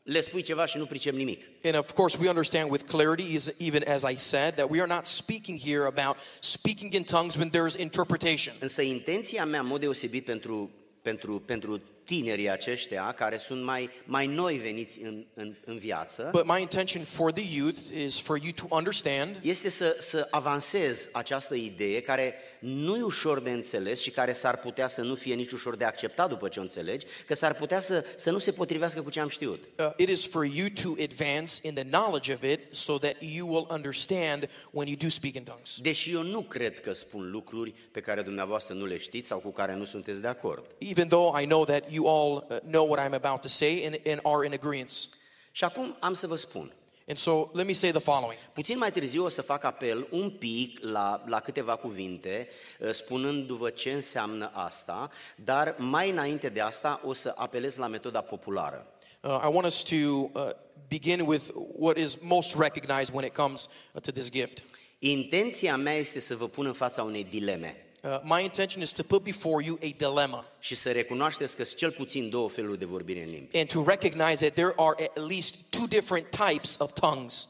le 0.06 0.22
spui 0.22 0.42
ceva 0.42 0.66
și 0.66 0.78
nu 0.78 0.86
pricep 0.86 1.14
nimic. 1.14 1.44
And 1.64 1.76
of 1.76 1.94
course, 1.94 2.18
we 2.20 2.30
understand 2.30 2.70
with 2.70 2.84
clarity, 2.84 3.34
is 3.34 3.54
even 3.58 3.84
as 3.88 4.04
I 4.04 4.16
said, 4.16 4.56
that 4.56 4.70
we 4.70 4.80
are 4.80 4.94
not 4.94 5.06
speaking 5.06 5.60
here 5.60 5.86
about 5.86 6.18
speaking 6.40 6.94
in 6.94 7.04
tongues 7.04 7.36
when 7.36 7.50
there 7.50 7.66
is 7.68 7.74
interpretation. 7.74 8.56
Însă 8.60 8.82
intenția 8.82 9.46
mea, 9.46 9.60
în 9.60 9.66
mod 9.66 9.80
deosebit 9.80 10.26
pentru, 10.26 10.72
pentru, 11.02 11.40
pentru 11.40 11.82
tinerii 12.06 12.50
aceștia, 12.50 13.12
care 13.12 13.38
sunt 13.38 13.64
mai, 13.64 13.90
mai 14.06 14.28
noi 14.28 14.56
veniți 14.56 15.00
în, 15.02 15.26
în, 15.34 15.56
în 15.66 15.78
viață, 15.78 16.30
But 16.32 16.46
my 16.46 16.62
intention 16.62 17.04
for 17.04 17.32
the 17.32 17.58
youth 17.58 17.80
is 18.06 18.20
for 18.20 18.38
you 18.44 18.52
to 18.68 18.76
understand 18.76 19.40
este 19.42 19.70
să, 19.70 19.96
să 20.00 20.28
avansez 20.32 21.10
această 21.12 21.56
idee 21.56 22.02
care 22.02 22.34
nu 22.60 22.98
e 22.98 23.02
ușor 23.02 23.40
de 23.40 23.50
înțeles 23.52 24.02
și 24.02 24.10
care 24.10 24.34
s-ar 24.34 24.58
putea 24.58 24.88
să 24.88 25.02
nu 25.02 25.16
fie 25.16 25.34
nici 25.34 25.52
ușor 25.52 25.76
de 25.76 25.84
acceptat 25.84 26.30
după 26.30 26.48
ce 26.48 26.60
o 26.60 26.62
înțelegi, 26.62 27.06
că 27.26 27.36
s-ar 27.36 27.54
putea 27.56 27.80
să, 27.80 28.06
să 28.16 28.32
nu 28.32 28.38
se 28.38 28.52
potrivească 28.52 29.02
cu 29.02 29.10
ce 29.10 29.20
am 29.20 29.28
știut. 29.28 29.64
uh, 29.80 29.92
it 29.98 30.10
is 30.10 30.28
for 30.28 30.46
you 30.46 30.68
to 30.84 31.04
advance 31.04 31.54
in 31.62 31.74
the 31.74 31.84
knowledge 31.84 32.34
of 32.34 32.44
it 32.44 32.60
so 32.70 32.98
that 32.98 33.16
you 33.20 33.48
will 33.48 33.68
understand 33.70 34.50
when 34.72 34.88
you 34.88 34.98
do 35.02 35.10
speak 35.10 35.36
in 35.36 35.44
tongues. 35.44 35.78
Deși 35.82 36.12
eu 36.12 36.22
nu 36.22 36.42
cred 36.42 36.80
că 36.80 36.94
spun 36.94 37.32
lucruri 37.32 37.74
pe 37.92 38.00
care 38.00 38.22
dumneavoastră 38.22 38.74
nu 38.74 38.86
le 38.86 38.98
știți 38.98 39.28
sau 39.28 39.40
cu 39.40 39.52
care 39.52 39.76
nu 39.76 39.86
sunteți 39.86 40.22
de 40.22 40.28
acord. 40.28 40.66
Even 40.78 41.08
though 41.08 41.42
I 41.42 41.46
know 41.46 41.66
that 41.66 41.94
you 41.96 42.08
all 42.08 42.46
uh, 42.50 42.58
know 42.70 42.86
what 42.86 43.00
I'm 43.00 43.14
about 43.14 43.42
to 43.42 43.48
say 43.48 43.86
and, 43.86 43.96
and 44.12 44.20
are 44.24 44.46
in 44.46 44.54
agreement. 44.54 45.10
Și 45.52 45.64
acum 45.64 45.98
am 46.00 46.14
să 46.14 46.28
vă 46.28 46.36
spun. 46.36 46.74
And 47.08 47.18
so 47.18 47.50
let 47.54 47.68
me 47.68 47.74
say 47.74 47.92
the 47.92 48.00
following. 48.00 48.40
Puțin 48.54 48.78
mai 48.78 48.92
târziu 48.92 49.24
o 49.24 49.30
să 49.30 49.42
fac 49.42 49.64
apel 49.64 50.08
un 50.12 50.30
pic 50.30 50.80
la, 50.84 51.24
la 51.28 51.40
câteva 51.40 51.76
cuvinte, 51.76 52.48
uh, 52.80 52.92
spunându-vă 52.92 53.70
ce 53.70 53.92
înseamnă 53.92 54.52
asta, 54.54 55.10
dar 55.36 55.76
mai 55.78 56.10
înainte 56.10 56.50
de 56.50 56.62
asta 56.62 57.02
o 57.04 57.14
să 57.14 57.34
apelez 57.36 57.76
la 57.76 57.88
metoda 57.88 58.22
populară. 58.22 58.88
Uh, 59.22 59.40
I 59.44 59.48
want 59.54 59.66
us 59.66 59.84
to 59.84 59.96
uh, 59.96 60.50
begin 60.88 61.26
with 61.26 61.50
what 61.78 61.98
is 61.98 62.18
most 62.22 62.56
recognized 62.56 63.14
when 63.14 63.26
it 63.26 63.34
comes 63.34 63.68
uh, 63.92 64.02
to 64.02 64.12
this 64.12 64.30
gift. 64.30 64.64
Intenția 65.00 65.78
mea 65.78 65.94
este 65.94 66.20
să 66.20 66.36
vă 66.36 66.48
pun 66.48 66.66
în 66.66 66.74
fața 66.74 67.04
unei 67.04 67.24
dileme 67.24 67.85
Uh, 68.06 68.20
my 68.24 68.42
intention 68.42 68.82
is 68.82 68.92
to 68.92 69.04
put 69.04 69.24
before 69.24 69.64
you 69.64 69.78
a 69.82 69.94
dilemma 69.98 70.48
și 70.60 70.76
să 70.76 70.92
recunoașteți 70.92 71.56
că 71.56 71.64
sunt 71.64 71.78
cel 71.78 71.92
puțin 71.92 72.30
două 72.30 72.50
feluri 72.50 72.80
de 72.80 72.86
vorbire 72.86 73.24
în 73.24 73.30
limbi. 73.30 73.58
and 73.58 73.68
to 73.68 73.84
recognize 73.88 74.50
that 74.50 74.54
there 74.54 74.74
are 74.76 75.04
at 75.04 75.28
least 75.30 75.56
two 75.70 75.88
different 75.88 76.30
types 76.30 76.76
of 76.80 76.92
tongues. 76.94 77.48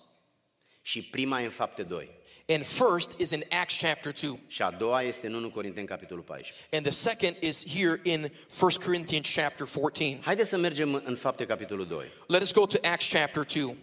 Și 0.81 1.01
prima 1.01 1.41
e 1.41 1.45
în 1.45 1.51
fapte 1.51 1.83
2. 1.83 2.09
And 2.47 2.65
first 2.65 3.19
is 3.19 3.29
in 3.29 3.43
Acts 3.61 3.77
chapter 3.81 4.13
2. 4.21 4.39
Și 4.47 4.61
a 4.61 4.71
doua 4.71 5.01
este 5.01 5.27
în 5.27 5.33
1 5.33 5.49
Corinteni, 5.49 5.87
capitolul 5.87 6.23
14. 6.23 6.67
And 6.71 6.83
the 6.83 6.93
second 6.93 7.35
is 7.39 7.65
here 7.75 7.99
in 8.03 8.31
1 8.61 8.71
Corinthians 8.85 9.33
chapter 9.33 9.67
14. 9.67 10.19
Haideți 10.21 10.49
să 10.49 10.57
mergem 10.57 11.01
în 11.05 11.15
fapte, 11.15 11.45
capitolul 11.45 11.85
2. 11.85 12.05
Let 12.27 12.41
us 12.41 12.53
go 12.53 12.65
to 12.65 12.77
Acts 12.81 13.07
chapter 13.11 13.43
2. 13.43 13.75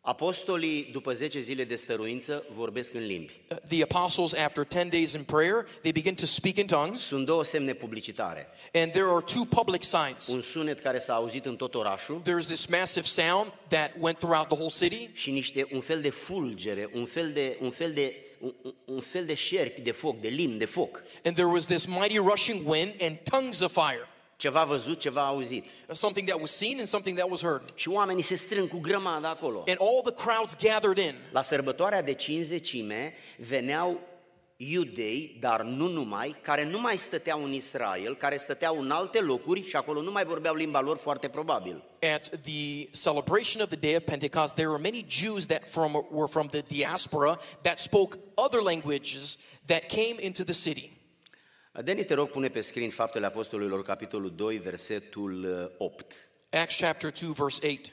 Apostolii, 0.00 0.88
după 0.92 1.12
10 1.12 1.40
zile 1.40 1.64
de 1.64 1.76
stăruință, 1.76 2.44
vorbesc 2.54 2.94
în 2.94 3.06
limbi. 3.06 3.40
Uh, 3.50 3.56
The 3.68 3.82
apostles, 3.82 4.32
after 4.44 4.66
10 4.72 4.88
days 4.88 5.12
in 5.12 5.22
prayer, 5.24 5.64
they 5.80 5.92
begin 5.92 6.14
to 6.14 6.26
speak 6.26 6.56
in 6.56 6.66
tongues. 6.66 7.00
Sunt 7.00 7.26
două 7.26 7.44
semne 7.44 7.72
publicitare. 7.74 8.46
And 8.72 8.90
there 8.92 9.04
are 9.04 9.24
two 9.34 9.44
public 9.44 9.82
signs. 9.82 10.26
Un 10.26 10.40
sunet 10.40 10.80
care 10.80 10.98
s-a 10.98 11.14
auzit 11.14 11.46
în 11.46 11.56
tot 11.56 11.74
orașul 11.74 12.20
There's 12.22 12.46
this 12.46 12.66
massive 12.66 13.06
sound 13.06 13.52
that 13.68 13.90
went 13.98 14.18
throughout 14.18 14.46
the 14.46 14.56
whole 14.56 14.70
city, 14.70 15.10
și 15.12 15.30
niște, 15.30 15.66
un 15.72 15.80
fel 15.80 16.00
de 16.00 16.10
fulgere, 16.10 16.90
un 16.94 17.04
fel 17.04 17.32
de, 17.32 17.56
un 17.60 17.70
fel 17.70 17.92
de, 17.92 18.14
un, 18.40 18.54
un- 18.62 18.74
un 18.84 19.00
fel 19.00 19.24
de 19.26 19.34
șerpi 19.34 19.80
de 19.80 19.90
foc, 19.92 20.20
de 20.20 20.28
limn 20.28 20.58
de 20.58 20.64
foc. 20.64 21.02
and 21.24 21.34
there 21.34 21.48
was 21.48 21.66
this 21.66 21.86
mighty 21.86 22.18
rushing 22.18 22.66
wind 22.68 22.94
and 23.00 23.16
tongues 23.30 23.60
of 23.60 23.72
fire. 23.72 24.08
Ceva 24.38 24.64
văzut, 24.64 25.00
ceva 25.00 25.26
auzit. 25.26 25.64
Something 25.88 26.28
that 26.28 26.40
was 26.40 26.50
seen 26.50 26.78
and 26.78 26.88
something 26.88 27.16
that 27.16 27.30
was 27.30 27.40
heard. 27.40 27.72
Și 27.74 27.88
oamenii 27.88 28.22
se 28.22 28.34
strâng 28.34 28.68
cu 28.68 28.78
grămadă 28.78 29.26
acolo. 29.26 29.64
And 29.66 29.76
all 29.80 30.12
the 30.12 30.24
crowds 30.26 30.56
gathered 30.62 30.98
in. 30.98 31.14
La 31.32 31.42
sărbătoarea 31.42 32.02
de 32.02 32.14
cinzecime 32.14 33.14
veneau 33.38 34.00
iudei, 34.56 35.36
dar 35.40 35.62
nu 35.62 35.88
numai, 35.88 36.36
care 36.42 36.64
nu 36.64 36.80
mai 36.80 36.96
stăteau 36.96 37.44
în 37.44 37.52
Israel, 37.52 38.16
care 38.16 38.36
stăteau 38.36 38.80
în 38.80 38.90
alte 38.90 39.20
locuri 39.20 39.68
și 39.68 39.76
acolo 39.76 40.02
nu 40.02 40.10
mai 40.10 40.24
vorbeau 40.24 40.54
limba 40.54 40.80
lor 40.80 40.96
foarte 40.96 41.28
probabil. 41.28 41.84
At 42.14 42.28
the 42.42 42.88
celebration 43.02 43.62
of 43.62 43.68
the 43.68 43.78
day 43.78 43.96
of 43.96 44.02
Pentecost, 44.04 44.54
there 44.54 44.68
were 44.68 44.82
many 44.82 45.06
Jews 45.08 45.46
that 45.46 45.68
from, 45.68 46.06
were 46.10 46.28
from 46.28 46.46
the 46.46 46.60
diaspora 46.60 47.38
that 47.62 47.78
spoke 47.78 48.18
other 48.34 48.62
languages 48.62 49.36
that 49.66 49.86
came 49.88 50.16
into 50.20 50.42
the 50.44 50.54
city. 50.54 50.97
Deni, 51.82 52.04
te 52.04 52.14
rog, 52.14 52.28
pune 52.28 52.48
pe 52.48 52.60
screen 52.60 52.90
Faptele 52.90 53.26
Apostolilor, 53.26 53.82
capitolul 53.82 54.32
2, 54.34 54.56
versetul 54.56 55.44
uh, 55.78 55.86
8. 55.86 56.14
Acts 56.50 56.78
chapter 56.80 57.10
2, 57.10 57.32
verse 57.36 57.68
8. 57.68 57.92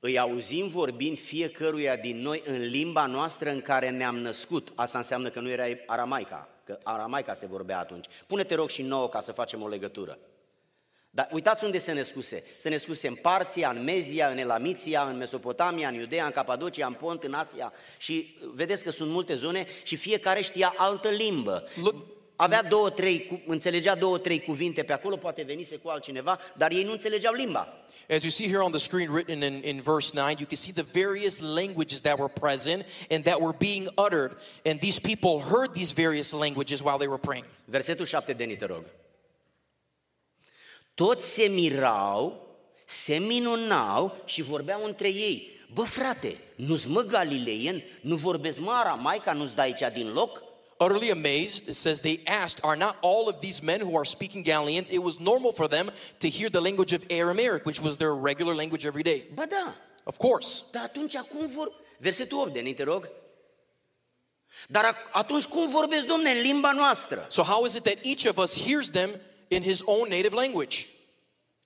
Îi 0.00 0.18
auzim 0.18 0.68
vorbind 0.68 1.18
fiecăruia 1.18 1.96
din 1.96 2.16
noi 2.16 2.42
în 2.44 2.62
limba 2.62 3.06
noastră 3.06 3.50
în 3.50 3.60
care 3.60 3.90
ne-am 3.90 4.18
născut. 4.18 4.72
Asta 4.74 4.98
înseamnă 4.98 5.30
că 5.30 5.40
nu 5.40 5.50
era 5.50 5.64
aramaica, 5.86 6.48
că 6.64 6.78
aramaica 6.82 7.34
se 7.34 7.46
vorbea 7.46 7.78
atunci. 7.78 8.06
Pune-te 8.26 8.54
rog 8.54 8.68
și 8.68 8.82
nouă 8.82 9.08
ca 9.08 9.20
să 9.20 9.32
facem 9.32 9.62
o 9.62 9.68
legătură. 9.68 10.18
Dar 11.16 11.28
uitați 11.32 11.64
unde 11.64 11.78
se 11.78 11.92
născuse. 11.92 12.44
Se 12.56 12.68
născuse 12.68 13.08
în 13.08 13.14
Parția, 13.14 13.70
în 13.76 13.84
Mezia, 13.84 14.28
în 14.28 14.38
Elamiția, 14.38 15.02
în 15.02 15.16
Mesopotamia, 15.16 15.88
în 15.88 15.94
Iudea, 15.94 16.24
în 16.24 16.30
Capadocia, 16.30 16.86
în 16.86 16.92
Pont, 16.92 17.22
în 17.22 17.34
Asia. 17.34 17.72
Și 17.98 18.36
vedeți 18.54 18.84
că 18.84 18.90
sunt 18.90 19.10
multe 19.10 19.34
zone 19.34 19.66
și 19.82 19.96
fiecare 19.96 20.42
știa 20.42 20.74
altă 20.76 21.08
limbă. 21.08 21.64
Look- 21.76 22.04
Avea 22.36 22.62
două, 22.62 22.90
trei, 22.90 23.26
cu- 23.26 23.50
înțelegea 23.52 23.94
două, 23.94 24.18
trei 24.18 24.40
cuvinte 24.40 24.82
pe 24.82 24.92
acolo, 24.92 25.16
poate 25.16 25.42
venise 25.42 25.76
cu 25.76 25.88
altcineva, 25.88 26.38
dar 26.56 26.70
ei 26.70 26.82
nu 26.84 26.92
înțelegeau 26.92 27.34
limba. 27.34 27.68
As 28.10 28.22
you 28.22 28.30
see 28.30 28.46
here 28.46 28.58
on 28.58 28.70
the 28.70 28.80
screen 28.80 29.10
written 29.10 29.42
in, 29.42 29.60
in 29.64 29.80
verse 29.82 30.10
9, 30.14 30.34
you 30.38 30.46
can 30.46 30.56
see 30.56 30.72
the 30.72 30.86
various 31.04 31.40
languages 31.40 32.00
that 32.00 32.18
were 32.18 32.32
present 32.40 32.86
and 33.10 33.24
that 33.24 33.38
were 33.40 33.56
being 33.58 33.88
uttered. 34.06 34.36
And 34.64 34.80
these 34.80 35.00
people 35.00 35.48
heard 35.50 35.72
these 35.72 35.92
various 36.02 36.30
languages 36.32 36.80
while 36.80 36.96
they 36.98 37.08
were 37.08 37.20
praying. 37.20 37.44
Versetul 37.64 38.06
7, 38.06 38.32
Deni, 38.34 38.56
te 38.56 38.64
rog. 38.66 38.84
Toți 40.96 41.32
se 41.34 41.46
mirau, 41.46 42.46
se 42.84 43.18
minunau 43.18 44.16
și 44.24 44.42
vorbeau 44.42 44.84
între 44.84 45.08
ei. 45.08 45.50
Bă, 45.72 45.82
frate, 45.82 46.38
nu-ți 46.54 46.88
mă 46.88 47.00
galileien? 47.02 47.82
Nu 48.00 48.16
vorbesc 48.16 48.58
mă 48.58 48.70
aramaica? 48.72 49.32
Nu-ți 49.32 49.54
dai 49.54 49.66
aici 49.66 49.94
din 49.94 50.12
loc? 50.12 50.42
Utterly 50.78 51.10
amazed, 51.10 51.68
it 51.68 51.74
says 51.74 52.00
they 52.00 52.20
asked, 52.42 52.64
Are 52.64 52.76
not 52.78 52.96
all 53.02 53.28
of 53.28 53.38
these 53.40 53.62
men 53.64 53.80
who 53.80 53.96
are 53.96 54.04
speaking 54.04 54.44
Galileans? 54.44 54.88
It 54.90 55.02
was 55.02 55.16
normal 55.18 55.52
for 55.52 55.66
them 55.68 55.90
to 56.18 56.28
hear 56.28 56.48
the 56.50 56.60
language 56.60 56.92
of 56.96 57.02
Aramaic, 57.20 57.64
which 57.64 57.80
was 57.80 57.96
their 57.96 58.14
regular 58.14 58.54
language 58.54 58.86
every 58.86 59.02
day. 59.02 59.22
Ba 59.34 59.44
da, 59.48 59.74
Of 60.04 60.16
course. 60.16 60.62
dar 60.70 60.82
atunci 60.82 61.14
cum 61.16 61.46
vor... 61.54 61.72
Versetul 61.98 62.38
8, 62.38 62.52
Deni, 62.52 62.74
te 62.74 62.82
rog. 62.82 63.08
Dar 64.68 64.84
ac- 64.84 65.10
atunci 65.12 65.44
cum 65.44 65.68
vorbesc, 65.70 66.04
domne, 66.06 66.30
în 66.30 66.40
limba 66.40 66.72
noastră? 66.72 67.26
So, 67.30 67.42
how 67.42 67.64
is 67.64 67.74
it 67.74 67.82
that 67.82 67.98
each 68.04 68.24
of 68.26 68.36
us 68.36 68.64
hears 68.66 68.90
them 68.90 69.10
in 69.48 69.62
his 69.62 69.82
own 69.84 70.08
native 70.08 70.34
language? 70.34 70.76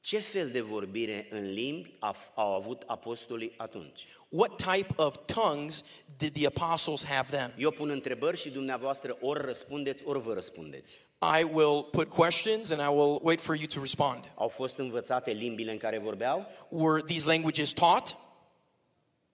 Ce 0.03 0.18
fel 0.18 0.51
de 0.51 0.61
vorbire 0.61 1.26
în 1.31 1.53
limbi 1.53 1.89
af- 1.99 2.35
au 2.35 2.55
avut 2.55 2.83
apostolii 2.87 3.53
atunci? 3.57 4.07
What 4.28 4.57
type 4.72 4.93
of 4.97 5.14
tongues 5.26 5.85
did 6.18 6.33
the 6.33 6.47
apostles 6.47 7.05
have 7.05 7.37
then? 7.37 7.55
Eu 7.59 7.70
pun 7.70 7.89
întrebări 7.91 8.37
și 8.39 8.49
dumneavoastră 8.51 9.16
ori 9.20 9.45
răspundeți, 9.45 10.03
ori 10.05 10.20
vă 10.22 10.33
răspundeți. 10.33 10.97
I 11.41 11.43
will 11.53 11.83
put 11.83 12.09
questions 12.09 12.70
and 12.70 12.81
I 12.81 12.95
will 12.97 13.18
wait 13.22 13.41
for 13.41 13.55
you 13.57 13.66
to 13.74 13.81
respond. 13.81 14.33
Au 14.35 14.49
fost 14.49 14.78
învățate 14.78 15.31
limbile 15.31 15.72
în 15.72 15.78
care 15.78 15.99
vorbeau? 15.99 16.47
Were 16.68 17.03
these 17.03 17.26
languages 17.26 17.72
taught? 17.72 18.16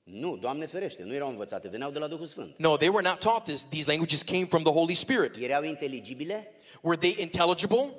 Nu, 0.02 0.36
Doamne 0.36 0.66
ferește, 0.66 1.02
nu 1.02 1.14
erau 1.14 1.28
învățate, 1.28 1.68
veneau 1.68 1.90
de 1.90 1.98
la 1.98 2.06
Duhul 2.06 2.26
Sfânt. 2.26 2.54
No, 2.58 2.76
they 2.76 2.88
were 2.88 3.08
not 3.08 3.18
taught 3.18 3.44
this. 3.44 3.64
These 3.64 3.88
languages 3.88 4.22
came 4.22 4.44
from 4.44 4.62
the 4.62 4.72
Holy 4.72 4.94
Spirit. 4.94 5.36
Erau 5.36 5.62
inteligibile? 5.64 6.52
Were 6.80 6.96
they 6.96 7.14
intelligible? 7.18 7.94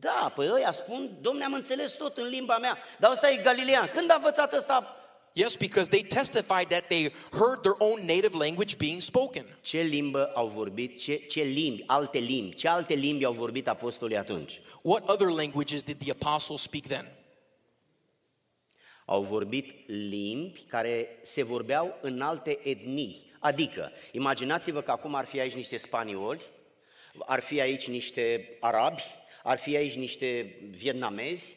Da, 0.00 0.32
păi 0.34 0.50
ăia 0.52 0.72
spun, 0.72 1.18
domne, 1.20 1.44
am 1.44 1.52
înțeles 1.52 1.92
tot 1.92 2.16
în 2.16 2.28
limba 2.28 2.58
mea, 2.58 2.78
dar 2.98 3.10
ăsta 3.10 3.30
e 3.30 3.36
galilean. 3.36 3.90
Când 3.94 4.10
a 4.10 4.14
învățat 4.14 4.52
ăsta? 4.52 4.96
Yes, 5.32 5.56
because 5.56 5.88
they 5.88 6.02
testified 6.02 6.68
that 6.68 6.86
they 6.88 7.12
heard 7.30 7.62
their 7.62 7.76
own 7.78 8.00
native 8.06 8.36
language 8.36 8.76
being 8.76 9.00
spoken. 9.00 9.58
Ce 9.60 9.80
limbă 9.80 10.30
au 10.34 10.48
vorbit, 10.48 11.00
ce, 11.00 11.16
ce 11.16 11.42
limbi, 11.42 11.84
alte 11.86 12.18
limbi, 12.18 12.54
ce 12.54 12.68
alte 12.68 12.94
limbi 12.94 13.24
au 13.24 13.32
vorbit 13.32 13.68
apostolii 13.68 14.16
atunci? 14.16 14.60
What 14.82 15.08
other 15.08 15.28
languages 15.28 15.82
did 15.82 15.98
the 15.98 16.10
apostles 16.10 16.60
speak 16.60 16.82
then? 16.86 17.12
Au 19.04 19.22
vorbit 19.22 19.88
limbi 19.88 20.64
care 20.68 21.18
se 21.22 21.42
vorbeau 21.42 21.98
în 22.00 22.20
alte 22.20 22.58
etnii. 22.62 23.32
Adică, 23.38 23.92
imaginați-vă 24.12 24.80
că 24.80 24.90
acum 24.90 25.14
ar 25.14 25.24
fi 25.24 25.40
aici 25.40 25.54
niște 25.54 25.76
spanioli, 25.76 26.42
ar 27.18 27.40
fi 27.40 27.60
aici 27.60 27.88
niște 27.88 28.56
arabi, 28.60 29.02
ar 29.42 29.58
fi 29.58 29.76
aici 29.76 29.94
niște 29.94 30.56
vietnamezi, 30.70 31.56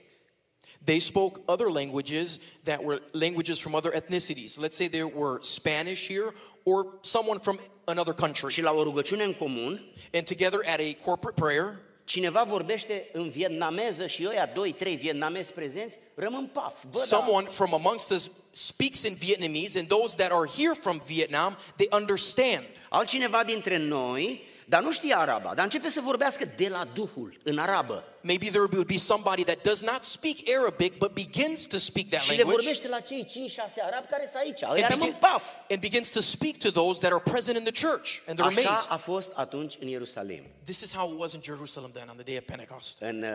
They 0.83 0.99
spoke 0.99 1.41
other 1.45 1.67
languages 1.67 2.39
that 2.63 2.79
were 2.83 3.01
languages 3.11 3.59
from 3.59 3.73
other 3.75 3.91
ethnicities. 3.93 4.57
Let's 4.57 4.75
say 4.75 4.87
there 4.87 5.11
were 5.15 5.39
Spanish 5.41 6.07
here 6.07 6.33
or 6.63 6.85
someone 7.01 7.39
from 7.39 7.59
another 7.85 8.13
country. 8.13 8.51
și 8.51 8.61
la 8.61 8.71
o 8.71 8.83
rugăciune 8.83 9.23
în 9.23 9.33
comun, 9.33 9.93
And 10.13 10.25
together 10.25 10.59
at 10.65 10.79
a 10.79 10.93
corporate 11.03 11.41
prayer, 11.41 11.79
cineva 12.03 12.43
vorbește 12.43 13.09
în 13.13 13.29
vietnameză 13.29 14.07
și 14.07 14.27
ăia 14.27 14.45
doi, 14.55 14.71
trei 14.71 14.95
vietnamezi 14.95 15.51
prezenți, 15.51 15.97
rămân 16.15 16.49
paf. 16.53 16.83
Bă, 16.83 16.97
da, 17.09 17.17
someone 17.17 17.47
from 17.47 17.73
amongst 17.73 18.09
us 18.11 18.29
speaks 18.51 19.03
in 19.03 19.15
Vietnamese, 19.15 19.79
and 19.79 19.87
those 19.87 20.15
that 20.15 20.31
are 20.31 20.49
here 20.57 20.73
from 20.73 21.01
Vietnam, 21.07 21.57
they 21.75 21.87
understand. 21.91 22.65
altcineva 22.89 23.43
dintre 23.43 23.77
noi, 23.77 24.41
dar 24.71 24.83
nu 24.83 24.91
știe 24.91 25.15
araba, 25.17 25.53
dar 25.55 25.63
începe 25.63 25.89
să 25.89 26.01
vorbească 26.01 26.45
de 26.57 26.67
la 26.67 26.83
Duhul, 26.93 27.37
în 27.43 27.57
arabă. 27.57 28.03
Maybe 28.21 28.45
there 28.45 28.67
would 28.71 28.85
be 28.87 28.97
somebody 28.97 29.43
that 29.43 29.61
does 29.61 29.81
not 29.81 30.03
speak 30.03 30.35
Arabic 30.57 30.97
but 30.97 31.13
begins 31.13 31.65
to 31.67 31.77
speak 31.77 32.05
that 32.09 32.21
Și 32.21 32.29
le 32.29 32.35
language 32.35 32.61
vorbește 32.61 32.87
la 32.87 32.99
cei 32.99 33.25
5-6 33.49 33.57
arabi 33.81 34.07
care 34.07 34.23
sunt 34.31 34.41
aici. 34.43 34.61
Ăia 34.61 34.71
and, 34.85 34.93
rămân 34.93 35.07
begin- 35.07 35.19
paf. 35.19 35.43
and 35.69 35.79
begins 35.79 36.09
to 36.11 36.21
speak 36.21 36.57
to 36.57 36.69
those 36.71 36.99
that 36.99 37.11
are 37.11 37.21
present 37.31 37.57
in 37.57 37.63
the 37.63 37.87
church, 37.87 38.09
and 38.27 38.39
they're 38.39 38.47
Așa 38.57 38.69
amazed. 38.69 38.87
a 38.89 38.97
fost 38.97 39.31
atunci 39.33 39.77
în 39.79 39.87
Ierusalim. 39.87 40.43
This 40.63 40.81
is 40.81 40.93
how 40.95 41.11
it 41.13 41.19
was 41.19 41.33
in 41.33 41.41
Jerusalem 41.43 41.91
then 41.93 42.07
on 42.09 42.15
the 42.15 42.23
day 42.23 42.37
of 42.37 42.43
Pentecost. 42.45 42.99
În 43.01 43.23
uh, 43.23 43.29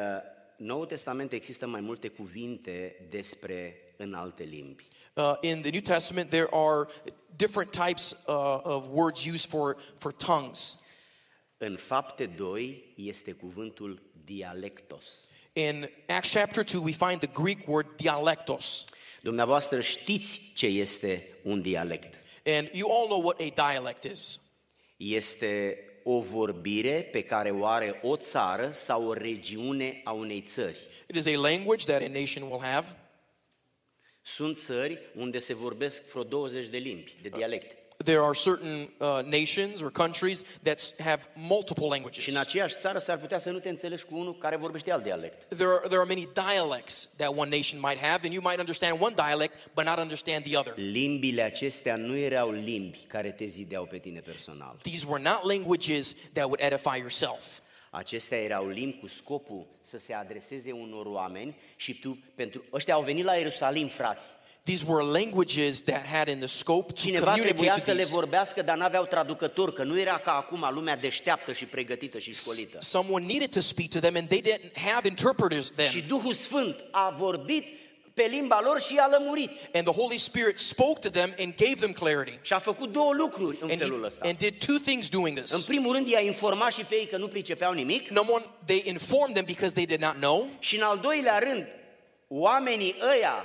Noul 0.56 0.86
Testament 0.86 1.32
există 1.32 1.66
mai 1.66 1.80
multe 1.80 2.08
cuvinte 2.08 3.06
despre 3.10 3.76
în 3.96 4.14
alte 4.14 4.42
limbi. 4.42 4.88
Uh, 5.14 5.32
in 5.40 5.60
the 5.60 5.70
New 5.70 5.80
Testament, 5.80 6.28
there 6.30 6.48
are 6.52 6.86
different 7.36 7.70
types 7.70 8.10
uh, 8.26 8.34
of 8.62 8.84
words 8.90 9.24
used 9.26 9.48
for, 9.50 9.76
for 9.98 10.12
tongues. 10.12 10.76
În 11.58 11.76
fapte 11.76 12.26
2 12.26 12.92
este 12.96 13.32
cuvântul 13.32 14.02
dialectos. 14.24 15.28
In 15.52 15.90
Acts 16.06 16.32
chapter 16.32 16.64
2, 16.64 16.80
we 16.84 16.92
find 16.92 17.20
the 17.20 17.42
Greek 17.42 17.68
word 17.68 17.96
dialectos. 17.96 18.84
Dumneavoastră 19.22 19.80
știți 19.80 20.52
ce 20.54 20.66
este 20.66 21.38
un 21.42 21.62
dialect. 21.62 22.14
And 22.44 22.70
you 22.72 22.90
all 22.92 23.06
know 23.06 23.22
what 23.22 23.40
a 23.40 23.72
dialect 23.72 24.04
is. 24.04 24.40
Este 24.96 25.78
o 26.02 26.20
vorbire 26.20 27.02
pe 27.02 27.22
care 27.22 27.50
o 27.50 27.66
are 27.66 28.00
o 28.02 28.16
țară 28.16 28.70
sau 28.70 29.06
o 29.06 29.12
regiune 29.12 30.00
a 30.04 30.12
unei 30.12 30.40
țări. 30.40 30.78
It 31.08 31.16
is 31.16 31.26
a 31.26 31.38
language 31.38 31.84
that 31.84 32.02
a 32.02 32.08
nation 32.08 32.42
will 32.42 32.62
have. 32.62 32.96
Sunt 34.22 34.58
țări 34.58 34.98
unde 35.14 35.38
se 35.38 35.54
vorbesc 35.54 36.02
vreo 36.10 36.22
20 36.22 36.66
de 36.66 36.78
limbi, 36.78 37.14
de 37.22 37.28
dialecte. 37.28 37.85
There 38.04 38.20
are 38.20 38.34
certain 38.34 38.90
uh, 38.98 39.20
nations 39.24 39.80
or 39.80 39.90
countries 39.90 40.42
that 40.62 40.78
s- 40.78 40.94
have 41.00 41.22
multiple 41.34 41.84
Și 41.84 41.90
languages. 41.90 42.26
în 42.26 42.36
aceeași 42.36 42.74
țară 42.78 42.98
s-ar 42.98 43.18
putea 43.18 43.38
să 43.38 43.50
nu 43.50 43.58
te 43.58 43.68
înțelegi 43.68 44.04
cu 44.04 44.16
unul 44.18 44.38
care 44.38 44.56
vorbește 44.56 44.90
alt 44.92 45.02
dialect. 45.02 45.42
There 45.54 45.68
are, 45.68 45.80
there 45.88 46.00
are 46.00 46.06
many 46.14 46.28
dialects 46.34 47.14
that 47.16 47.28
one 47.36 47.56
nation 47.56 47.80
might 47.80 47.98
have, 47.98 48.18
and 48.24 48.32
you 48.32 48.42
might 48.42 48.58
understand 48.58 49.00
one 49.02 49.14
dialect 49.26 49.68
but 49.74 49.84
not 49.84 49.98
understand 49.98 50.44
the 50.44 50.56
other. 50.58 50.72
Limbile 50.76 51.42
acestea 51.42 51.96
nu 51.96 52.16
erau 52.16 52.50
limbi 52.50 52.98
care 53.06 53.30
te 53.30 53.44
zideau 53.44 53.84
pe 53.84 53.98
tine 53.98 54.20
personal. 54.20 54.78
These 54.82 55.06
were 55.08 55.22
not 55.22 55.44
languages 55.44 56.14
that 56.32 56.44
would 56.44 56.60
edify 56.60 56.98
yourself. 56.98 57.44
Acestea 57.90 58.38
erau 58.38 58.68
limbi 58.68 58.98
cu 59.00 59.06
scopul 59.08 59.66
să 59.80 59.98
se 59.98 60.12
adreseze 60.12 60.72
unor 60.72 61.06
oameni 61.06 61.56
și 61.76 61.98
tu, 61.98 62.18
pentru 62.34 62.64
ăștia 62.72 62.94
au 62.94 63.02
venit 63.02 63.24
la 63.24 63.34
Ierusalim, 63.34 63.88
frați. 63.88 64.26
These 64.66 64.84
were 64.88 65.02
languages 65.04 65.80
that 65.82 66.06
had 66.06 66.28
in 66.28 66.38
the 66.38 66.46
scope 66.48 66.92
to 66.92 67.00
Cineva 67.00 67.24
communicate 67.24 67.42
trebuia 67.52 67.72
to 67.72 67.78
să 67.80 67.90
le 67.90 67.96
these. 67.96 68.12
vorbească, 68.14 68.62
dar 68.62 68.76
n-aveau 68.76 69.04
traducător, 69.04 69.72
că 69.72 69.82
nu 69.84 69.98
era 70.00 70.18
ca 70.18 70.32
acum 70.36 70.68
lumea 70.74 70.96
deșteaptă 70.96 71.52
și 71.52 71.64
pregătită 71.64 72.18
și 72.18 72.34
școlită. 72.34 72.78
Someone 72.80 73.24
needed 73.26 73.50
to 73.50 73.60
speak 73.60 73.88
to 73.88 73.98
them, 73.98 74.16
and 74.16 74.28
they 74.28 74.42
didn't 74.42 74.72
have 74.92 75.08
interpreters 75.08 75.64
Și 75.66 75.72
then. 75.74 76.04
Duhul 76.08 76.32
Sfânt 76.32 76.84
a 76.90 77.10
vorbit 77.18 77.64
pe 78.14 78.22
limba 78.22 78.60
lor 78.62 78.80
și 78.80 78.94
i-a 78.94 79.08
lămurit. 79.18 79.50
And 79.72 79.84
the 79.86 79.94
Holy 80.00 80.18
Spirit 80.18 80.58
spoke 80.58 80.98
to 80.98 81.08
them 81.08 81.34
and 81.38 81.54
gave 81.56 81.74
them 81.74 81.92
clarity. 81.92 82.38
Și 82.42 82.52
a 82.52 82.58
făcut 82.58 82.92
două 82.92 83.12
lucruri 83.12 83.56
în 83.60 83.70
And, 83.70 83.78
felul 83.80 84.00
he, 84.00 84.06
ăsta. 84.06 84.28
and 84.28 84.36
did 84.38 84.64
two 84.66 84.76
things 84.84 85.08
doing 85.08 85.38
În 85.38 85.44
this. 85.44 85.64
primul 85.64 85.92
rând 85.94 86.08
i-a 86.08 86.20
informat 86.20 86.72
și 86.72 86.80
pe 86.84 86.94
ei 86.94 87.06
că 87.06 87.16
nu 87.16 87.28
pricepeau 87.28 87.72
nimic 87.72 88.08
Number 88.08 88.34
one, 88.34 88.44
they 88.64 88.82
informed 88.86 89.34
them 89.34 89.44
because 89.44 89.72
they 89.72 89.86
did 89.86 90.00
not 90.00 90.14
know. 90.14 90.46
și 90.58 90.76
în 90.76 90.82
al 90.82 90.98
doilea 90.98 91.38
rând, 91.38 91.66
oamenii 92.28 92.94
ăia, 93.12 93.44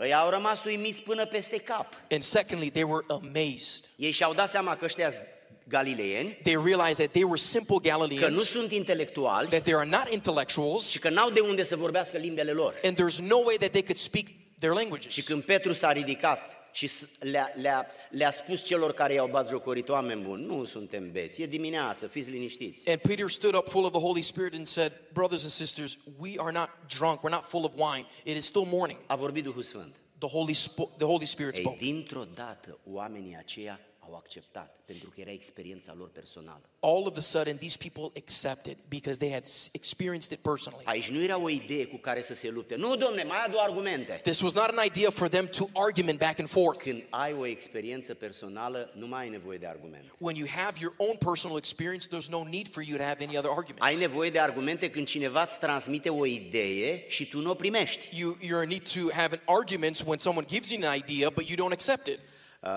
ăia 0.00 0.18
au 0.18 0.30
rămas 0.30 0.64
uimiți 0.64 1.02
până 1.02 1.26
peste 1.26 1.56
cap. 1.56 1.92
And 2.10 2.22
secondly, 2.22 2.70
they 2.70 2.82
were 2.82 3.04
amazed. 3.08 3.90
Ei 3.96 4.10
și-au 4.10 4.34
dat 4.34 4.48
seama 4.48 4.76
că 4.76 4.84
ăștia 4.84 5.10
sunt 5.10 5.26
galileieni, 5.68 6.38
They 6.42 6.56
realized 6.64 6.96
that 6.96 7.10
they 7.10 7.22
were 7.22 7.36
simple 7.38 7.76
că 7.82 7.90
nu 7.90 7.98
Galileans, 7.98 8.42
sunt 8.48 8.72
intelectuali 8.72 9.48
that 9.48 9.62
they 9.62 9.74
are 9.74 9.88
not 9.88 10.08
intellectuals, 10.12 10.88
și 10.88 10.98
că 10.98 11.08
n-au 11.10 11.30
de 11.30 11.40
unde 11.40 11.62
să 11.62 11.76
vorbească 11.76 12.16
limbele 12.16 12.50
lor. 12.52 12.74
and 12.84 12.96
there's 12.96 13.18
no 13.18 13.36
way 13.44 13.56
that 13.56 13.70
they 13.70 13.82
could 13.82 13.96
speak 13.96 14.24
their 14.58 14.72
Și 14.72 14.78
languages. 14.78 15.24
când 15.26 15.42
Petru 15.42 15.72
s-a 15.72 15.92
ridicat 15.92 16.50
și 16.72 16.86
s- 16.86 17.08
le-a, 17.18 17.50
le-a, 17.54 17.86
le-a 18.10 18.30
spus 18.30 18.64
celor 18.64 18.92
care 18.92 19.12
i-au 19.12 19.28
bat 19.28 19.48
jocorit, 19.48 19.88
oameni 19.88 20.22
buni, 20.22 20.44
nu 20.44 20.64
suntem 20.64 21.10
beți, 21.12 21.42
e 21.42 21.46
dimineață, 21.46 22.06
fiți 22.06 22.30
liniștiți. 22.30 22.90
And 22.90 23.00
Peter 23.00 23.28
stood 23.28 23.54
up 23.54 23.68
full 23.68 23.84
of 23.84 23.90
the 23.90 24.00
Holy 24.00 24.22
Spirit 24.22 24.54
and 24.54 24.66
said, 24.66 24.92
Brothers 25.12 25.42
and 25.42 25.50
sisters, 25.52 25.98
we 26.18 26.32
are 26.36 26.52
not 26.52 26.68
drunk, 26.98 27.18
we're 27.22 27.34
not 27.34 27.44
full 27.44 27.64
of 27.64 27.72
wine. 27.76 28.06
It 28.24 28.36
is 28.36 28.44
still 28.44 28.66
morning. 28.66 28.98
A 29.06 29.16
vorbit 29.16 29.42
Duhul 29.44 29.62
Sfânt. 29.62 29.94
The 30.18 30.28
Holy, 30.30 30.54
Spo- 30.54 30.96
the 30.96 31.04
Holy 31.04 31.26
Spirit 31.26 31.56
Ei, 31.56 31.60
spoke. 31.62 31.76
dintr-o 31.78 32.24
dată, 32.34 32.78
oamenii 32.92 33.36
aceia 33.38 33.80
au 34.08 34.14
acceptat, 34.14 34.76
pentru 34.84 35.10
că 35.10 35.20
era 35.20 35.30
experiența 35.30 35.94
lor 35.98 36.08
personală. 36.10 36.60
All 36.80 37.06
of 37.06 37.16
a 37.16 37.20
sudden, 37.20 37.56
these 37.56 37.76
people 37.78 38.20
accepted 38.22 38.76
because 38.88 39.18
they 39.18 39.30
had 39.32 39.46
s- 39.46 39.68
experienced 39.72 40.32
it 40.32 40.38
personally. 40.38 40.84
Aici 40.86 41.08
nu 41.10 41.22
era 41.22 41.38
o 41.38 41.48
idee 41.48 41.86
cu 41.86 41.96
care 41.96 42.22
să 42.22 42.34
se 42.34 42.48
lupte. 42.50 42.74
Nu, 42.74 42.96
domne, 42.96 43.22
mai 43.22 43.38
adu 43.46 43.56
argumente. 43.58 44.12
This 44.22 44.40
was 44.40 44.54
not 44.54 44.64
an 44.64 44.84
idea 44.84 45.10
for 45.10 45.28
them 45.28 45.46
to 45.46 45.68
argument 45.72 46.18
back 46.18 46.38
and 46.38 46.48
forth. 46.48 46.82
Când 46.82 47.02
ai 47.10 47.32
o 47.32 47.46
experiență 47.46 48.14
personală, 48.14 48.92
nu 48.96 49.06
mai 49.06 49.22
ai 49.22 49.28
nevoie 49.28 49.58
de 49.58 49.66
argumente. 49.66 50.06
When 50.18 50.36
you 50.36 50.48
have 50.48 50.78
your 50.80 50.94
own 50.96 51.16
personal 51.16 51.56
experience, 51.56 52.06
there's 52.08 52.28
no 52.30 52.44
need 52.50 52.68
for 52.68 52.82
you 52.82 52.96
to 52.96 53.02
have 53.02 53.24
any 53.24 53.36
other 53.36 53.50
Ai 53.50 53.56
arguments. 53.56 53.98
nevoie 54.00 54.30
de 54.30 54.38
argumente 54.38 54.90
când 54.90 55.06
cineva 55.06 55.42
îți 55.42 55.58
transmite 55.58 56.08
o 56.10 56.26
idee 56.26 57.08
și 57.08 57.26
tu 57.28 57.40
nu 57.40 57.50
o 57.50 57.54
primești. 57.54 58.20
You, 58.20 58.36
you're 58.36 58.62
in 58.62 58.68
need 58.68 58.88
to 58.92 59.12
have 59.14 59.34
an 59.46 59.54
argument 59.56 60.02
when 60.06 60.18
someone 60.18 60.46
gives 60.50 60.70
you 60.70 60.86
an 60.88 60.96
idea, 60.96 61.30
but 61.30 61.48
you 61.48 61.56
don't 61.68 61.72
accept 61.72 62.06
it. 62.06 62.18
Uh, 62.60 62.70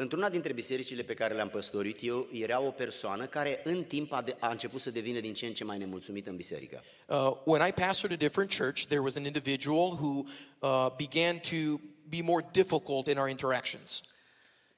Într-una 0.00 0.28
dintre 0.28 0.52
bisericile 0.52 1.02
pe 1.02 1.14
care 1.14 1.34
le-am 1.34 1.48
păstorit 1.48 1.98
eu, 2.00 2.28
era 2.32 2.60
o 2.60 2.70
persoană 2.70 3.26
care 3.26 3.60
în 3.64 3.84
timp 3.84 4.12
a, 4.12 4.22
de, 4.22 4.36
a 4.38 4.50
început 4.50 4.80
să 4.80 4.90
devină 4.90 5.20
din 5.20 5.34
ce 5.34 5.46
în 5.46 5.52
ce 5.52 5.64
mai 5.64 5.78
nemulțumită 5.78 6.30
în 6.30 6.36
biserică. 6.36 6.82
Uh, 7.06 7.32
when 7.44 7.68
I 7.68 7.72
pastored 7.72 8.16
a 8.16 8.24
different 8.24 8.54
church, 8.54 8.84
there 8.84 9.00
was 9.00 9.16
an 9.16 9.24
individual 9.24 9.90
who 9.90 10.22
uh, 10.58 10.86
began 10.96 11.38
to 11.38 11.80
be 12.08 12.22
more 12.22 12.46
difficult 12.52 13.06
in 13.06 13.18
our 13.18 13.28
interactions. 13.28 14.00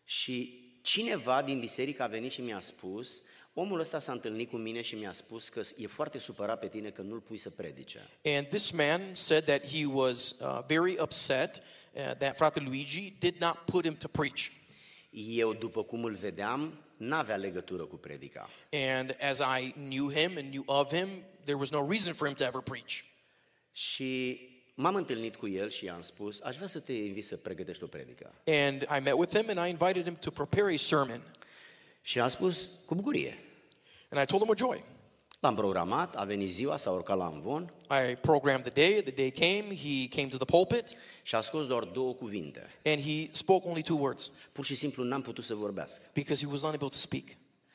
Și 0.04 0.60
cineva 0.82 1.42
din 1.42 1.60
biserică 1.60 2.02
a 2.02 2.06
venit 2.06 2.32
și 2.32 2.40
mi-a 2.40 2.60
spus, 2.60 3.22
omul 3.54 3.80
ăsta 3.80 3.98
s-a 3.98 4.12
întâlnit 4.12 4.50
cu 4.50 4.56
mine 4.56 4.82
și 4.82 4.94
mi-a 4.94 5.12
spus 5.12 5.48
că 5.48 5.60
e 5.76 5.86
foarte 5.86 6.18
supărat 6.18 6.58
pe 6.58 6.68
tine 6.68 6.90
că 6.90 7.02
nu-l 7.02 7.20
pui 7.20 7.38
să 7.38 7.50
predice. 7.50 8.08
And 8.24 8.46
this 8.46 8.70
man 8.70 9.00
said 9.12 9.44
that 9.44 9.66
he 9.66 9.86
was 9.86 10.36
uh, 10.40 10.58
very 10.66 10.96
upset 11.00 11.56
uh, 11.56 12.14
that 12.18 12.36
Frate 12.36 12.60
Luigi 12.60 13.14
did 13.18 13.34
not 13.40 13.54
put 13.64 13.84
him 13.84 13.96
to 13.96 14.08
preach. 14.08 14.50
Eu, 15.10 15.52
după 15.52 15.84
cum 15.84 16.04
îl 16.04 16.14
vedeam, 16.14 16.84
n-avea 16.96 17.36
legătură 17.36 17.84
cu 17.84 17.96
predica. 17.96 18.48
And 18.72 19.16
as 19.20 19.38
I 19.38 19.70
knew 19.70 20.10
him 20.10 20.36
and 20.36 20.48
knew 20.50 20.62
of 20.66 20.94
him, 20.94 21.08
there 21.44 21.58
was 21.58 21.70
no 21.70 21.86
reason 21.90 22.12
for 22.12 22.26
him 22.26 22.36
to 22.36 22.44
ever 22.44 22.60
preach. 22.60 23.04
Și 23.72 24.40
m-am 24.74 24.94
întâlnit 24.94 25.36
cu 25.36 25.48
el 25.48 25.70
și 25.70 25.84
i-am 25.84 26.02
spus, 26.02 26.40
aș 26.40 26.54
vrea 26.54 26.66
să 26.66 26.80
te 26.80 26.92
invit 26.92 27.24
să 27.24 27.36
pregătești 27.36 27.82
o 27.82 27.86
predică. 27.86 28.34
And 28.46 28.82
I 28.82 29.00
met 29.02 29.12
with 29.12 29.36
him 29.36 29.58
and 29.58 29.68
I 29.68 29.70
invited 29.70 30.04
him 30.04 30.14
to 30.14 30.30
prepare 30.30 30.74
a 30.74 30.76
sermon. 30.76 31.22
Și 32.02 32.20
a 32.20 32.28
spus, 32.28 32.68
cu 32.84 32.94
bucurie. 32.94 33.38
And 34.08 34.22
I 34.22 34.26
told 34.26 34.42
him 34.42 34.50
a 34.50 34.56
joy. 34.56 34.84
L-am 35.40 35.54
programat, 35.54 36.16
a 36.16 36.24
venit 36.24 36.50
ziua, 36.50 36.76
s-a 36.76 36.90
urcat 36.90 37.16
la 37.16 37.24
amvon 37.24 37.72
I 38.10 38.14
programmed 38.14 38.62
the 38.72 38.86
day. 38.86 39.02
The 39.02 39.10
day 39.10 39.30
came. 39.30 39.74
He 39.76 40.08
came 40.08 40.28
to 40.28 40.36
the 40.36 40.44
pulpit 40.44 40.94
și 41.22 41.34
a 41.34 41.40
scos 41.40 41.66
doar 41.66 41.84
două 41.84 42.12
cuvinte. 42.14 42.66
and 42.84 43.00
he 43.02 43.28
spoke 43.32 43.66
only 43.68 43.82
two 43.82 43.96
words 43.98 44.30
Pur 44.52 44.64
și 44.64 44.74
simplu 44.74 45.02
n-am 45.04 45.22
putut 45.22 45.44
să 45.44 45.54
vorbească. 45.54 46.04
because 46.14 46.44
he 46.44 46.50
was 46.50 46.62
unable 46.62 46.88
to 46.88 46.96
speak. 46.96 47.24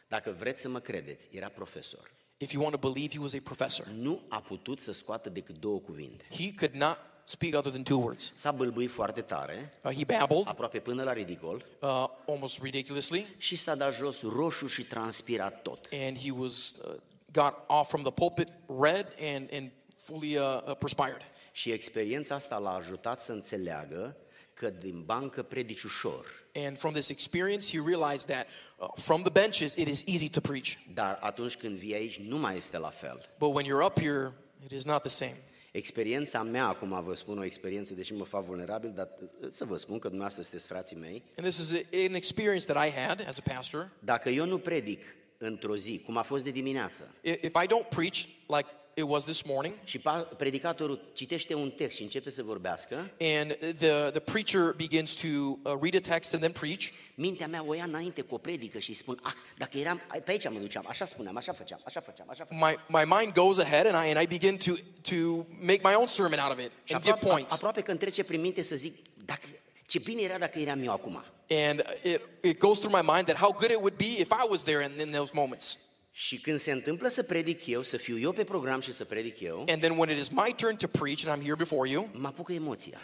Dacă 0.08 0.36
vreți 0.40 0.62
să 0.62 0.70
mă 0.70 0.80
credeți, 0.80 1.30
era 1.32 1.48
profesor. 1.48 2.12
If 2.38 2.52
you 2.52 2.64
want 2.64 2.80
to 2.82 2.90
believe, 2.92 3.14
he 3.14 3.20
was 3.22 3.34
a 3.34 3.38
professor. 3.44 3.86
Nu 3.88 4.22
a 4.28 4.40
putut 4.42 4.82
să 4.82 4.92
scoată 4.92 5.30
decât 5.30 5.58
două 5.60 5.80
cuvinte. 5.80 6.26
He 6.38 6.54
could 6.54 6.74
not 6.76 6.98
speak 7.24 7.56
other 7.58 7.72
than 7.72 7.84
two 7.84 7.98
words. 8.00 8.32
S-a 8.34 8.52
bâlbâit 8.52 8.90
foarte 8.92 9.22
tare, 9.22 9.74
Uh, 9.84 9.92
he 9.94 10.06
babbled 10.18 10.48
aproape 10.48 10.80
până 10.80 11.04
la 11.04 11.14
ridicol, 11.14 11.66
uh, 11.82 12.06
almost 12.28 12.62
ridiculously, 12.62 13.26
și 13.38 13.56
s-a 13.56 13.76
dat 13.76 13.96
jos 13.96 14.22
roșu 14.22 14.68
și 14.68 14.84
transpirat 14.84 15.62
tot. 15.62 15.88
and 15.92 16.18
he 16.18 16.32
was 16.32 16.76
uh, 16.88 16.96
got 17.42 17.54
off 17.68 17.90
from 17.90 18.02
the 18.02 18.12
pulpit 18.12 18.48
red 18.82 19.06
and 19.36 19.50
and 19.54 19.72
fully 20.04 20.38
uh, 20.38 20.62
uh, 20.68 20.76
perspired. 20.78 21.22
Și 21.52 21.72
experiența 21.72 22.36
asta 22.36 22.58
l-a 22.58 22.74
ajutat 22.76 23.22
să 23.22 23.32
înțeleagă 23.32 24.18
că 24.54 24.70
din 24.70 25.02
bancă 25.06 25.44
predici 25.44 25.84
ușor, 25.84 26.44
And 26.68 26.78
from 26.78 26.94
this 26.94 27.10
experience, 27.10 27.78
he 27.78 27.84
realized 27.88 28.26
that 28.28 28.48
uh, 28.78 28.88
from 28.96 29.22
the 29.22 29.32
benches, 29.32 29.74
it 29.76 29.88
is 29.88 30.04
easy 30.08 30.30
to 30.30 30.40
preach. 30.40 30.70
dar 30.94 31.18
atunci 31.22 31.56
când 31.56 31.78
vii 31.78 31.94
aici 31.94 32.20
nu 32.20 32.38
mai 32.38 32.58
este 32.58 32.78
la 32.78 32.90
fel. 32.90 33.30
But 33.40 33.54
when 33.56 33.66
you're 33.66 33.86
up 33.86 34.00
here, 34.00 34.32
it 34.64 34.72
is 34.72 34.86
not 34.86 35.02
the 35.02 35.10
same. 35.10 35.38
Experiența 35.72 36.44
mea, 36.44 36.66
acum 36.68 37.04
vă 37.04 37.14
spun 37.16 37.38
o 37.38 37.44
experiență, 37.44 37.94
deși 37.94 38.14
mă 38.14 38.24
fac 38.24 38.44
vulnerabil, 38.44 38.92
dar 38.96 39.10
să 39.50 39.66
vă 39.66 39.78
spun 39.78 39.96
că 40.00 40.08
dumneavoastră 40.08 40.42
sunteți 40.42 40.68
frații 40.68 40.98
mei, 40.98 41.24
And 41.38 41.48
this 41.48 41.58
is 41.58 41.74
a, 41.74 42.06
an 42.08 42.14
experience 42.14 42.66
that 42.66 42.88
I 42.88 42.92
had 42.92 43.26
as 43.28 43.38
a 43.46 43.54
pastor. 43.54 43.92
dacă 44.00 44.30
eu 44.30 44.46
nu 44.46 44.58
predic 44.58 45.16
într-o 45.38 45.76
zi, 45.78 46.02
cum 46.06 46.18
a 46.18 46.22
fost 46.22 46.44
de 46.44 46.50
dimineață, 46.52 47.14
I- 47.22 47.30
If 47.30 47.52
I 47.64 47.68
don't 47.68 47.88
preach 47.90 48.18
like 48.48 48.66
it 48.98 49.04
was 49.08 49.24
this 49.24 49.42
morning, 49.42 49.76
și 49.84 50.00
pa- 50.00 50.28
predicatorul 50.38 51.10
citește 51.14 51.54
un 51.54 51.70
text 51.72 51.98
și 51.98 52.04
începe 52.04 52.30
să 52.30 52.44
vorbească, 52.44 53.12
and 53.20 53.54
the, 53.78 54.10
the 54.10 54.20
preacher 54.20 54.74
begins 54.78 55.14
to 55.14 55.28
uh, 55.28 55.78
read 55.82 55.96
a 55.96 56.00
text 56.14 56.34
and 56.34 56.42
then 56.42 56.52
preach, 56.54 56.84
mintea 57.16 57.48
mea 57.48 57.64
o 57.68 57.74
ia 57.74 57.84
înainte 57.84 58.22
cu 58.22 58.34
o 58.36 58.38
predică 58.38 58.80
și 58.80 58.90
îi 58.90 58.96
spun, 58.96 59.20
ah, 59.24 59.34
dacă 59.58 59.78
eram, 59.78 60.02
pe 60.26 60.32
aici 60.32 60.50
mă 60.50 60.60
duceam, 60.60 60.86
așa 60.88 61.06
spuneam, 61.06 61.36
așa 61.38 61.54
făceam, 61.54 61.82
așa 61.86 62.00
făceam, 62.02 62.30
așa 62.30 62.46
făceam. 62.50 62.68
my, 62.90 62.98
my 63.00 63.16
mind 63.20 63.34
goes 63.34 63.58
ahead 63.60 63.86
and 63.94 64.06
I, 64.08 64.12
and 64.12 64.22
I 64.22 64.38
begin 64.38 64.58
to, 64.58 64.72
to 65.02 65.46
make 65.60 65.80
my 65.84 65.94
own 65.96 66.08
sermon 66.08 66.40
out 66.40 66.52
of 66.52 66.60
it 66.66 66.72
Și 66.84 66.94
and 66.94 67.04
give 67.04 67.16
aproape, 67.16 67.36
points. 67.36 67.54
aproape 67.54 67.82
că 67.82 67.90
îmi 67.92 68.00
trece 68.00 68.24
prin 68.24 68.42
minte 68.42 68.62
să 68.62 68.76
zic, 68.76 68.96
dacă, 69.26 69.48
ce 69.86 70.00
bine 70.00 70.22
era 70.22 70.38
dacă 70.38 70.60
eram 70.60 70.84
eu 70.84 70.92
acum. 70.92 71.24
And 71.50 71.84
it, 72.04 72.22
it 72.44 72.58
goes 72.60 72.80
through 72.80 73.04
my 73.04 73.14
mind 73.14 73.26
that 73.26 73.38
how 73.38 73.52
good 73.52 73.70
it 73.72 73.78
would 73.80 73.98
be 73.98 74.20
if 74.20 74.32
I 74.32 74.48
was 74.50 74.64
there 74.64 74.82
in, 74.82 75.00
in 75.00 75.12
those 75.12 75.32
moments. 75.34 75.78
Și 76.12 76.38
când 76.40 76.60
se 76.60 76.72
întâmplă 76.72 77.08
să 77.08 77.24
predic 77.24 77.66
eu, 77.66 77.82
să 77.82 77.98
fiu 77.98 78.20
eu 78.20 78.32
pe 78.32 78.44
program 78.44 78.80
și 78.82 78.92
să 78.92 79.06
predic 79.06 79.40
eu, 79.40 79.58
And 79.70 79.82
then 79.82 79.98
when 79.98 80.10
it 80.10 80.18
is 80.18 80.30
my 80.30 80.54
turn 80.58 80.76
to 80.76 80.88
preach 80.88 81.26
and 81.28 81.40
I'm 81.42 81.44
here 81.44 81.56
before 81.56 81.90
you, 81.90 82.10
mă 82.14 82.28
apucă 82.28 82.54
emoția. 82.54 83.00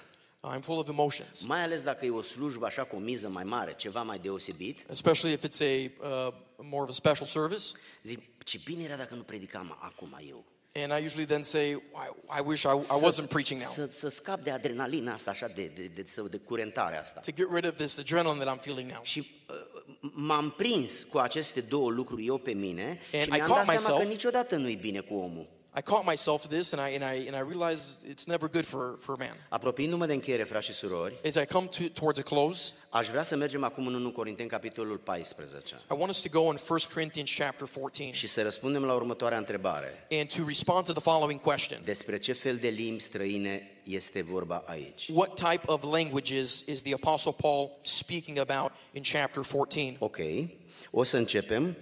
I'm 0.56 0.60
full 0.62 0.80
of 0.80 0.88
emotions, 0.89 1.46
Mai 1.46 1.64
ales 1.64 1.82
dacă 1.84 2.06
e 2.06 2.10
o 2.10 2.22
slujbă 2.22 2.66
așa 2.66 2.84
cu 2.84 2.96
o 2.96 3.00
miză 3.00 3.28
mai 3.30 3.44
mare, 3.44 3.74
ceva 3.78 4.02
mai 4.02 4.20
deosebit. 4.20 4.86
especially 4.89 5.34
if 5.34 5.44
it's 5.46 5.62
a 5.62 6.08
uh, 6.28 6.34
more 6.58 6.84
of 6.84 6.89
a 6.89 6.94
special 6.94 7.28
service. 7.28 7.64
Zic, 8.04 8.20
ce 8.44 8.60
bine 8.64 8.84
era 8.84 8.96
dacă 8.96 9.16
nu 9.16 9.22
predicam 9.22 9.78
acum 9.82 10.20
eu. 10.30 10.46
And 10.74 10.93
I 10.93 11.05
usually 11.05 11.26
then 11.26 11.43
say, 11.43 11.74
I, 11.74 12.39
I 12.39 12.41
wish 12.41 12.65
I, 12.65 12.69
I 12.69 12.97
wasn't 13.01 13.30
preaching 13.30 13.59
now. 13.59 13.69
Să, 13.72 13.89
să 13.91 14.09
scap 14.09 14.43
de 14.43 14.51
adrenalina 14.51 15.13
asta, 15.13 15.32
așa, 15.32 15.47
de, 15.47 15.72
de, 15.76 15.91
de, 15.95 16.01
de, 16.01 16.22
de 16.30 16.38
curentare 16.38 16.97
asta. 16.97 17.19
To 17.19 17.32
get 17.32 17.47
rid 17.53 17.65
of 17.65 17.76
this 17.76 17.97
adrenaline 17.97 18.43
that 18.43 18.57
I'm 18.57 18.61
feeling 18.61 18.91
now. 18.91 18.99
Și 19.03 19.32
uh, 19.49 19.55
m-am 20.13 20.51
prins 20.57 21.03
cu 21.03 21.17
aceste 21.17 21.61
două 21.61 21.89
lucruri 21.89 22.26
eu 22.26 22.38
pe 22.38 22.51
mine 22.51 22.99
And 23.13 23.22
și 23.24 23.28
I 23.28 23.32
mi-am 23.32 23.47
caught 23.47 23.65
dat 23.65 23.65
seama 23.80 23.88
că 23.88 23.93
myself- 23.93 24.09
niciodată 24.11 24.55
nu-i 24.55 24.76
bine 24.76 24.99
cu 24.99 25.13
omul. 25.13 25.49
I 25.78 25.82
caught 25.82 26.05
myself 26.05 26.47
this, 26.47 26.74
and 26.74 26.82
I 26.82 26.95
and 26.95 27.03
I 27.03 27.28
and 27.28 27.36
I 27.36 27.49
realized 27.53 28.05
it's 28.11 28.26
never 28.28 28.49
good 28.49 28.65
for 28.65 28.97
for 28.99 29.15
a 29.15 29.17
man. 29.17 29.36
Apropiindu-mă 29.49 30.05
de 30.05 30.13
încheiere, 30.13 30.43
frați 30.43 30.65
și 30.65 30.74
surori, 30.74 31.19
As 31.26 31.36
I 31.36 31.45
come 31.45 31.65
to, 31.65 31.84
towards 31.93 32.19
a 32.19 32.22
close, 32.22 32.74
aș 32.89 33.07
vrea 33.07 33.24
să 33.24 33.36
mergem 33.36 33.63
acum 33.63 33.88
în 33.88 33.93
1 33.93 34.11
Corinteni, 34.11 34.49
capitolul 34.49 34.97
14 34.97 35.76
I 35.76 35.95
want 35.97 36.09
us 36.09 36.22
to 36.22 36.30
go 36.32 36.39
in 36.39 36.59
1 36.69 36.80
Corinthians 36.93 37.34
chapter 37.38 37.67
14 37.67 38.17
și 38.17 38.28
să 38.28 38.41
răspundem 38.41 38.84
la 38.84 38.93
următoarea 38.93 39.38
întrebare. 39.38 40.07
and 40.11 40.34
to 40.36 40.43
respond 40.47 40.86
to 40.86 40.91
the 40.91 41.01
following 41.01 41.39
question. 41.41 41.82
Despre 41.84 42.17
ce 42.19 42.34
fel 42.34 42.55
de 42.55 42.67
limbi 42.67 43.01
străine 43.01 43.82
este 43.84 44.22
vorba 44.22 44.63
aici? 44.65 45.09
What 45.13 45.49
type 45.49 45.61
of 45.65 45.84
languages 45.84 46.63
is 46.67 46.82
the 46.82 46.93
Apostle 46.93 47.34
Paul 47.41 47.69
speaking 47.82 48.38
about 48.38 48.72
in 48.91 49.01
chapter 49.11 49.43
14? 49.43 49.95
Ok, 49.99 50.17
o 50.91 51.03
să 51.03 51.17
începem 51.17 51.78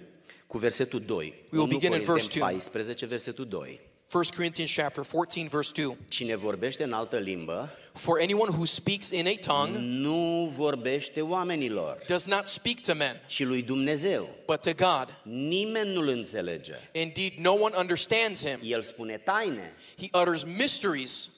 cu 0.50 0.58
versetul 0.58 1.00
2. 1.00 1.34
We 1.50 1.58
will 1.58 1.62
1 1.62 1.78
begin 1.78 1.92
in 1.92 1.98
verse 1.98 2.26
Corinteni 2.26 2.40
2. 2.40 2.40
14, 2.40 3.06
versetul 3.06 3.46
2. 3.46 3.80
1 4.12 4.24
Corinthians 4.36 4.74
chapter 4.74 5.04
14 5.04 5.48
verse 5.48 5.72
2. 5.72 5.96
Cine 6.08 6.36
vorbește 6.36 6.84
în 6.84 6.92
altă 6.92 7.18
limbă 7.18 7.70
For 7.92 8.20
anyone 8.20 8.50
who 8.50 8.64
speaks 8.64 9.10
in 9.10 9.26
a 9.26 9.32
tongue 9.46 9.78
nu 9.80 10.52
vorbește 10.56 11.20
oamenilor, 11.20 12.02
does 12.08 12.26
not 12.26 12.46
speak 12.46 12.80
to 12.80 12.94
men, 12.94 13.20
ci 13.26 13.44
lui 13.44 13.62
Dumnezeu. 13.62 14.28
but 14.46 14.60
to 14.60 14.72
God. 14.72 15.20
Nimeni 15.22 15.92
nu-l 15.92 16.08
înțelege. 16.08 16.74
Indeed, 16.92 17.32
no 17.32 17.52
one 17.52 17.74
understands 17.78 18.46
him. 18.46 18.58
El 18.62 18.82
spune 18.82 19.18
taine. 19.18 19.74
He 19.98 20.08
utters 20.12 20.44
mysteries. 20.44 21.30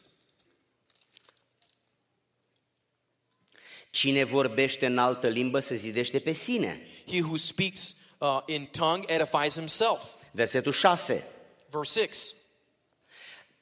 Cine 3.91 4.25
vorbește 4.25 4.87
în 4.87 4.99
altă 4.99 5.29
limbă 5.29 5.61
se 5.61 5.75
zidește 5.75 6.19
pe 6.19 6.33
sine. 6.33 6.87
He 7.07 7.21
who 7.23 7.37
speaks 7.37 7.97
uh, 8.23 8.41
in 8.47 8.67
tongue 8.67 9.05
edifies 9.09 9.55
himself. 9.55 10.17
Versetul 10.31 10.73
6. 10.73 11.25
Verse 11.71 12.01
6. 12.01 12.35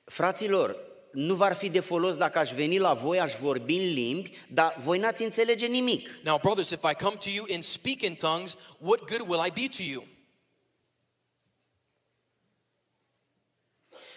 Fraților, 0.04 0.76
nu 1.12 1.34
v-ar 1.34 1.56
fi 1.56 1.68
de 1.68 1.80
folos 1.80 2.16
dacă 2.16 2.38
aș 2.38 2.52
veni 2.52 2.78
la 2.78 2.94
voi, 2.94 3.20
aș 3.20 3.34
vorbi 3.34 3.76
în 3.76 3.92
limbi, 3.92 4.32
dar 4.48 4.76
voi 4.78 4.98
n-ați 4.98 5.22
înțelege 5.22 5.66
nimic. 5.66 6.08
Now, 6.22 6.38
brothers, 6.38 6.70
if 6.70 6.82
I 6.90 6.94
come 6.94 7.16
to 7.16 7.28
you 7.28 7.46
and 7.52 7.62
speak 7.62 8.02
in 8.02 8.14
tongues, 8.14 8.56
what 8.78 9.00
good 9.00 9.28
will 9.28 9.46
I 9.46 9.50
be 9.50 9.76
to 9.76 9.82
you? 9.90 10.04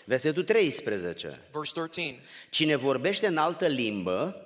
Versetul 0.05 0.43
13. 0.43 1.41
Verse 1.51 1.71
13. 1.73 2.21
Cine 2.49 2.75
vorbește 2.75 3.27
în 3.27 3.37
altă 3.37 3.67
limbă 3.67 4.37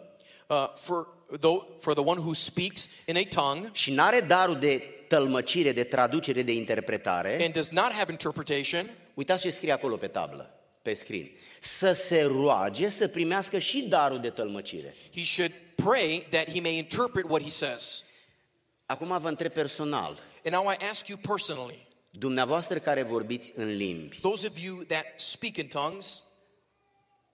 Uh, 0.49 0.69
for, 0.75 1.07
though, 1.41 1.65
for 1.79 1.93
the 1.93 2.01
one 2.01 2.17
who 2.19 2.33
speaks 2.33 2.87
in 3.05 3.17
a 3.17 3.23
tongue 3.29 3.69
și 3.73 3.91
n-are 3.91 4.19
darul 4.19 4.59
de 4.59 4.96
tălmăcire, 5.07 5.71
de 5.71 5.83
traducere, 5.83 6.41
de 6.41 6.51
interpretare, 6.51 7.43
and 7.43 7.53
does 7.53 7.69
not 7.69 7.91
have 7.91 8.11
interpretation, 8.11 8.89
uitați 9.13 9.41
ce 9.41 9.49
scrie 9.49 9.71
acolo 9.71 9.97
pe 9.97 10.07
tablă, 10.07 10.59
pe 10.81 10.93
screen. 10.93 11.29
Să 11.59 11.91
se 11.93 12.21
roage 12.21 12.89
să 12.89 13.07
primească 13.07 13.57
și 13.57 13.81
darul 13.81 14.19
de 14.19 14.29
tălmăcire. 14.29 14.93
he 15.15 15.23
should 15.23 15.51
pray 15.75 16.27
that 16.29 16.49
he 16.51 16.61
may 16.61 16.77
interpret 16.77 17.25
what 17.29 17.43
he 17.43 17.49
says. 17.49 18.03
Acum 18.85 19.17
vă 19.21 19.27
întreb 19.27 19.51
personal, 19.51 20.19
And 20.45 20.55
now 20.55 20.71
I 20.71 20.75
ask 20.89 21.07
you 21.07 21.17
personally, 21.21 21.87
dumneavoastră 22.11 22.79
care 22.79 23.01
vorbiți 23.03 23.51
în 23.55 23.75
limbi, 23.75 24.17
those 24.21 24.47
of 24.47 24.63
you 24.63 24.75
that 24.83 25.05
speak 25.15 25.57
in 25.57 25.67
tongues, 25.67 26.21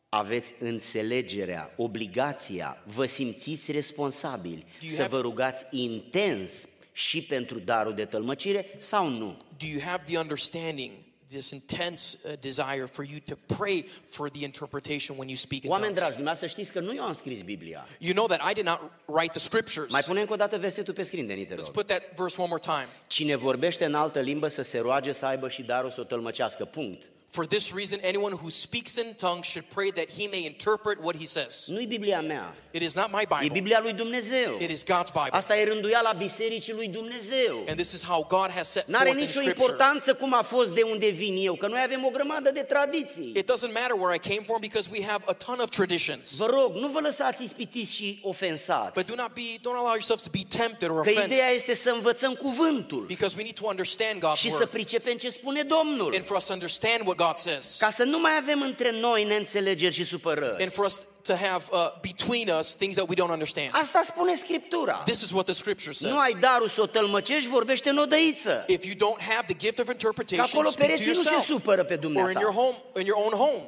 aveți 0.09 0.53
înțelegerea, 0.59 1.73
obligația, 1.77 2.83
vă 2.85 3.05
simțiți 3.05 3.71
responsabili 3.71 4.65
Do 4.79 4.85
you 4.85 4.95
să 4.95 5.01
have- 5.01 5.15
vă 5.15 5.21
rugați 5.21 5.65
intens 5.71 6.67
și 6.93 7.21
pentru 7.23 7.59
darul 7.59 7.93
de 7.93 8.05
tălmăcire 8.05 8.65
sau 8.77 9.09
nu? 9.09 9.37
do 9.57 9.65
you 9.65 9.81
have 9.81 10.03
the 10.07 10.17
understanding, 10.17 10.91
this 11.29 11.49
intense 11.49 12.17
uh, 12.25 12.31
desire 12.39 12.85
for 12.91 13.05
you 13.05 13.17
to 13.25 13.55
pray 13.55 13.85
for 14.07 14.29
the 14.29 14.43
interpretation 14.43 15.17
when 15.17 15.27
you 15.27 15.37
speak 15.37 15.63
in 15.63 15.69
Oameni 15.69 15.85
tongues? 15.85 16.01
dragi, 16.01 16.15
dumneavoastră 16.15 16.47
știți 16.47 16.71
că 16.71 16.79
nu 16.79 16.95
eu 16.95 17.03
am 17.03 17.13
scris 17.13 17.41
Biblia. 17.41 17.87
You 17.99 18.13
know 18.13 18.27
that 18.27 18.49
I 18.49 18.53
did 18.53 18.65
not 18.65 18.79
write 19.05 19.31
the 19.31 19.39
scriptures. 19.39 19.91
Mai 19.91 20.01
punem 20.01 20.21
încă 20.21 20.33
o 20.33 20.35
dată 20.35 20.57
versetul 20.57 20.93
pe 20.93 21.03
screen, 21.03 21.27
Denite, 21.27 21.53
Let's 21.53 21.57
rog. 21.57 21.69
put 21.71 21.87
that 21.87 22.01
verse 22.15 22.35
one 22.41 22.49
more 22.49 22.61
time. 22.65 22.87
Cine 23.07 23.35
vorbește 23.35 23.85
în 23.85 23.95
altă 23.95 24.19
limbă 24.19 24.47
să 24.47 24.61
se 24.61 24.79
roage 24.79 25.11
să 25.11 25.25
aibă 25.25 25.49
și 25.49 25.61
darul 25.61 25.91
să 25.91 26.01
o 26.01 26.03
tălmăcească. 26.03 26.65
Punct. 26.65 27.01
For 27.33 27.47
this 27.47 27.73
reason, 27.73 27.99
anyone 28.03 28.35
who 28.43 28.49
speaks 28.51 28.97
in 28.97 29.13
tongues 29.15 29.45
should 29.47 29.65
pray 29.73 29.89
that 29.91 30.07
he 30.17 30.27
may 30.31 30.45
interpret 30.45 30.97
what 31.01 31.15
he 31.15 31.25
says. 31.25 31.67
Nu-i 31.67 31.85
Biblia 31.87 32.21
mea, 32.21 32.53
It 32.71 32.81
is 32.81 32.95
not 32.95 33.11
my 33.11 33.21
e 33.21 33.25
Bible, 33.41 33.53
Biblia 33.53 33.79
lui 33.81 33.93
Dumnezeu. 33.93 34.57
it 34.59 34.69
is 34.69 34.83
God's 34.83 35.11
Bible. 35.11 35.29
Asta 35.31 35.57
e 35.57 35.63
rânduiala 35.63 36.11
bisericii 36.13 36.73
lui 36.73 36.87
Dumnezeu. 36.87 37.57
And 37.67 37.75
this 37.75 37.91
is 37.91 38.03
how 38.03 38.25
God 38.29 38.49
has 38.51 38.69
set 38.71 38.87
N-are 38.87 39.05
forth 39.05 39.19
in 39.19 39.25
nicio 39.25 39.39
Scripture. 39.39 39.61
importanță 39.71 40.13
cum 40.13 40.33
a 40.33 40.41
fost 40.41 40.69
de 40.73 40.81
unde 40.81 41.07
vin 41.09 41.35
eu, 41.45 41.55
că 41.55 41.67
noi 41.67 41.81
avem 41.83 42.05
o 42.05 42.09
grămadă 42.09 42.51
de 42.51 42.59
tradiții. 42.59 43.31
It 43.35 43.51
doesn't 43.51 43.73
matter 43.73 43.95
where 43.97 44.15
I 44.15 44.19
came 44.29 44.41
from 44.45 44.57
because 44.59 44.89
we 44.91 45.03
have 45.05 45.23
a 45.27 45.33
ton 45.33 45.59
of 45.59 45.69
traditions. 45.69 46.35
Vă 46.37 46.45
rog, 46.45 46.75
nu 46.75 46.87
vă 46.87 46.99
lăsați 46.99 47.43
ispitiți 47.43 47.91
și 47.91 48.19
ofensați. 48.23 48.93
But 48.93 49.05
do 49.05 49.15
not 49.15 49.33
be, 49.33 49.41
don't 49.59 49.77
allow 49.81 49.93
yourselves 49.97 50.23
to 50.23 50.29
be 50.31 50.43
tempted 50.57 50.89
or 50.89 51.01
Că 51.03 51.09
ideea 51.09 51.23
offended 51.25 51.55
este 51.55 51.73
să 51.75 51.89
învățăm 51.89 52.33
cuvântul 52.33 53.05
because 53.07 53.33
we 53.37 53.43
need 53.43 53.55
to 53.55 53.67
understand 53.67 54.17
God's 54.19 54.37
și 54.39 54.49
să 54.49 54.55
word 54.55 54.69
pricepem 54.69 55.17
ce 55.17 55.29
spune 55.29 55.63
Domnul. 55.63 56.13
and 56.15 56.25
for 56.25 56.37
us 56.37 56.45
to 56.45 56.53
understand 56.53 56.99
what 57.05 57.15
God 57.15 57.22
says 57.37 57.77
Ca 57.79 57.91
să 57.91 58.03
nu 58.03 58.19
mai 58.19 58.31
avem 58.37 58.61
între 58.61 58.91
noi 58.91 59.23
neînțelegeri 59.23 59.93
și 59.93 60.03
supărări. 60.05 60.63
and 60.63 60.71
for 60.71 60.85
us 60.85 60.99
to 61.23 61.33
have 61.33 61.63
uh, 61.71 61.79
between 62.01 62.49
us 62.59 62.75
things 62.75 62.95
that 62.95 63.09
we 63.09 63.15
don't 63.15 63.31
understand. 63.31 63.69
Asta 63.71 64.01
spune 64.03 64.35
Scriptura. 64.35 65.01
This 65.05 65.21
is 65.21 65.31
what 65.31 65.45
the 65.45 65.53
scripture 65.53 65.93
says. 65.93 66.11
Nu 66.13 66.19
ai 66.19 66.35
darul 66.39 66.69
să 66.69 66.81
o 66.81 66.85
tălmăcești, 66.85 67.49
vorbește 67.49 67.89
în 67.89 67.97
odăiță. 67.97 68.63
If 68.67 68.85
you 68.85 68.93
don't 68.95 69.21
have 69.21 69.43
the 69.47 69.55
gift 69.57 69.79
of 69.79 69.85
Că 69.85 69.91
interpretation, 69.91 70.45
acolo 70.51 70.69
speak 70.69 70.87
to 70.89 70.93
pereții 70.93 71.13
nu 71.15 71.21
se 71.21 71.29
yourself 71.29 71.57
supără 71.57 71.83
pe 71.83 71.93
or 71.93 71.99
in 72.03 72.11
your 72.13 72.23
dumneata. 72.23 72.51
home, 72.51 72.77
in 72.99 73.05
your 73.05 73.21
own 73.23 73.33
home. 73.33 73.63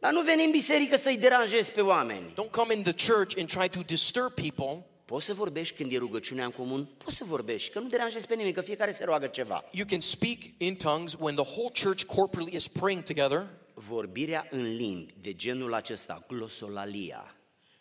Dar 0.00 0.12
nu 0.12 0.20
veni 0.20 0.44
în 0.44 0.50
biserică 0.50 0.96
să-i 0.96 1.16
deranjezi 1.16 1.72
pe 1.72 1.80
oameni. 1.80 2.32
Don't 2.32 2.50
come 2.50 2.74
in 2.74 2.82
the 2.82 3.12
church 3.12 3.34
and 3.38 3.48
try 3.48 3.68
to 3.68 3.80
disturb 3.86 4.32
people. 4.34 4.86
Poți 5.08 5.24
să 5.24 5.34
vorbești 5.34 5.76
când 5.76 5.92
e 5.92 5.98
rugăciunea 5.98 6.44
în 6.44 6.50
comun? 6.50 6.88
Poți 7.04 7.16
să 7.16 7.24
vorbești, 7.24 7.70
că 7.70 7.78
nu 7.78 7.88
deranjezi 7.88 8.26
pe 8.26 8.34
nimeni, 8.34 8.54
că 8.54 8.60
fiecare 8.60 8.92
se 8.92 9.04
roagă 9.04 9.26
ceva. 9.26 9.64
You 9.72 9.86
can 9.86 10.00
speak 10.00 10.38
in 10.58 10.76
tongues 10.76 11.16
when 11.18 11.34
the 11.34 11.44
whole 11.44 11.70
church 11.82 12.04
corporately 12.04 12.56
is 12.56 12.68
praying 12.68 13.02
together. 13.02 13.46
Vorbirea 13.74 14.46
în 14.50 14.76
limbi 14.76 15.14
de 15.20 15.34
genul 15.34 15.74
acesta, 15.74 16.24
glosolalia, 16.28 17.32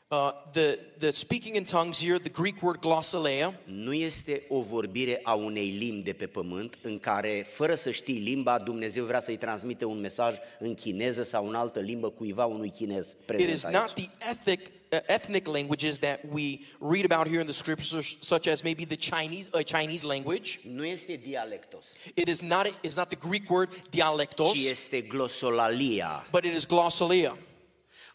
Uh, 0.09 0.32
the, 0.53 0.78
the 0.97 1.11
speaking 1.11 1.55
in 1.55 1.63
tongues 1.63 1.99
here, 1.99 2.17
the 2.17 2.30
Greek 2.30 2.61
word 2.61 2.80
glossolalia, 2.80 3.53
nu 3.63 3.93
este 3.93 4.43
o 4.49 4.61
vorbire 4.61 5.19
a 5.23 5.34
unei 5.34 5.69
limbi 5.69 6.03
de 6.03 6.13
pe 6.13 6.28
pământ 6.28 6.78
în 6.82 6.99
care, 6.99 7.47
fără 7.53 7.75
să 7.75 7.91
știi 7.91 8.19
limba, 8.19 8.59
Dumnezeu 8.59 9.05
vrea 9.05 9.19
să-i 9.19 9.38
transmită 9.38 9.86
un 9.86 9.99
mesaj 9.99 10.36
în 10.59 10.73
chineză 10.73 11.23
sau 11.23 11.47
în 11.47 11.55
altă 11.55 11.80
limbă 11.80 12.09
cuiva 12.09 12.45
unui 12.45 12.69
chinez 12.69 13.09
it 13.09 13.25
prezent 13.25 13.53
is 13.53 13.65
aici. 13.65 13.75
not 13.75 13.93
the 13.93 14.09
ethic, 14.32 14.59
uh, 14.65 14.76
ethnic 14.91 15.47
languages 15.47 15.99
that 15.99 16.19
we 16.29 16.65
read 16.79 17.05
about 17.05 17.27
here 17.27 17.39
in 17.39 17.45
the 17.47 17.53
scriptures, 17.53 18.17
such 18.21 18.47
as 18.47 18.63
maybe 18.63 18.85
the 18.85 18.95
Chinese, 18.95 19.49
a 19.53 19.63
Chinese 19.63 20.03
language. 20.05 20.59
Nu 20.63 20.85
este 20.85 21.17
dialectos, 21.17 21.97
It 22.15 22.27
is 22.29 22.41
not, 22.41 22.67
it's 22.83 22.95
not 22.97 23.09
the 23.09 23.15
Greek 23.17 23.49
word 23.49 23.69
dialectos, 23.91 24.53
ci 24.53 24.65
este 24.69 25.01
glosolalia. 25.07 26.23
but 26.31 26.45
it 26.45 26.53
is 26.53 26.65
glossolalia. 26.65 27.38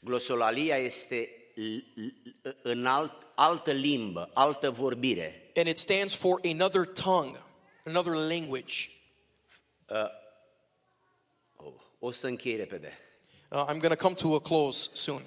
Glosolalia 0.04 0.76
este 0.76 1.28
în 2.62 2.86
alt, 2.86 3.12
altă 3.34 3.70
limbă, 3.72 4.30
altă 4.34 4.70
vorbire. 4.70 5.52
And 5.56 5.66
it 5.68 5.78
stands 5.78 6.14
for 6.14 6.40
another 6.44 6.84
tongue, 6.86 7.38
another 7.84 8.14
language. 8.14 8.88
Oh, 11.56 11.72
o 11.98 12.10
să 12.10 12.26
închei 12.26 12.56
repede. 12.56 12.98
Uh, 13.50 13.64
I'm 13.68 13.78
going 13.80 13.92
to 13.92 13.96
come 13.96 14.14
to 14.14 14.34
a 14.34 14.40
close 14.40 14.90
soon. 14.94 15.22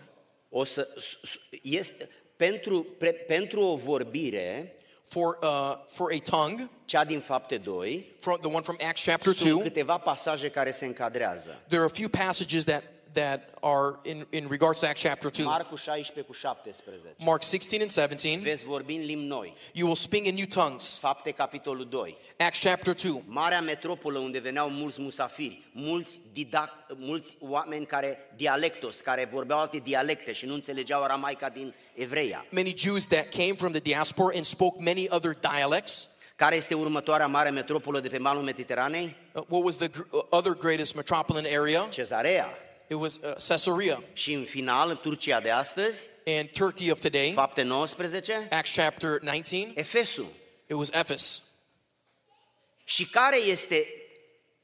O 0.58 0.64
să, 0.64 0.88
s- 0.98 1.30
s- 1.30 1.40
este, 1.62 2.10
pentru, 2.36 2.84
pre, 2.98 3.12
pentru 3.12 3.60
o 3.62 3.76
vorbire, 3.76 4.76
For, 5.04 5.38
uh, 5.44 5.74
for 5.88 6.12
a 6.14 6.18
tongue, 6.30 6.70
cea 6.86 7.04
din 7.06 7.20
fapte 7.20 7.58
2, 7.58 8.16
from 8.20 8.38
the 8.42 8.48
one 8.50 8.62
from 8.62 8.76
Acts 8.88 9.04
chapter 9.04 9.34
sunt 9.34 9.50
2, 9.54 9.62
câteva 9.62 9.98
pasaje 9.98 10.50
care 10.50 10.72
se 10.72 10.86
încadrează. 10.86 11.64
there 11.68 11.82
are 11.82 11.92
a 11.92 11.96
few 11.96 12.10
passages 12.10 12.64
that, 12.64 12.84
that 13.16 13.50
are 13.62 14.00
in, 14.04 14.26
in 14.30 14.48
regards 14.50 14.80
to 14.80 14.88
Acts 14.88 15.02
chapter 15.02 15.30
2. 15.32 15.44
Marcu 15.46 15.76
16 15.76 16.22
cu 16.22 16.34
17. 16.34 17.16
Mark 17.18 17.42
16 17.44 17.82
and 17.82 17.92
17. 17.92 18.40
Veți 18.50 18.64
vorbi 18.66 18.94
în 18.94 19.02
limbi 19.04 19.26
noi. 19.26 19.54
You 19.74 19.86
will 19.88 19.98
speak 19.98 20.26
in 20.26 20.36
new 20.36 20.46
tongues. 20.46 20.98
Fapte, 20.98 21.32
capitolul 21.32 21.86
2. 21.90 22.18
Acts 22.38 22.60
chapter 22.60 22.94
2. 22.94 23.24
Marea 23.26 23.62
metropolă 23.62 24.20
unde 24.20 24.40
veneau 24.40 24.70
mulți 24.70 25.02
musafiri, 25.02 25.70
mulți, 25.72 26.20
didac, 26.34 26.72
mulți 26.96 27.38
oameni 27.40 27.86
care 27.86 28.18
dialectos, 28.36 29.00
care 29.02 29.30
vorbeau 29.32 29.60
alte 29.60 29.78
dialecte 29.78 30.34
și 30.34 30.46
nu 30.46 30.54
înțelegeau 30.54 31.04
aramaica 31.04 31.50
din 31.50 31.74
evreia. 31.94 32.46
Many 32.50 32.74
Jews 32.78 33.08
that 33.08 33.30
came 33.30 33.54
from 33.54 33.72
the 33.72 33.82
diaspora 33.82 34.36
and 34.36 34.46
spoke 34.46 34.84
many 34.84 35.06
other 35.10 35.32
dialects. 35.56 36.10
Care 36.36 36.56
este 36.56 36.74
următoarea 36.74 37.28
mare 37.28 37.50
metropolă 37.50 38.00
de 38.00 38.08
pe 38.08 38.18
malul 38.18 38.44
Mediteranei? 38.44 39.16
Uh, 39.34 39.44
What 39.50 39.64
was 39.64 39.76
the 39.76 39.88
gr- 39.90 40.10
uh, 40.12 40.22
other 40.30 40.54
greatest 40.54 40.96
metropolitan 40.96 41.52
area? 41.60 41.88
Cezarea. 41.90 42.48
It 42.90 42.96
was 42.98 43.16
uh, 43.16 43.34
Caesarea. 43.48 44.04
Și 44.14 44.34
în 44.34 44.44
final, 44.44 44.90
în 44.90 44.98
Turcia 45.02 45.40
de 45.40 45.50
astăzi, 45.50 46.08
And 46.40 46.50
Turkey 46.50 46.92
of 46.92 47.00
today, 47.00 47.32
fapte 47.36 47.62
19, 47.62 48.48
Acts 48.52 48.76
chapter 48.76 49.20
19, 49.22 49.72
Efesul. 49.80 50.28
it 50.68 50.76
was 50.76 50.90
Ephes. 50.92 51.42
Și 52.84 53.06
care 53.10 53.38
este 53.38 53.88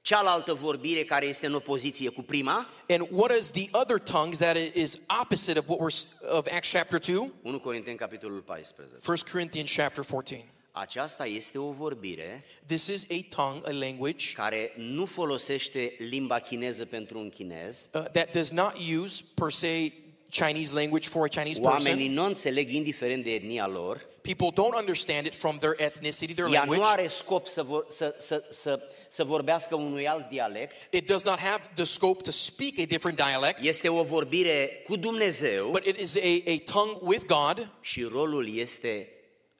cealaltă 0.01 0.53
vorbire 0.53 1.03
care 1.03 1.25
este 1.25 1.45
în 1.45 1.53
opoziție 1.53 2.09
cu 2.09 2.21
prima? 2.21 2.69
And 2.89 3.07
what 3.09 3.31
is 3.39 3.51
the 3.51 3.67
other 3.71 3.97
tongues 3.97 4.37
that 4.37 4.57
i- 4.57 4.71
is 4.73 4.97
opposite 5.21 5.59
of 5.59 5.67
what 5.67 5.79
we're 5.79 5.95
s- 5.95 6.05
of 6.29 6.47
Acts 6.51 6.71
chapter 6.71 6.99
2? 6.99 7.31
1 7.41 7.59
Corinteni, 7.59 7.97
capitolul 7.97 8.41
14. 8.41 8.95
1 9.07 9.17
Corinthians 9.31 9.71
chapter 9.75 10.03
14. 10.03 10.45
Aceasta 10.71 11.25
este 11.25 11.57
o 11.57 11.71
vorbire 11.71 12.43
This 12.65 12.87
is 12.87 13.05
a 13.09 13.35
tongue, 13.35 13.61
a 13.65 13.85
language 13.85 14.31
care 14.33 14.73
nu 14.77 15.05
folosește 15.05 15.93
limba 15.97 16.39
chineză 16.39 16.85
pentru 16.85 17.19
un 17.19 17.29
chinez. 17.29 17.89
uh, 17.93 18.03
that 18.11 18.31
does 18.31 18.49
not 18.51 18.73
use 19.03 19.23
per 19.33 19.51
se 19.51 19.91
Chinese 20.29 20.73
language 20.73 21.07
for 21.07 21.23
a 21.25 21.27
Chinese 21.27 21.61
Oamenii 21.61 21.93
person. 21.95 22.13
nu 22.13 22.23
înțeleg 22.25 22.69
indiferent 22.69 23.23
de 23.23 23.33
etnia 23.33 23.67
lor. 23.67 24.09
People 24.21 24.47
don't 24.63 24.79
understand 24.79 25.25
it 25.25 25.35
from 25.35 25.57
their 25.57 25.73
ethnicity, 25.77 26.33
their 26.33 26.47
Ea 26.53 26.63
nu 26.63 26.71
language. 26.71 26.91
are 26.91 27.07
scop 27.07 27.47
să, 27.47 27.63
vor, 27.63 27.85
să, 27.89 28.15
să, 28.19 28.43
să, 28.51 28.81
să 29.09 29.23
vorbească 29.23 29.75
unui 29.75 30.07
alt 30.07 30.29
dialect. 30.29 30.93
It 30.93 31.07
does 31.07 31.23
not 31.23 31.37
have 31.39 31.61
the 31.75 31.83
scope 31.83 32.21
to 32.21 32.31
speak 32.31 32.71
a 32.79 32.85
different 32.85 33.17
dialect, 33.29 33.63
Este 33.63 33.89
o 33.89 34.03
vorbire 34.03 34.81
cu 34.87 34.95
Dumnezeu 34.95 35.69
but 35.71 35.85
it 35.85 35.99
is 35.99 36.15
a, 36.15 36.51
a 36.51 36.57
tongue 36.71 36.97
with 37.01 37.25
God, 37.25 37.69
și 37.81 38.03
rolul 38.03 38.55
este 38.57 39.09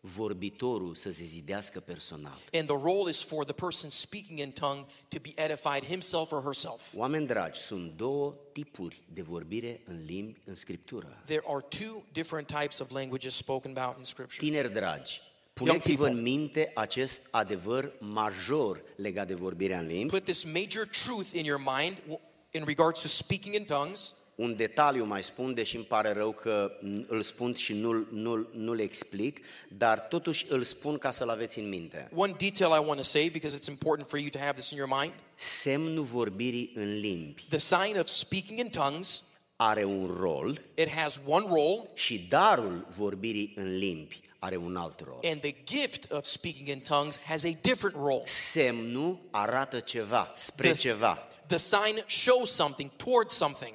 vorbitorul 0.01 0.95
să 0.95 1.11
se 1.11 1.23
zidească 1.23 1.79
personal. 1.79 2.37
and 2.53 2.67
the 2.67 2.77
role 2.81 3.09
is 3.09 3.21
for 3.23 3.43
the 3.43 3.53
person 3.53 3.89
speaking 3.89 4.39
in 4.39 4.51
tongue 4.51 4.85
to 5.07 5.17
be 5.21 5.31
edified 5.35 5.83
himself 5.83 6.31
or 6.31 6.41
herself. 6.41 6.93
Oameni 6.95 7.27
dragi, 7.27 7.59
sunt 7.59 7.91
două 7.97 8.35
tipuri 8.53 9.01
de 9.13 9.21
vorbire 9.21 9.81
în 9.85 10.03
limbi 10.05 10.39
în 10.45 10.55
Scriptură. 10.55 11.21
There 11.25 11.43
are 11.47 11.65
two 11.69 12.03
different 12.11 12.47
types 12.47 12.79
of 12.79 12.89
languages 12.91 13.35
spoken 13.35 13.77
about 13.77 13.97
in 13.97 14.03
Scripture. 14.03 14.47
Tineri 14.47 14.73
dragi, 14.73 15.21
puneți-vă 15.53 16.03
people. 16.03 16.17
în 16.17 16.21
minte 16.21 16.71
acest 16.75 17.27
adevăr 17.31 17.91
major 17.99 18.83
legat 18.95 19.27
de 19.27 19.33
vorbirea 19.33 19.79
în 19.79 19.87
limbi. 19.87 20.11
Put 20.13 20.23
this 20.23 20.43
major 20.43 20.87
truth 21.05 21.29
in 21.33 21.45
your 21.45 21.61
mind 21.79 21.97
w- 21.97 22.19
in 22.51 22.63
regards 22.65 23.01
to 23.01 23.07
speaking 23.07 23.55
in 23.55 23.65
tongues. 23.65 24.13
Un 24.35 24.55
detaliu 24.55 25.05
mai 25.05 25.23
spun, 25.23 25.53
deși 25.53 25.75
îmi 25.75 25.85
pare 25.85 26.11
rău 26.13 26.31
că 26.31 26.71
mm, 26.81 27.05
îl 27.07 27.21
spun 27.23 27.53
și 27.55 27.73
nu-l, 27.73 28.07
nu-l, 28.11 28.49
nu-l 28.53 28.79
explic, 28.79 29.39
dar 29.69 29.99
totuși 29.99 30.45
îl 30.49 30.63
spun 30.63 30.97
ca 30.97 31.11
să-l 31.11 31.29
aveți 31.29 31.59
în 31.59 31.69
minte. 31.69 32.09
One 32.15 32.33
detail 32.37 32.71
I 32.81 32.85
want 32.85 32.95
to 32.97 33.03
say 33.03 33.29
because 33.29 33.57
it's 33.57 33.67
important 33.69 34.07
for 34.07 34.19
you 34.19 34.29
to 34.29 34.37
have 34.37 34.51
this 34.53 34.69
in 34.69 34.77
your 34.77 34.89
mind. 35.01 35.13
Semnul 35.35 36.03
vorbirii 36.03 36.71
în 36.75 36.99
limbi 36.99 37.45
The 37.49 37.59
sign 37.59 37.97
of 37.99 38.07
speaking 38.07 38.59
in 38.59 38.69
tongues, 38.69 39.23
are 39.55 39.83
un 39.83 40.15
rol 40.19 40.61
it 40.75 40.89
has 40.89 41.19
one 41.27 41.45
role, 41.47 41.85
și 41.93 42.25
darul 42.29 42.85
vorbirii 42.97 43.53
în 43.55 43.77
limbi 43.77 44.21
are 44.39 44.55
un 44.55 44.75
alt 44.75 44.99
rol. 44.99 45.19
and 45.23 45.41
the 45.41 45.55
gift 45.65 46.11
of 46.11 46.25
speaking 46.25 46.67
in 46.67 46.79
tongues 46.79 47.19
has 47.19 47.43
a 47.43 47.51
different 47.61 47.95
role. 47.95 48.21
Semnul 48.25 49.19
arată 49.31 49.79
ceva, 49.79 50.33
spre 50.37 50.71
The- 50.71 50.79
ceva. 50.79 51.27
The 51.47 51.57
sign 51.57 52.03
shows 52.07 52.51
something 52.51 52.89
towards 52.95 53.33
something. 53.33 53.73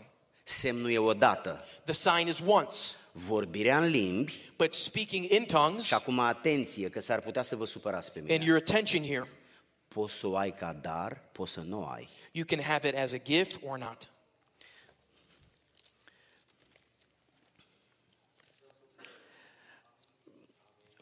Semnul 0.49 0.91
e 0.91 0.99
odată. 0.99 1.65
The 1.85 1.93
sign 1.93 2.29
is 2.29 2.39
once, 2.47 2.77
Vorbirea 3.13 3.79
în 3.79 3.87
limbi 3.89 4.51
but 4.57 4.73
speaking 4.75 5.31
in 5.31 5.45
tongues, 5.45 5.85
și 5.85 5.95
acum 5.95 6.19
atenție 6.19 6.89
că 6.89 7.01
s-ar 7.01 7.21
putea 7.21 7.43
să 7.43 7.57
vă 7.57 7.65
supărați 7.65 8.13
pe 8.13 8.19
and 8.19 8.29
mine. 8.31 8.45
your 8.45 8.57
attention 8.57 9.03
here, 9.05 9.29
Poți 9.89 10.15
să 10.15 10.27
o 10.27 10.37
ai 10.37 10.55
ca 10.55 10.73
dar, 10.73 11.21
poți 11.33 11.53
să 11.53 11.61
nu 11.61 11.81
o 11.83 11.87
ai. 11.87 12.09
you 12.33 12.45
can 12.47 12.61
have 12.61 12.89
it 12.89 12.95
as 12.97 13.13
a 13.13 13.19
gift 13.25 13.61
or 13.65 13.79
not. 13.79 14.11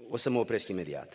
O 0.09 0.16
să 0.16 0.30
mă 0.30 0.38
opresc 0.38 0.68
imediat. 0.68 1.14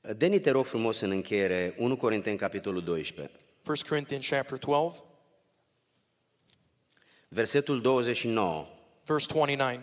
Deni, 0.00 0.38
te 0.40 0.50
rog 0.50 0.66
frumos 0.66 1.00
în 1.00 1.10
încheiere, 1.10 1.74
1 1.78 1.96
Corinteni, 1.96 2.36
capitolul 2.36 2.82
12, 2.82 3.34
1 3.66 3.76
Corinthians 3.88 4.28
chapter 4.28 4.58
12, 4.58 5.04
versetul 7.28 7.80
29. 7.80 8.66
verse 9.04 9.26
29. 9.32 9.78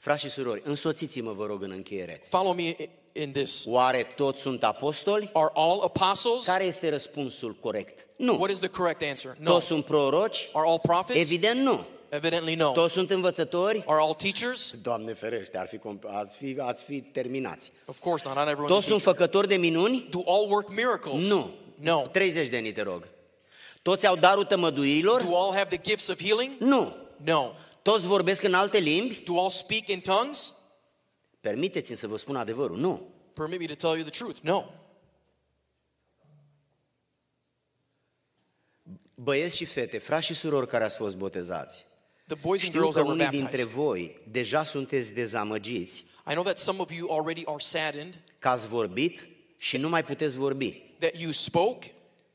Frați 0.00 0.20
și 0.20 0.28
surori, 0.28 0.60
însoțiți-mă, 0.64 1.32
vă 1.32 1.46
rog, 1.46 1.62
în 1.62 1.70
încheiere. 1.70 2.22
Follow 2.28 2.52
me 2.54 2.62
i- 2.62 2.90
in 3.12 3.32
this. 3.32 3.64
Oare 3.66 4.02
toți 4.02 4.40
sunt 4.42 4.64
apostoli? 4.64 5.30
Are 5.32 5.50
all 5.54 5.80
apostles? 5.80 6.44
Care 6.44 6.64
este 6.64 6.88
răspunsul 6.88 7.54
corect? 7.54 8.06
Nu. 8.16 8.36
What 8.36 8.50
is 8.50 8.58
the 8.58 8.68
correct 8.68 9.02
answer? 9.02 9.36
No. 9.38 9.50
Toți 9.52 9.66
sunt 9.66 9.84
proroci? 9.84 10.48
Are 10.52 10.66
all 10.68 10.78
prophets? 10.78 11.18
Evident 11.18 11.60
nu. 11.60 11.86
Evidently 12.08 12.54
no. 12.54 12.72
Toți 12.72 12.92
sunt 12.92 13.10
învățători? 13.10 13.84
Are 13.86 14.00
all 14.00 14.14
teachers? 14.14 14.70
Doamne 14.82 15.12
ferește, 15.14 15.58
ar 15.58 15.66
fi, 15.66 15.76
comp- 15.78 16.04
ați, 16.06 16.36
fi, 16.36 16.56
ați 16.60 16.84
fi 16.84 17.00
terminați. 17.00 17.72
Of 17.86 17.98
course 17.98 18.28
not. 18.28 18.36
Not 18.36 18.46
everyone's 18.46 18.70
a 18.70 18.74
Toți 18.74 18.86
sunt 18.86 19.02
teacher. 19.02 19.14
făcători 19.14 19.48
de 19.48 19.56
minuni? 19.56 20.06
Do 20.10 20.18
all 20.26 20.50
work 20.50 20.68
miracles? 20.70 21.28
Nu. 21.28 21.50
No. 21.74 22.02
30 22.06 22.48
de 22.48 22.56
ani, 22.56 22.72
te 22.72 22.82
rog. 22.82 23.08
Toți 23.82 24.06
au 24.06 24.16
darul 24.16 24.44
tămăduirilor? 24.44 25.22
Do 25.22 25.36
all 25.36 25.54
have 25.54 25.76
the 25.76 25.80
gifts 25.90 26.08
of 26.08 26.22
healing? 26.22 26.52
Nu. 26.58 26.96
No. 27.24 27.52
Toți 27.82 28.06
vorbesc 28.06 28.42
în 28.42 28.54
alte 28.54 28.78
limbi? 28.78 29.22
Do 29.24 29.40
all 29.40 29.50
speak 29.50 29.88
in 29.88 30.00
tongues? 30.00 30.54
Permiteți-mi 31.40 31.96
să 31.96 32.06
vă 32.06 32.16
spun 32.16 32.36
adevărul. 32.36 32.76
Nu. 32.76 33.08
Permit 33.32 33.58
me 33.58 33.66
to 33.66 33.74
tell 33.74 33.92
you 33.94 34.02
the 34.08 34.18
truth. 34.24 34.38
No. 34.42 34.64
Băieți 39.14 39.56
și 39.56 39.64
fete, 39.64 39.98
frați 39.98 40.26
și 40.26 40.34
surori 40.34 40.68
care 40.68 40.84
ați 40.84 40.96
fost 40.96 41.16
botezați, 41.16 41.84
The 42.26 42.34
boys 42.34 42.60
and 42.62 42.68
știu 42.70 42.80
girls 42.80 42.94
că 42.94 43.00
that 43.00 43.12
were 43.12 43.24
unii 43.24 43.38
dintre 43.38 43.56
baptized. 43.56 43.72
voi 43.84 44.20
deja 44.30 44.64
sunteți 44.64 45.12
dezamăgiți 45.12 46.04
I 46.28 46.30
know 46.30 46.42
that 46.42 46.58
some 46.58 46.78
of 46.80 46.90
you 46.96 47.18
already 47.18 47.42
are 47.46 47.58
saddened 47.58 48.20
că 48.38 48.48
ați 48.48 48.66
vorbit 48.66 49.28
și 49.56 49.76
nu 49.76 49.88
mai 49.88 50.04
puteți 50.04 50.36
vorbi. 50.36 50.82
that 50.98 51.20
you 51.20 51.30
spoke 51.32 51.90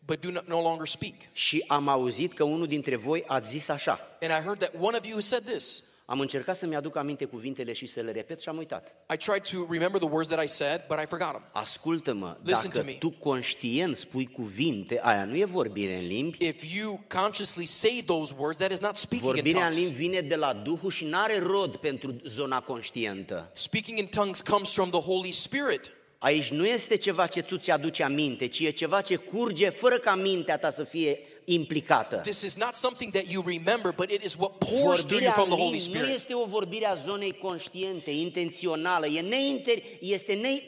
but 0.05 0.21
do 0.21 0.29
not 0.31 0.47
no 0.47 0.61
longer 0.61 0.87
speak. 0.87 1.13
Și 1.31 1.63
am 1.67 1.87
auzit 1.87 2.33
că 2.33 2.43
unul 2.43 2.67
dintre 2.67 2.95
voi 2.95 3.23
ați 3.27 3.49
zis 3.51 3.69
așa. 3.69 3.99
And 4.21 4.31
I 4.31 4.43
heard 4.43 4.59
that 4.59 4.73
one 4.79 4.97
of 4.97 5.05
you 5.05 5.15
has 5.15 5.25
said 5.27 5.43
this. 5.43 5.83
Am 6.11 6.19
încercat 6.19 6.57
să-mi 6.57 6.75
aduc 6.75 6.95
aminte 6.95 7.25
cuvintele 7.25 7.73
și 7.73 7.87
să 7.87 7.99
le 7.99 8.11
repet 8.11 8.39
și 8.41 8.49
am 8.49 8.57
uitat. 8.57 8.95
I 9.13 9.17
tried 9.17 9.41
to 9.41 9.71
remember 9.73 9.99
the 10.01 10.09
words 10.09 10.29
that 10.29 10.43
I 10.43 10.47
said, 10.47 10.81
but 10.87 10.97
I 11.03 11.05
forgot 11.05 11.29
them. 11.31 11.43
Ascultă-mă, 11.51 12.37
Listen 12.43 12.69
dacă 12.69 12.79
to 12.79 12.85
me. 12.85 12.95
tu 12.99 13.09
conștient 13.09 13.97
spui 13.97 14.25
cuvinte, 14.27 14.99
aia 15.01 15.25
nu 15.25 15.35
e 15.37 15.45
vorbire 15.45 15.95
în 15.95 16.07
limbi, 16.07 16.45
If 16.45 16.75
you 16.75 17.03
consciously 17.21 17.65
say 17.65 18.03
those 18.05 18.33
words, 18.37 18.57
that 18.57 18.71
is 18.71 18.79
not 18.79 18.95
speaking 18.95 19.27
in 19.29 19.33
vorbirea 19.33 19.65
în 19.67 19.73
tongues. 19.73 19.87
limbi 19.87 20.03
vine 20.03 20.19
de 20.19 20.35
la 20.35 20.53
Duhul 20.53 20.91
și 20.91 21.05
n-are 21.05 21.39
rod 21.39 21.75
pentru 21.75 22.15
zona 22.23 22.59
conștientă. 22.59 23.49
Speaking 23.53 23.97
in 23.97 24.05
tongues 24.07 24.41
comes 24.41 24.73
from 24.73 24.89
the 24.89 25.01
Holy 25.01 25.31
Spirit. 25.31 25.91
Aici 26.17 26.47
nu 26.49 26.67
este 26.67 26.97
ceva 26.97 27.27
ce 27.27 27.41
tu 27.41 27.57
ți-aduci 27.57 27.99
aminte, 27.99 28.47
ci 28.47 28.59
e 28.59 28.69
ceva 28.69 29.01
ce 29.01 29.15
curge 29.15 29.69
fără 29.69 29.97
ca 29.97 30.15
mintea 30.15 30.57
ta 30.57 30.69
să 30.69 30.83
fie 30.83 31.19
implicată. 31.53 32.15
This 32.15 32.41
is 32.41 32.55
not 32.55 32.75
something 32.75 33.11
that 33.11 33.23
you 33.31 33.43
remember, 33.47 33.93
but 33.95 34.11
it 34.11 34.23
is 34.23 34.35
what 34.37 34.51
pours 34.57 34.99
through 35.03 35.21
you 35.21 35.31
Vorbirea 35.31 35.31
from 35.31 35.43
în 35.49 35.55
the 35.55 35.59
Holy 35.63 35.77
limbi 35.77 35.89
nu 35.91 35.95
Spirit. 35.99 36.15
este 36.15 36.33
o 36.33 36.45
vorbire 36.45 36.85
a 36.87 36.95
zonei 36.95 37.37
conștiente, 37.41 38.11
intențională, 38.11 39.07
e 39.07 39.21
neinter, 39.21 39.77
este 39.99 40.33
ne, 40.33 40.61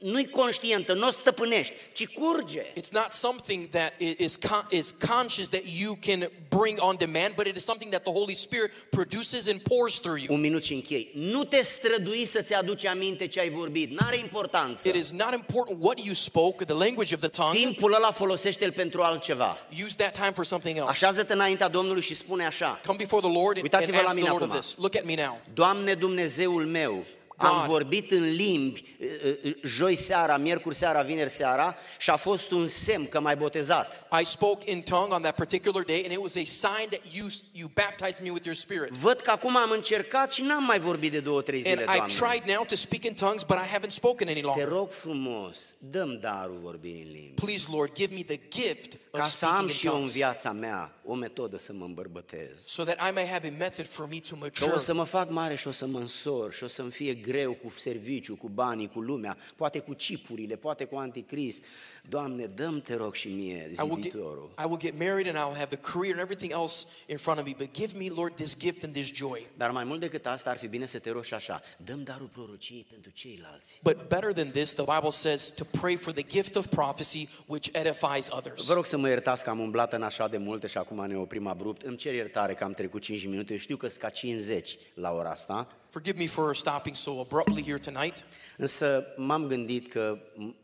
nu-i 0.00 0.28
conștientă, 0.28 0.92
nu 0.94 1.06
o 1.06 1.10
stăpânești, 1.10 1.72
ci 1.92 2.06
curge. 2.06 2.62
It's 2.62 2.90
not 2.92 3.08
something 3.12 3.68
that 3.68 3.92
i- 4.00 4.16
is, 4.18 4.36
con- 4.38 4.66
is 4.70 4.94
conscious 5.08 5.48
that 5.48 5.62
you 5.80 5.96
can 6.06 6.30
bring 6.48 6.78
on 6.80 6.96
demand, 6.96 7.34
but 7.34 7.46
it 7.46 7.56
is 7.56 7.64
something 7.64 7.90
that 7.90 8.02
the 8.04 8.12
Holy 8.12 8.34
Spirit 8.34 8.70
produces 8.90 9.46
and 9.48 9.60
pours 9.60 9.98
through 10.00 10.22
you. 10.22 10.34
Un 10.34 10.40
minut 10.40 10.64
și 10.64 10.72
închei. 10.74 11.10
Nu 11.14 11.44
te 11.44 11.62
strădui 11.64 12.24
să-ți 12.24 12.54
aduci 12.54 12.84
aminte 12.84 13.26
ce 13.26 13.40
ai 13.40 13.50
vorbit, 13.50 13.90
n-are 14.00 14.16
importanță. 14.18 14.88
It 14.88 14.94
is 14.94 15.10
not 15.10 15.32
important 15.32 15.78
what 15.82 15.98
you 16.04 16.14
spoke, 16.14 16.64
the 16.64 16.74
language 16.74 17.14
of 17.14 17.20
the 17.20 17.28
tongue. 17.28 17.58
Timpul 17.58 17.92
ăla 17.94 18.10
folosește-l 18.12 18.72
pentru 18.72 19.02
altceva. 19.02 19.56
Use 19.84 19.94
that 19.98 20.14
time 20.14 20.32
for 20.32 20.44
something 20.44 20.76
else. 20.76 20.90
Așează-te 20.90 21.32
înaintea 21.32 21.68
Domnului 21.68 22.02
și 22.02 22.14
spune 22.14 22.46
așa. 22.46 22.80
Come 22.86 22.98
before 23.00 23.26
the 23.28 23.32
Lord 23.32 23.56
and, 23.56 23.56
and 23.56 23.62
Uitați-vă 23.62 23.96
la 23.96 24.02
ask 24.02 24.14
mine 24.14 24.26
the 24.26 24.30
Lord 24.30 24.44
of 24.44 24.50
acum. 24.50 24.60
this. 24.60 24.74
Look 24.78 24.96
at 24.96 25.04
me 25.04 25.14
now. 25.24 25.40
Doamne 25.54 25.94
Dumnezeul 25.94 26.66
meu, 26.66 27.04
Am 27.40 27.56
God. 27.60 27.66
vorbit 27.70 28.10
în 28.10 28.34
limbi 28.34 28.96
uh, 29.00 29.08
uh, 29.44 29.52
joi 29.64 29.94
seara, 29.94 30.36
miercuri 30.36 30.74
seara, 30.74 31.02
vineri 31.02 31.30
seara 31.30 31.76
și 31.98 32.10
a 32.10 32.16
fost 32.16 32.50
un 32.50 32.66
semn 32.66 33.06
că 33.06 33.20
m-ai 33.20 33.36
botezat. 33.36 34.06
I 34.20 34.24
spoke 34.24 34.70
in 34.70 34.82
tongue 34.82 35.14
on 35.14 35.22
that 35.22 35.34
particular 35.34 35.82
day, 35.82 36.02
and 36.04 36.12
it 36.12 36.18
was 36.20 36.36
a 36.36 36.42
sign 36.44 36.88
that 36.90 37.00
you, 37.12 37.26
you 37.52 37.68
baptized 37.74 38.20
me 38.24 38.30
with 38.30 38.44
your 38.44 38.56
spirit. 38.56 38.88
Văd 38.90 39.20
că 39.20 39.30
acum 39.30 39.56
am 39.56 39.70
încercat 39.70 40.32
și 40.32 40.42
n-am 40.42 40.64
mai 40.64 40.78
vorbit 40.80 41.12
de 41.12 41.20
două, 41.20 41.40
trei 41.42 41.62
And 41.66 41.66
zile, 41.78 41.82
I've 41.82 41.96
Doamne. 41.96 42.14
tried 42.14 42.54
now 42.56 42.64
to 42.64 42.74
speak 42.74 43.04
in 43.04 43.14
tongues, 43.14 43.42
but 43.42 43.56
I 43.56 43.76
haven't 43.76 43.90
spoken 43.92 44.28
any 44.28 44.40
Te 44.40 44.46
longer. 44.46 44.68
rog 44.68 44.90
frumos, 44.90 45.58
dăm 45.78 46.18
darul 46.20 46.58
vorbirii 46.62 47.02
în 47.02 47.12
limbi. 47.12 47.40
Please, 47.44 47.64
Lord, 47.72 47.92
give 47.94 48.14
me 48.14 48.22
the 48.22 48.40
gift 48.48 48.98
Ca 49.18 49.24
of 49.24 49.30
să 49.30 49.44
am 49.46 49.50
speaking 49.50 49.70
in 49.70 49.76
și 49.76 49.86
eu 49.86 49.92
în 49.92 49.96
tongues, 49.98 50.16
viața 50.16 50.52
mea 50.52 50.92
o 51.04 51.14
metodă 51.14 51.58
să 51.58 51.72
mă 51.72 51.84
îmbărbătez. 51.84 52.66
so 52.66 52.82
that 52.84 53.08
I 53.08 53.12
may 53.14 53.26
have 53.26 53.48
a 53.48 53.50
method 53.58 53.86
for 53.86 54.08
me 54.08 54.18
to 54.18 54.28
Că 54.30 54.36
mature. 54.40 54.70
o 54.74 54.78
să 54.78 54.94
mă 54.94 55.04
fac 55.04 55.30
mare 55.30 55.54
și 55.54 55.66
o 55.66 55.70
să 55.70 55.86
mă 55.86 55.98
însor 55.98 56.52
și 56.52 56.64
o 56.64 56.66
să-mi 56.66 56.90
fie 56.90 57.14
greu 57.14 57.52
cu 57.52 57.70
serviciu, 57.70 58.36
cu 58.36 58.48
banii, 58.48 58.88
cu 58.88 59.00
lumea, 59.00 59.36
poate 59.56 59.78
cu 59.78 59.94
cipurile, 59.94 60.56
poate 60.56 60.84
cu 60.84 60.96
anticrist. 60.96 61.64
Doamne, 62.08 62.46
dăm 62.46 62.80
te 62.80 62.94
rog 62.94 63.14
și 63.14 63.28
mie, 63.28 63.70
I 63.74 63.80
will, 63.80 63.94
get, 63.94 64.02
ziditorul. 64.02 64.50
I 64.58 64.64
will 64.64 64.78
get 64.78 64.98
married 64.98 65.26
and 65.26 65.36
I'll 65.36 65.58
have 65.58 65.76
the 65.76 65.92
career 65.92 66.12
and 66.12 66.20
everything 66.20 66.52
else 66.52 66.86
in 67.06 67.16
front 67.16 67.38
of 67.38 67.46
me, 67.46 67.54
but 67.58 67.72
give 67.74 67.98
me, 67.98 68.08
Lord, 68.14 68.34
this 68.34 68.56
gift 68.58 68.82
and 68.82 68.92
this 68.92 69.12
joy. 69.12 69.46
Dar 69.56 69.70
mai 69.70 69.84
mult 69.84 70.00
decât 70.00 70.26
asta 70.26 70.50
ar 70.50 70.58
fi 70.58 70.66
bine 70.66 70.86
să 70.86 70.98
te 70.98 71.10
rogi 71.10 71.26
și 71.26 71.34
așa, 71.34 71.62
dăm 71.84 72.02
darul 72.02 72.26
prorociei 72.32 72.86
pentru 72.90 73.10
ceilalți. 73.10 73.80
But 73.82 74.08
better 74.08 74.32
than 74.32 74.50
this, 74.50 74.72
the 74.72 74.84
Bible 74.94 75.10
says 75.10 75.50
to 75.50 75.64
pray 75.64 75.96
for 75.96 76.12
the 76.12 76.22
gift 76.28 76.56
of 76.56 76.66
prophecy, 76.66 77.28
which 77.46 77.68
edifies 77.72 78.28
others. 78.30 78.64
Vă 78.66 78.74
rog 78.74 78.86
să 78.86 78.96
mă 78.96 79.08
iertați 79.08 79.44
că 79.44 79.50
am 79.50 79.58
umblat 79.58 79.92
în 79.92 80.02
așa 80.02 80.28
de 80.28 80.36
multe 80.36 80.66
și 80.66 80.78
acum 80.78 81.06
ne 81.06 81.16
oprim 81.16 81.46
abrupt. 81.46 81.82
Îmi 81.82 81.96
cer 81.96 82.14
iertare 82.14 82.54
că 82.54 82.64
am 82.64 82.72
trecut 82.72 83.02
5 83.02 83.26
minute, 83.26 83.52
eu 83.52 83.58
știu 83.58 83.76
că 83.76 83.88
sunt 83.88 84.00
ca 84.00 84.08
50 84.08 84.78
la 84.94 85.12
ora 85.12 85.30
asta, 85.30 85.66
Forgive 85.88 86.18
me 86.18 86.26
for 86.26 86.56
stopping 86.56 86.94
so 86.96 87.20
abruptly 87.20 87.62
here 87.64 87.78
tonight, 87.78 88.24
însă 88.56 89.04
m-am 89.16 89.46
gândit 89.46 89.88
că 89.88 90.18
m- 90.18 90.52
m- 90.52 90.54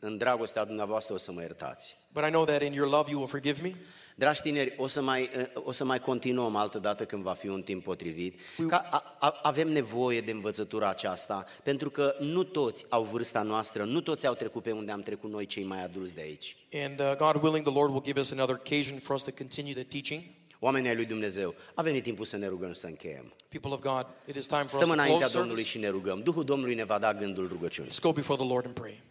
în 0.00 0.16
dragostea 0.16 0.64
dumneavoastră 0.64 1.14
o 1.14 1.18
să 1.18 1.32
mă 1.32 1.40
iertați. 1.40 1.96
but 2.12 2.24
I 2.24 2.30
know 2.30 2.44
that 2.44 2.62
in 2.62 2.72
your 2.72 2.88
love 2.88 3.10
you 3.10 3.18
will 3.18 3.28
forgive 3.30 3.62
me. 3.62 3.74
Dragi 4.18 4.40
tineri, 4.40 4.74
o 4.76 4.86
să 4.86 5.02
mai, 5.02 5.30
o 5.54 5.72
să 5.72 5.84
mai 5.84 6.00
continuăm 6.00 6.56
altă 6.56 6.78
dată 6.78 7.04
când 7.04 7.22
va 7.22 7.32
fi 7.32 7.48
un 7.48 7.62
timp 7.62 7.82
potrivit. 7.82 8.40
Ca, 8.68 8.88
a, 8.90 9.16
a, 9.18 9.38
avem 9.42 9.68
nevoie 9.68 10.20
de 10.20 10.30
învățătura 10.30 10.88
aceasta, 10.88 11.44
pentru 11.62 11.90
că 11.90 12.14
nu 12.20 12.42
toți 12.42 12.86
au 12.88 13.02
vârsta 13.04 13.42
noastră, 13.42 13.84
nu 13.84 14.00
toți 14.00 14.26
au 14.26 14.34
trecut 14.34 14.62
pe 14.62 14.72
unde 14.72 14.92
am 14.92 15.00
trecut 15.02 15.30
noi 15.30 15.46
cei 15.46 15.64
mai 15.64 15.84
adulți 15.84 16.14
de 16.14 16.20
aici. 16.20 16.56
And 16.84 17.00
uh, 17.00 17.12
God 17.16 17.42
willing, 17.42 17.64
the 17.66 17.74
Lord 17.74 17.90
will 17.90 18.02
give 18.02 18.20
us 18.20 18.30
another 18.32 18.54
occasion 18.64 18.98
for 18.98 19.14
us 19.14 19.22
to 19.22 19.30
continue 19.38 19.72
the 19.72 19.82
teaching. 19.84 20.22
Oamenii 20.60 20.88
ai 20.88 20.94
lui 20.96 21.04
Dumnezeu, 21.04 21.54
a 21.74 21.82
venit 21.82 22.02
timpul 22.02 22.24
să 22.24 22.36
ne 22.36 22.46
rugăm 22.46 22.72
și 22.72 22.78
să 22.78 22.86
încheiem. 22.86 23.32
People 23.48 23.70
of 23.70 23.80
God, 23.80 24.06
it 24.26 24.36
is 24.36 24.46
time 24.46 24.60
for 24.60 24.64
us 24.64 24.70
Stăm 24.70 24.86
to 24.86 24.92
înaintea 24.92 25.18
close 25.18 25.38
Domnului 25.38 25.62
service. 25.62 25.78
și 25.78 25.84
ne 25.84 25.88
rugăm. 25.90 26.22
Duhul 26.22 26.44
Domnului 26.44 26.74
ne 26.74 26.84
va 26.84 26.98
da 26.98 27.14
gândul 27.14 27.48
rugăciunii. 27.48 27.90
Let's 27.90 28.00
go 28.02 28.12
before 28.12 28.38
the 28.42 28.48
Lord 28.48 28.64
and 28.64 28.74
pray. 28.74 29.02